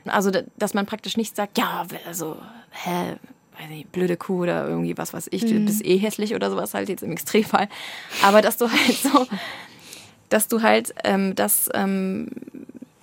Also, 0.05 0.31
dass 0.57 0.73
man 0.73 0.85
praktisch 0.85 1.17
nicht 1.17 1.35
sagt, 1.35 1.57
ja, 1.57 1.85
also, 2.05 2.37
hä, 2.71 3.15
weiß 3.59 3.69
nicht, 3.69 3.91
blöde 3.91 4.17
Kuh 4.17 4.43
oder 4.43 4.67
irgendwie 4.67 4.97
was 4.97 5.13
weiß 5.13 5.27
ich, 5.31 5.43
mhm. 5.43 5.47
du 5.49 5.59
bist 5.65 5.85
eh 5.85 5.97
hässlich 5.97 6.35
oder 6.35 6.49
sowas 6.49 6.73
halt 6.73 6.89
jetzt 6.89 7.03
im 7.03 7.11
Extremfall. 7.11 7.67
Aber 8.23 8.41
dass 8.41 8.57
du 8.57 8.69
halt 8.69 8.95
so, 8.97 9.27
dass 10.29 10.47
du 10.47 10.61
halt 10.61 10.93
ähm, 11.03 11.35
das, 11.35 11.69
ähm, 11.73 12.29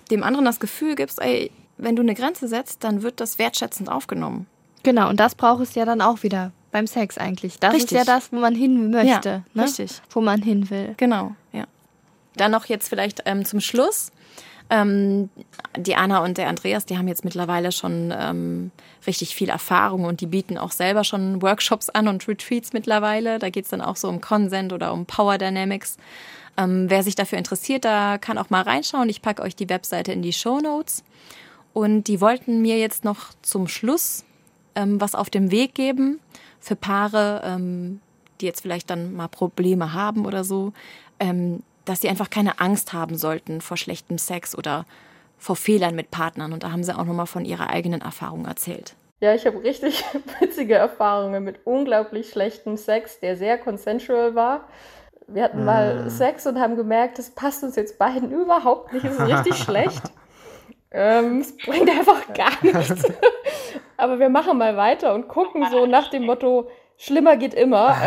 dem 0.09 0.23
anderen 0.23 0.45
das 0.45 0.59
Gefühl 0.59 0.95
gibst, 0.95 1.21
ey, 1.21 1.51
wenn 1.77 1.95
du 1.95 2.01
eine 2.01 2.13
Grenze 2.13 2.47
setzt, 2.47 2.83
dann 2.83 3.01
wird 3.01 3.19
das 3.19 3.39
wertschätzend 3.39 3.89
aufgenommen. 3.89 4.45
Genau, 4.83 5.09
und 5.09 5.19
das 5.19 5.35
braucht 5.35 5.61
es 5.63 5.75
ja 5.75 5.85
dann 5.85 6.01
auch 6.01 6.23
wieder 6.23 6.51
beim 6.71 6.87
Sex 6.87 7.17
eigentlich. 7.17 7.59
Das 7.59 7.73
richtig. 7.73 7.91
ist 7.91 7.97
ja 7.97 8.03
das, 8.03 8.31
wo 8.31 8.37
man 8.37 8.55
hin 8.55 8.91
möchte. 8.91 9.29
Ja, 9.29 9.43
ne? 9.53 9.63
Richtig. 9.63 10.01
Wo 10.11 10.21
man 10.21 10.41
hin 10.41 10.69
will. 10.69 10.95
Genau, 10.97 11.35
ja. 11.51 11.65
Dann 12.35 12.51
noch 12.51 12.65
jetzt 12.65 12.87
vielleicht 12.87 13.23
ähm, 13.25 13.45
zum 13.45 13.59
Schluss 13.59 14.11
ähm, 14.71 15.29
die 15.77 15.95
Anna 15.95 16.23
und 16.23 16.37
der 16.37 16.47
Andreas, 16.47 16.85
die 16.85 16.97
haben 16.97 17.07
jetzt 17.07 17.23
mittlerweile 17.23 17.71
schon 17.71 18.13
ähm, 18.17 18.71
richtig 19.05 19.35
viel 19.35 19.49
Erfahrung 19.49 20.05
und 20.05 20.21
die 20.21 20.25
bieten 20.25 20.57
auch 20.57 20.71
selber 20.71 21.03
schon 21.03 21.41
Workshops 21.41 21.89
an 21.89 22.07
und 22.07 22.27
Retreats 22.27 22.73
mittlerweile. 22.73 23.37
Da 23.37 23.49
geht 23.49 23.65
es 23.65 23.71
dann 23.71 23.81
auch 23.81 23.97
so 23.97 24.07
um 24.07 24.21
Consent 24.21 24.73
oder 24.73 24.93
um 24.93 25.05
Power 25.05 25.37
Dynamics. 25.37 25.97
Ähm, 26.57 26.89
wer 26.89 27.03
sich 27.03 27.15
dafür 27.15 27.37
interessiert, 27.37 27.85
da 27.85 28.17
kann 28.17 28.37
auch 28.37 28.49
mal 28.49 28.63
reinschauen. 28.63 29.09
Ich 29.09 29.21
packe 29.21 29.43
euch 29.43 29.55
die 29.55 29.69
Webseite 29.69 30.13
in 30.13 30.21
die 30.21 30.33
Show 30.33 30.59
Notes. 30.59 31.03
Und 31.73 32.05
die 32.05 32.19
wollten 32.19 32.61
mir 32.61 32.77
jetzt 32.79 33.05
noch 33.05 33.29
zum 33.41 33.67
Schluss 33.67 34.25
ähm, 34.75 35.01
was 35.01 35.15
auf 35.15 35.29
dem 35.29 35.51
Weg 35.51 35.75
geben 35.75 36.19
für 36.59 36.75
Paare, 36.75 37.41
ähm, 37.45 37.99
die 38.39 38.45
jetzt 38.45 38.61
vielleicht 38.61 38.89
dann 38.89 39.13
mal 39.13 39.27
Probleme 39.27 39.93
haben 39.93 40.25
oder 40.25 40.43
so, 40.43 40.73
ähm, 41.19 41.63
dass 41.91 41.99
sie 41.99 42.07
einfach 42.07 42.29
keine 42.29 42.61
Angst 42.61 42.93
haben 42.93 43.17
sollten 43.17 43.59
vor 43.59 43.75
schlechtem 43.75 44.17
Sex 44.17 44.57
oder 44.57 44.85
vor 45.37 45.57
Fehlern 45.57 45.93
mit 45.93 46.09
Partnern. 46.09 46.53
Und 46.53 46.63
da 46.63 46.71
haben 46.71 46.85
sie 46.85 46.97
auch 46.97 47.03
nochmal 47.03 47.25
von 47.25 47.43
ihrer 47.43 47.69
eigenen 47.69 47.99
Erfahrung 47.99 48.45
erzählt. 48.45 48.95
Ja, 49.19 49.35
ich 49.35 49.45
habe 49.45 49.61
richtig 49.61 50.05
witzige 50.39 50.75
Erfahrungen 50.75 51.43
mit 51.43 51.59
unglaublich 51.65 52.29
schlechtem 52.29 52.77
Sex, 52.77 53.19
der 53.19 53.35
sehr 53.35 53.57
consensual 53.57 54.35
war. 54.35 54.69
Wir 55.27 55.43
hatten 55.43 55.65
mal 55.65 56.05
mm. 56.05 56.09
Sex 56.09 56.47
und 56.47 56.61
haben 56.61 56.77
gemerkt, 56.77 57.19
das 57.19 57.29
passt 57.31 57.61
uns 57.61 57.75
jetzt 57.75 57.99
beiden 57.99 58.31
überhaupt 58.31 58.93
nicht, 58.93 59.03
es 59.03 59.19
ist 59.19 59.27
richtig 59.27 59.55
schlecht. 59.61 60.13
Ähm, 60.91 61.41
es 61.41 61.57
bringt 61.57 61.89
einfach 61.89 62.33
gar 62.33 62.53
nichts. 62.61 63.03
Aber 63.97 64.17
wir 64.17 64.29
machen 64.29 64.57
mal 64.57 64.77
weiter 64.77 65.13
und 65.13 65.27
gucken 65.27 65.67
so 65.69 65.85
nach 65.85 66.09
dem 66.09 66.25
Motto, 66.25 66.69
schlimmer 66.95 67.35
geht 67.35 67.53
immer. 67.53 67.97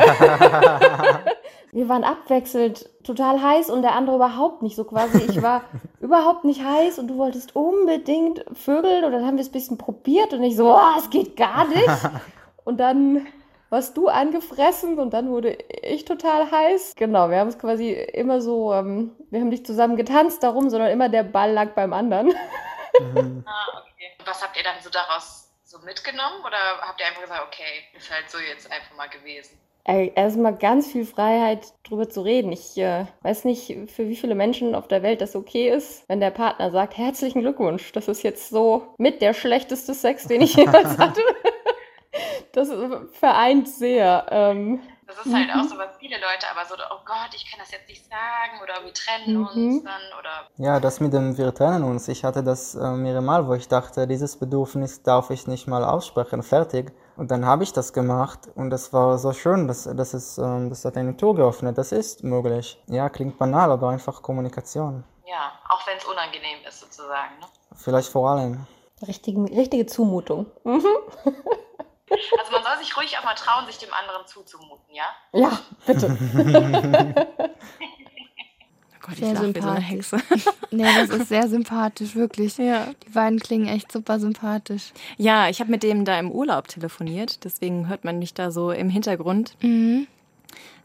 Wir 1.75 1.89
waren 1.89 2.05
abwechselnd 2.05 2.89
total 3.03 3.43
heiß 3.43 3.69
und 3.69 3.83
der 3.83 3.97
andere 3.97 4.17
überhaupt 4.17 4.63
nicht. 4.63 4.77
So 4.77 4.85
quasi, 4.85 5.19
ich 5.19 5.43
war 5.43 5.65
überhaupt 6.01 6.45
nicht 6.45 6.63
heiß 6.65 7.01
und 7.01 7.09
du 7.09 7.17
wolltest 7.17 7.57
unbedingt 7.57 8.45
vögeln 8.53 9.05
und 9.05 9.11
dann 9.11 9.27
haben 9.27 9.37
wir 9.37 9.43
es 9.43 9.49
ein 9.49 9.53
bisschen 9.53 9.77
probiert 9.77 10.33
und 10.33 10.43
ich 10.45 10.57
so, 10.57 10.73
oh, 10.73 10.99
es 10.99 11.11
geht 11.11 11.37
gar 11.37 11.67
nicht. 11.67 11.89
Und 12.67 12.79
dann 12.79 13.27
warst 13.69 13.95
du 13.99 14.09
angefressen 14.09 14.99
und 14.99 15.13
dann 15.13 15.29
wurde 15.29 15.59
ich 15.83 16.07
total 16.07 16.51
heiß. 16.51 16.95
Genau, 16.97 17.29
wir 17.29 17.41
haben 17.41 17.49
es 17.49 17.59
quasi 17.59 17.93
immer 17.93 18.41
so, 18.41 18.73
ähm, 18.73 19.15
wir 19.29 19.41
haben 19.41 19.51
nicht 19.51 19.67
zusammen 19.67 19.97
getanzt 19.97 20.43
darum, 20.43 20.71
sondern 20.71 20.91
immer 20.91 21.11
der 21.11 21.25
Ball 21.25 21.53
lag 21.53 21.73
beim 21.75 21.93
anderen. 21.93 22.29
Mhm. 22.29 23.45
ah, 23.47 23.83
okay. 23.83 24.13
Was 24.25 24.43
habt 24.43 24.57
ihr 24.57 24.63
dann 24.63 24.81
so 24.81 24.89
daraus 24.89 25.51
so 25.63 25.79
mitgenommen 25.81 26.41
oder 26.47 26.57
habt 26.81 26.99
ihr 27.01 27.07
einfach 27.07 27.21
gesagt, 27.21 27.43
okay, 27.49 27.85
ist 27.95 28.11
halt 28.11 28.31
so 28.31 28.39
jetzt 28.39 28.73
einfach 28.73 28.97
mal 28.97 29.09
gewesen? 29.09 29.59
Erstmal 29.87 30.57
ganz 30.57 30.91
viel 30.91 31.05
Freiheit, 31.05 31.75
drüber 31.85 32.09
zu 32.09 32.23
reden. 32.23 32.53
Ich 32.53 32.77
äh, 32.79 33.05
weiß 33.23 33.45
nicht, 33.45 33.91
für 33.91 34.09
wie 34.09 34.17
viele 34.17 34.35
Menschen 34.35 34.75
auf 34.75 34.89
der 34.89 35.03
Welt 35.03 35.21
das 35.21 35.37
okay 35.37 35.69
ist, 35.69 36.09
wenn 36.09 36.21
der 36.21 36.31
Partner 36.31 36.71
sagt, 36.71 36.97
herzlichen 36.97 37.43
Glückwunsch, 37.43 37.93
das 37.93 38.09
ist 38.09 38.23
jetzt 38.23 38.49
so 38.49 38.95
mit 38.97 39.21
der 39.21 39.35
schlechteste 39.35 39.93
Sex, 39.93 40.27
den 40.27 40.41
ich 40.41 40.55
jemals 40.57 40.99
hatte. 40.99 41.21
das 42.53 42.71
vereint 43.13 43.69
sehr. 43.69 44.27
Ähm, 44.31 44.81
das 45.07 45.27
ist 45.27 45.35
halt 45.35 45.51
auch 45.51 45.65
so, 45.65 45.79
was 45.79 45.97
viele 45.99 46.17
Leute 46.17 46.47
aber 46.51 46.67
so, 46.67 46.75
oh 46.75 47.01
Gott, 47.05 47.35
ich 47.35 47.51
kann 47.51 47.59
das 47.59 47.71
jetzt 47.71 47.89
nicht 47.89 48.05
sagen 48.05 48.63
oder 48.63 48.85
wir 48.85 48.93
trennen 48.93 49.39
mhm. 49.39 49.47
uns 49.47 49.85
dann 49.85 50.03
oder. 50.19 50.49
Ja, 50.57 50.81
das 50.81 51.01
mit 51.01 51.13
dem 51.13 51.37
wir 51.37 51.55
trennen 51.55 51.85
uns. 51.85 52.09
Ich 52.09 52.25
hatte 52.25 52.43
das 52.43 52.75
äh, 52.75 52.91
mehrere 52.93 53.23
Mal, 53.23 53.47
wo 53.47 53.55
ich 53.55 53.69
dachte, 53.69 54.07
dieses 54.07 54.39
Bedürfnis 54.39 55.03
darf 55.03 55.31
ich 55.31 55.47
nicht 55.47 55.67
mal 55.67 55.85
aussprechen, 55.85 56.43
fertig. 56.43 56.93
Und 57.17 57.31
dann 57.31 57.45
habe 57.45 57.63
ich 57.63 57.73
das 57.73 57.93
gemacht 57.93 58.49
und 58.55 58.71
das 58.71 58.93
war 58.93 59.19
so 59.19 59.33
schön, 59.33 59.69
dass, 59.69 59.85
dass 59.85 60.15
es, 60.15 60.39
ähm, 60.39 60.71
das 60.71 60.85
hat 60.85 60.97
eine 60.97 61.17
Tür 61.17 61.35
geöffnet. 61.35 61.79
Das 61.79 61.93
ist 61.93 62.25
möglich. 62.25 62.83
Ja, 62.87 63.09
klingt 63.09 63.39
banal, 63.39 63.71
aber 63.71 63.91
einfach 63.91 64.23
Kommunikation. 64.23 65.05
Ja, 65.27 65.53
auch 65.69 65.87
wenn 65.87 65.97
es 65.97 66.05
unangenehm 66.05 66.59
ist 66.67 66.81
sozusagen. 66.81 67.39
Ne? 67.41 67.47
Vielleicht 67.77 68.09
vor 68.09 68.31
allem. 68.31 68.67
Richtige, 69.07 69.43
richtige 69.43 69.87
Zumutung. 69.87 70.47
Mhm. 70.65 70.85
Also 72.39 72.53
man 72.53 72.63
soll 72.63 72.79
sich 72.85 72.97
ruhig 72.97 73.17
auch 73.19 73.25
mal 73.25 73.35
trauen, 73.35 73.67
sich 73.67 73.79
dem 73.79 73.93
anderen 73.93 74.27
zuzumuten, 74.27 74.95
ja? 74.95 75.05
Ja, 75.33 75.59
bitte. 75.87 76.17
Gott, 79.01 79.17
Sehr 79.17 79.33
ich 79.33 79.35
lach 79.35 79.43
wie 79.43 79.61
so 79.61 79.69
eine 79.69 79.81
sympathisch. 79.81 79.85
Hexe. 79.85 80.19
Nee, 80.71 80.89
das 80.97 81.11
ist 81.11 81.29
sehr 81.29 81.47
sympathisch, 81.47 82.17
wirklich. 82.17 82.57
Ja. 82.59 82.89
Die 83.07 83.11
beiden 83.11 83.39
klingen 83.39 83.69
echt 83.69 83.93
super 83.93 84.19
sympathisch. 84.19 84.93
Ja, 85.19 85.49
ich 85.49 85.61
habe 85.61 85.71
mit 85.71 85.83
dem 85.85 86.05
da 86.05 86.19
im 86.19 86.33
Urlaub 86.33 86.67
telefoniert, 86.67 87.45
deswegen 87.45 87.89
hört 87.89 88.05
man 88.05 88.19
mich 88.19 88.35
da 88.35 88.51
so 88.51 88.73
im 88.73 88.89
Hintergrund. 88.89 89.57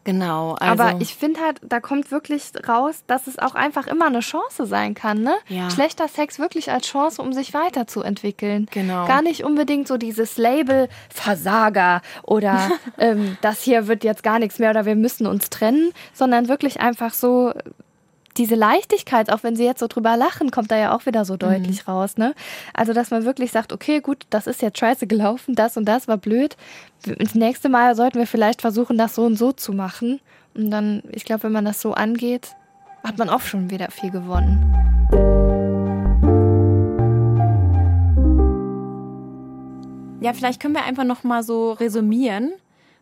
Genau. 0.03 0.55
Also, 0.59 0.83
Aber 0.83 1.01
ich 1.01 1.15
finde 1.15 1.41
halt, 1.41 1.59
da 1.61 1.79
kommt 1.79 2.11
wirklich 2.11 2.51
raus, 2.67 3.03
dass 3.07 3.27
es 3.27 3.37
auch 3.37 3.55
einfach 3.55 3.87
immer 3.87 4.07
eine 4.07 4.21
Chance 4.21 4.65
sein 4.65 4.93
kann, 4.93 5.21
ne? 5.21 5.35
Ja. 5.49 5.69
Schlechter 5.69 6.07
Sex 6.07 6.39
wirklich 6.39 6.71
als 6.71 6.87
Chance, 6.87 7.21
um 7.21 7.33
sich 7.33 7.53
weiterzuentwickeln. 7.53 8.67
Genau. 8.71 9.05
Gar 9.07 9.21
nicht 9.21 9.43
unbedingt 9.43 9.87
so 9.87 9.97
dieses 9.97 10.37
Label 10.37 10.89
Versager 11.09 12.01
oder 12.23 12.71
ähm, 12.97 13.37
das 13.41 13.61
hier 13.61 13.87
wird 13.87 14.03
jetzt 14.03 14.23
gar 14.23 14.39
nichts 14.39 14.57
mehr 14.59 14.71
oder 14.71 14.85
wir 14.85 14.95
müssen 14.95 15.27
uns 15.27 15.49
trennen, 15.49 15.91
sondern 16.13 16.47
wirklich 16.47 16.79
einfach 16.79 17.13
so 17.13 17.53
diese 18.37 18.55
Leichtigkeit, 18.55 19.31
auch 19.31 19.43
wenn 19.43 19.55
sie 19.55 19.65
jetzt 19.65 19.79
so 19.79 19.87
drüber 19.87 20.15
lachen, 20.17 20.51
kommt 20.51 20.71
da 20.71 20.77
ja 20.77 20.95
auch 20.95 21.05
wieder 21.05 21.25
so 21.25 21.37
deutlich 21.37 21.87
raus, 21.87 22.17
ne? 22.17 22.33
Also, 22.73 22.93
dass 22.93 23.11
man 23.11 23.25
wirklich 23.25 23.51
sagt, 23.51 23.73
okay, 23.73 23.99
gut, 23.99 24.25
das 24.29 24.47
ist 24.47 24.61
jetzt 24.61 24.79
scheiße 24.79 25.07
gelaufen, 25.07 25.55
das 25.55 25.77
und 25.77 25.85
das 25.85 26.07
war 26.07 26.17
blöd. 26.17 26.55
Das 27.05 27.35
nächste 27.35 27.69
Mal 27.69 27.95
sollten 27.95 28.19
wir 28.19 28.27
vielleicht 28.27 28.61
versuchen, 28.61 28.97
das 28.97 29.15
so 29.15 29.25
und 29.25 29.35
so 29.35 29.51
zu 29.51 29.73
machen. 29.73 30.19
Und 30.55 30.71
dann, 30.71 31.03
ich 31.11 31.25
glaube, 31.25 31.43
wenn 31.43 31.51
man 31.51 31.65
das 31.65 31.81
so 31.81 31.93
angeht, 31.93 32.55
hat 33.03 33.17
man 33.17 33.29
auch 33.29 33.41
schon 33.41 33.69
wieder 33.69 33.91
viel 33.91 34.11
gewonnen. 34.11 34.89
ja, 40.21 40.33
vielleicht 40.33 40.61
können 40.61 40.75
wir 40.75 40.83
einfach 40.83 41.03
noch 41.03 41.23
mal 41.23 41.43
so 41.43 41.71
resümieren. 41.73 42.51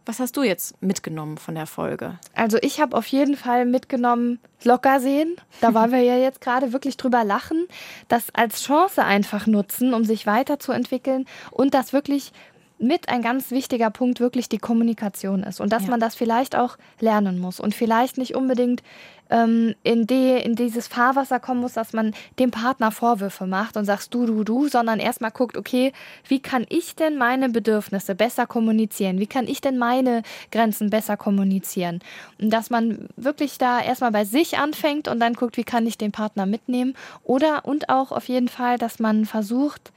Was 0.08 0.22
hast 0.22 0.38
du 0.38 0.44
jetzt 0.44 0.82
mitgenommen 0.82 1.38
von 1.38 1.56
der 1.56 1.68
Folge? 1.68 2.18
Also 2.34 2.58
ich 2.62 2.80
habe 2.80 2.96
auf 2.96 3.08
jeden 3.08 3.36
Fall 3.36 3.66
mitgenommen, 3.66 4.40
locker 4.64 5.02
sehen. 5.02 5.36
Da 5.60 5.74
waren 5.74 5.92
wir 5.92 6.00
ja 6.00 6.16
jetzt 6.16 6.40
gerade 6.40 6.72
wirklich 6.72 6.96
drüber 6.96 7.26
lachen. 7.26 7.68
Das 8.08 8.34
als 8.34 8.64
Chance 8.64 9.04
einfach 9.04 9.48
nutzen, 9.48 9.94
um 9.94 10.06
sich 10.06 10.26
weiterzuentwickeln 10.26 11.26
und 11.52 11.74
das 11.74 11.92
wirklich 11.92 12.32
mit 12.80 13.10
ein 13.10 13.22
ganz 13.22 13.52
wichtiger 13.52 13.90
Punkt 13.90 14.20
wirklich 14.20 14.50
die 14.50 14.60
Kommunikation 14.60 15.44
ist 15.44 15.60
und 15.60 15.72
dass 15.74 15.84
Ja. 15.84 15.90
man 15.92 16.00
das 16.00 16.16
vielleicht 16.16 16.56
auch 16.56 16.78
lernen 17.00 17.40
muss 17.40 17.60
und 17.60 17.74
vielleicht 17.74 18.18
nicht 18.18 18.36
unbedingt 18.36 18.84
ähm, 19.30 19.76
in, 19.84 20.08
die, 20.08 20.32
in 20.38 20.56
dieses 20.56 20.88
Fahrwasser 20.88 21.40
kommen 21.40 21.60
muss, 21.62 21.74
dass 21.74 21.92
man 21.92 22.14
dem 22.40 22.50
Partner 22.52 22.92
Vorwürfe 22.92 23.46
macht 23.46 23.76
und 23.76 23.84
sagst 23.86 24.14
du, 24.14 24.26
du, 24.26 24.44
du, 24.46 24.68
sondern 24.70 25.00
erstmal 25.00 25.32
guckt, 25.32 25.58
okay, 25.58 25.92
wie 26.28 26.40
kann 26.40 26.66
ich 26.70 26.96
denn 26.96 27.18
meine 27.18 27.50
Bedürfnisse 27.50 28.16
besser 28.16 28.48
kommunizieren? 28.48 29.20
Wie 29.20 29.28
kann 29.28 29.48
ich 29.48 29.60
denn 29.60 29.78
meine 29.78 30.22
Grenzen 30.52 30.90
besser 30.90 31.18
kommunizieren? 31.18 32.00
Und 32.40 32.52
dass 32.52 32.70
man 32.70 33.10
wirklich 33.18 33.58
da 33.58 33.82
erstmal 33.82 34.12
bei 34.12 34.24
sich 34.24 34.60
anfängt 34.60 35.08
und 35.10 35.20
dann 35.20 35.34
guckt, 35.34 35.58
wie 35.58 35.66
kann 35.66 35.88
ich 35.88 35.98
den 35.98 36.12
Partner 36.14 36.46
mitnehmen? 36.46 36.94
Oder 37.24 37.66
und 37.66 37.90
auch 37.90 38.12
auf 38.14 38.30
jeden 38.30 38.48
Fall, 38.48 38.78
dass 38.78 39.00
man 39.00 39.26
versucht, 39.26 39.92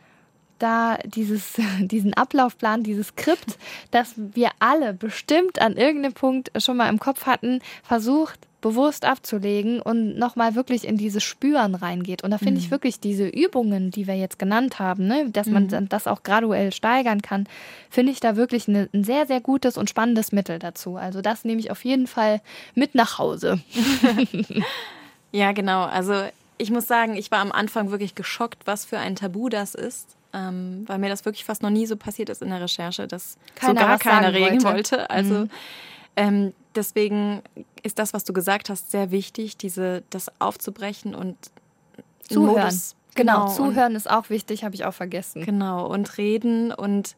da 0.62 0.98
dieses, 1.04 1.54
diesen 1.80 2.14
Ablaufplan, 2.14 2.82
dieses 2.82 3.08
Skript, 3.08 3.58
das 3.90 4.14
wir 4.16 4.50
alle 4.58 4.94
bestimmt 4.94 5.61
an 5.61 5.76
irgendeinem 5.76 6.14
Punkt 6.14 6.50
schon 6.62 6.76
mal 6.76 6.88
im 6.88 6.98
Kopf 6.98 7.26
hatten, 7.26 7.61
versucht 7.82 8.38
bewusst 8.61 9.06
abzulegen 9.06 9.80
und 9.80 10.18
nochmal 10.18 10.54
wirklich 10.54 10.86
in 10.86 10.98
dieses 10.98 11.24
Spüren 11.24 11.74
reingeht. 11.74 12.22
Und 12.22 12.30
da 12.30 12.36
finde 12.36 12.61
ich 12.61 12.70
wirklich 12.70 13.00
diese 13.00 13.26
Übungen, 13.26 13.90
die 13.90 14.06
wir 14.06 14.16
jetzt 14.16 14.38
genannt 14.38 14.78
haben, 14.78 15.06
ne, 15.06 15.30
dass 15.30 15.46
man 15.46 15.68
dann 15.68 15.88
das 15.88 16.06
auch 16.06 16.22
graduell 16.22 16.70
steigern 16.70 17.22
kann, 17.22 17.48
finde 17.88 18.12
ich 18.12 18.20
da 18.20 18.36
wirklich 18.36 18.68
eine, 18.68 18.90
ein 18.92 19.02
sehr, 19.02 19.26
sehr 19.26 19.40
gutes 19.40 19.78
und 19.78 19.88
spannendes 19.88 20.32
Mittel 20.32 20.58
dazu. 20.58 20.96
Also 20.96 21.22
das 21.22 21.46
nehme 21.46 21.58
ich 21.58 21.70
auf 21.70 21.86
jeden 21.86 22.06
Fall 22.06 22.42
mit 22.74 22.94
nach 22.94 23.18
Hause. 23.18 23.61
Ja, 25.32 25.52
genau. 25.52 25.84
Also 25.84 26.24
ich 26.58 26.70
muss 26.70 26.86
sagen, 26.86 27.16
ich 27.16 27.30
war 27.30 27.38
am 27.38 27.52
Anfang 27.52 27.90
wirklich 27.90 28.14
geschockt, 28.14 28.66
was 28.66 28.84
für 28.84 28.98
ein 28.98 29.16
Tabu 29.16 29.48
das 29.48 29.74
ist. 29.74 30.16
Ähm, 30.33 30.85
weil 30.87 30.99
mir 30.99 31.09
das 31.09 31.24
wirklich 31.24 31.45
fast 31.45 31.62
noch 31.62 31.70
nie 31.70 31.87
so 31.87 31.97
passiert 31.97 32.28
ist 32.28 32.41
in 32.41 32.51
der 32.51 32.61
Recherche, 32.61 33.09
dass 33.09 33.37
Keiner 33.57 33.81
so 33.81 33.87
gar 33.87 33.99
keiner 33.99 34.33
reden 34.33 34.62
wollte. 34.62 34.97
wollte. 34.99 35.11
Also 35.11 35.49
ähm, 36.16 36.53
deswegen 36.76 37.43
ist 37.83 37.99
das, 37.99 38.12
was 38.14 38.24
du 38.24 38.33
gesagt 38.33 38.70
hast, 38.70 38.91
sehr 38.93 39.11
wichtig, 39.11 39.57
diese 39.57 40.03
das 40.11 40.31
aufzubrechen 40.41 41.14
und 41.14 41.37
Zuhören. 42.28 42.57
Modus- 42.66 42.95
Genau, 43.16 43.47
und- 43.49 43.55
zuhören 43.57 43.97
ist 43.97 44.09
auch 44.09 44.31
wichtig, 44.31 44.62
habe 44.62 44.76
ich 44.76 44.85
auch 44.85 44.95
vergessen. 44.95 45.45
Genau, 45.45 45.87
und 45.89 46.16
reden. 46.16 46.72
Und 46.72 47.16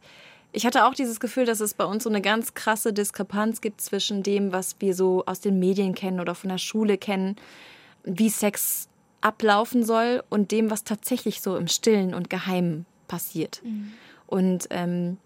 ich 0.53 0.65
hatte 0.65 0.87
auch 0.87 0.95
dieses 0.95 1.21
Gefühl, 1.21 1.45
dass 1.45 1.61
es 1.61 1.75
bei 1.75 1.85
uns 1.85 2.05
so 2.05 2.09
eine 2.11 2.23
ganz 2.23 2.55
krasse 2.55 2.95
Diskrepanz 2.95 3.61
gibt 3.61 3.83
zwischen 3.83 4.23
dem, 4.23 4.53
was 4.53 4.77
wir 4.79 4.95
so 4.95 5.23
aus 5.27 5.41
den 5.41 5.59
Medien 5.59 5.95
kennen 5.95 6.19
oder 6.19 6.35
von 6.35 6.49
der 6.49 6.57
Schule 6.59 6.97
kennen, 6.97 7.37
wie 8.05 8.31
Sex 8.31 8.89
ablaufen 9.21 9.85
soll 9.85 10.23
und 10.31 10.51
dem, 10.51 10.71
was 10.71 10.83
tatsächlich 10.83 11.43
so 11.43 11.57
im 11.59 11.69
Stillen 11.69 12.15
und 12.15 12.31
Geheimen 12.31 12.87
passiert. 13.13 13.61
Und 14.27 14.69
ähm, 14.71 15.19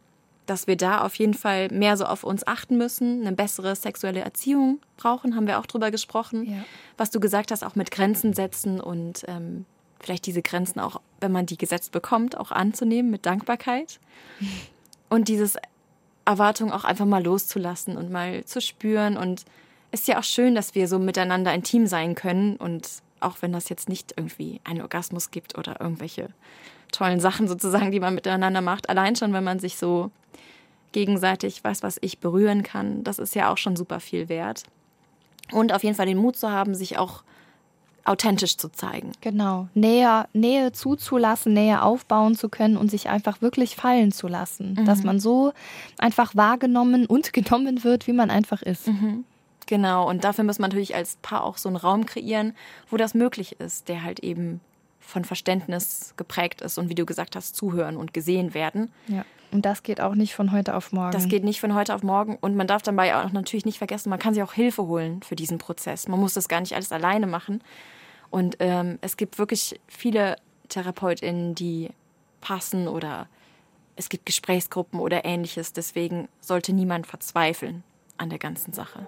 dass 0.47 0.67
wir 0.67 0.77
da 0.77 1.03
auf 1.03 1.15
jeden 1.15 1.35
Fall 1.35 1.69
mehr 1.69 1.97
so 1.97 2.05
auf 2.05 2.25
uns 2.25 2.45
achten 2.45 2.77
müssen, 2.77 3.21
eine 3.21 3.31
bessere 3.31 3.77
sexuelle 3.77 4.21
Erziehung 4.21 4.81
brauchen, 4.97 5.37
haben 5.37 5.47
wir 5.47 5.61
auch 5.61 5.67
drüber 5.67 5.93
gesprochen. 5.93 6.51
Ja. 6.51 6.65
Was 6.97 7.13
du 7.13 7.21
gesagt 7.21 7.53
hast, 7.53 7.63
auch 7.63 7.77
mit 7.77 7.93
Grenzen 7.93 8.33
setzen 8.33 8.81
und 8.81 9.25
ähm, 9.29 9.67
vielleicht 10.01 10.27
diese 10.27 10.43
Grenzen 10.43 10.81
auch, 10.81 11.01
wenn 11.21 11.31
man 11.31 11.47
die 11.47 11.57
gesetzt 11.57 11.93
bekommt, 11.93 12.37
auch 12.37 12.51
anzunehmen 12.51 13.11
mit 13.11 13.25
Dankbarkeit. 13.25 14.01
Und 15.09 15.29
dieses 15.29 15.55
Erwartung 16.25 16.73
auch 16.73 16.83
einfach 16.83 17.07
mal 17.07 17.23
loszulassen 17.23 17.97
und 17.97 18.11
mal 18.11 18.45
zu 18.45 18.61
spüren. 18.61 19.17
Und 19.17 19.45
es 19.93 20.01
ist 20.01 20.09
ja 20.09 20.19
auch 20.19 20.25
schön, 20.25 20.57
dass 20.57 20.75
wir 20.75 20.89
so 20.89 20.99
miteinander 20.99 21.55
intim 21.55 21.87
sein 21.87 22.17
können. 22.17 22.57
Und 22.57 22.89
auch 23.21 23.37
wenn 23.41 23.53
das 23.53 23.69
jetzt 23.69 23.89
nicht 23.89 24.15
irgendwie 24.17 24.61
einen 24.65 24.83
Orgasmus 24.83 25.31
gibt 25.31 25.57
oder 25.57 25.81
irgendwelche 25.81 26.31
tollen 26.93 27.21
Sachen 27.21 27.49
sozusagen, 27.49 27.91
die 27.91 28.01
man 28.01 28.15
miteinander 28.15 28.61
macht. 28.61 28.89
Allein 28.89 29.17
schon, 29.17 29.33
wenn 29.33 29.45
man 29.45 29.59
sich 29.59 29.77
so 29.77 30.11
gegenseitig, 30.93 31.63
weiß 31.63 31.83
was 31.83 31.99
ich, 32.01 32.19
berühren 32.19 32.63
kann, 32.63 33.05
das 33.05 33.19
ist 33.19 33.35
ja 33.35 33.53
auch 33.53 33.59
schon 33.59 33.77
super 33.77 34.01
viel 34.01 34.29
wert. 34.29 34.63
Und 35.53 35.73
auf 35.73 35.85
jeden 35.85 35.95
Fall 35.95 36.07
den 36.07 36.19
Mut 36.19 36.37
zu 36.37 36.51
haben, 36.51 36.75
sich 36.75 36.99
auch 36.99 37.23
authentisch 38.05 38.57
zu 38.57 38.69
zeigen. 38.69 39.13
Genau. 39.21 39.69
Nähe, 39.75 40.27
Nähe 40.33 40.73
zuzulassen, 40.73 41.53
Nähe 41.53 41.83
aufbauen 41.83 42.37
zu 42.37 42.49
können 42.49 42.77
und 42.77 42.91
sich 42.91 43.09
einfach 43.09 43.43
wirklich 43.43 43.77
fallen 43.77 44.13
zu 44.13 44.29
lassen. 44.29 44.85
Dass 44.85 45.03
man 45.03 45.21
so 45.21 45.53
einfach 45.99 46.35
wahrgenommen 46.37 47.07
und 47.07 47.33
genommen 47.35 47.85
wird, 47.85 48.07
wie 48.07 48.13
man 48.13 48.31
einfach 48.31 48.63
ist. 48.63 48.89
Genau, 49.67 50.09
und 50.09 50.25
dafür 50.25 50.45
muss 50.45 50.59
man 50.59 50.71
natürlich 50.71 50.95
als 50.95 51.17
Paar 51.23 51.43
auch 51.43 51.59
so 51.59 51.69
einen 51.69 51.77
Raum 51.77 52.07
kreieren, 52.07 52.55
wo 52.89 52.97
das 52.97 53.15
möglich 53.15 53.61
ist, 53.61 53.89
der 53.89 54.05
halt 54.05 54.21
eben 54.21 54.61
von 55.07 55.25
Verständnis 55.25 56.15
geprägt 56.17 56.61
ist 56.61 56.79
und 56.79 56.89
wie 56.89 56.95
du 56.95 57.07
gesagt 57.07 57.37
hast, 57.37 57.55
zuhören 57.55 57.97
und 57.97 58.13
gesehen 58.13 58.53
werden. 58.55 58.93
Ja. 59.07 59.25
Und 59.53 59.65
das 59.65 59.85
geht 59.85 60.01
auch 60.01 60.17
nicht 60.17 60.35
von 60.35 60.51
heute 60.51 60.75
auf 60.75 60.93
morgen. 60.93 61.13
Das 61.13 61.29
geht 61.29 61.45
nicht 61.45 61.61
von 61.61 61.75
heute 61.75 61.95
auf 61.95 62.03
morgen 62.03 62.37
und 62.41 62.57
man 62.57 62.67
darf 62.67 62.83
dabei 62.83 63.17
auch 63.17 63.31
natürlich 63.31 63.65
nicht 63.65 63.79
vergessen, 63.79 64.11
man 64.11 64.19
kann 64.19 64.35
sich 64.35 64.43
auch 64.43 64.53
Hilfe 64.53 64.87
holen 64.87 65.23
für 65.23 65.37
diesen 65.37 65.59
Prozess. 65.59 66.09
Man 66.09 66.19
muss 66.19 66.35
das 66.35 66.49
gar 66.49 66.61
nicht 66.61 66.75
alles 66.75 66.93
alleine 66.93 67.27
machen. 67.27 67.63
Und 68.31 68.57
ähm, 68.59 68.99
es 69.01 69.17
gibt 69.17 69.39
wirklich 69.39 69.81
viele 69.87 70.37
TherapeutInnen, 70.69 71.55
die 71.55 71.91
passen 72.41 72.89
oder 72.89 73.29
es 73.95 74.09
gibt 74.09 74.27
Gesprächsgruppen 74.27 74.99
oder 74.99 75.25
ähnliches. 75.25 75.73
Deswegen 75.73 76.29
sollte 76.41 76.73
niemand 76.73 77.07
verzweifeln 77.07 77.85
an 78.19 78.29
der 78.29 78.41
ganzen 78.41 78.73
Sache. 78.73 79.07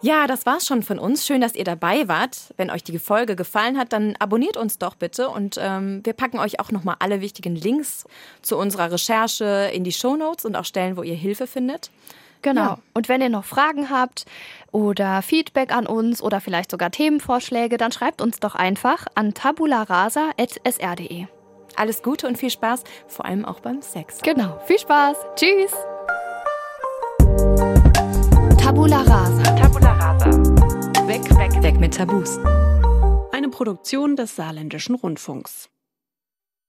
Ja, 0.00 0.28
das 0.28 0.46
war's 0.46 0.66
schon 0.66 0.82
von 0.82 0.98
uns. 0.98 1.26
Schön, 1.26 1.40
dass 1.40 1.54
ihr 1.54 1.64
dabei 1.64 2.06
wart. 2.06 2.54
Wenn 2.56 2.70
euch 2.70 2.84
die 2.84 2.98
Folge 2.98 3.34
gefallen 3.34 3.76
hat, 3.76 3.92
dann 3.92 4.14
abonniert 4.18 4.56
uns 4.56 4.78
doch 4.78 4.94
bitte 4.94 5.28
und 5.28 5.58
ähm, 5.60 6.00
wir 6.04 6.12
packen 6.12 6.38
euch 6.38 6.60
auch 6.60 6.70
nochmal 6.70 6.96
alle 7.00 7.20
wichtigen 7.20 7.56
Links 7.56 8.04
zu 8.40 8.56
unserer 8.56 8.92
Recherche 8.92 9.70
in 9.72 9.82
die 9.82 9.92
Shownotes 9.92 10.44
und 10.44 10.56
auch 10.56 10.64
Stellen, 10.64 10.96
wo 10.96 11.02
ihr 11.02 11.16
Hilfe 11.16 11.48
findet. 11.48 11.90
Genau. 12.42 12.62
Ja. 12.62 12.78
Und 12.94 13.08
wenn 13.08 13.20
ihr 13.20 13.28
noch 13.28 13.44
Fragen 13.44 13.90
habt 13.90 14.24
oder 14.70 15.22
Feedback 15.22 15.74
an 15.74 15.86
uns 15.86 16.22
oder 16.22 16.40
vielleicht 16.40 16.70
sogar 16.70 16.92
Themenvorschläge, 16.92 17.76
dann 17.76 17.90
schreibt 17.90 18.22
uns 18.22 18.38
doch 18.38 18.54
einfach 18.54 19.06
an 19.16 19.34
tabularasa.sr.de. 19.34 21.26
Alles 21.74 22.02
Gute 22.04 22.28
und 22.28 22.38
viel 22.38 22.50
Spaß, 22.50 22.84
vor 23.08 23.24
allem 23.24 23.44
auch 23.44 23.58
beim 23.60 23.82
Sex. 23.82 24.20
Genau. 24.22 24.60
Viel 24.66 24.78
Spaß. 24.78 25.16
Tschüss. 25.34 25.72
Tabula 28.58 28.98
Rasa. 29.02 29.42
Tabula 29.42 29.56
rasa. 29.56 29.67
Weg, 31.18 31.36
weg, 31.36 31.62
weg 31.64 31.80
mit 31.80 31.94
Tabus. 31.96 32.38
Eine 33.32 33.48
Produktion 33.50 34.14
des 34.14 34.36
Saarländischen 34.36 34.94
Rundfunks. 34.94 35.68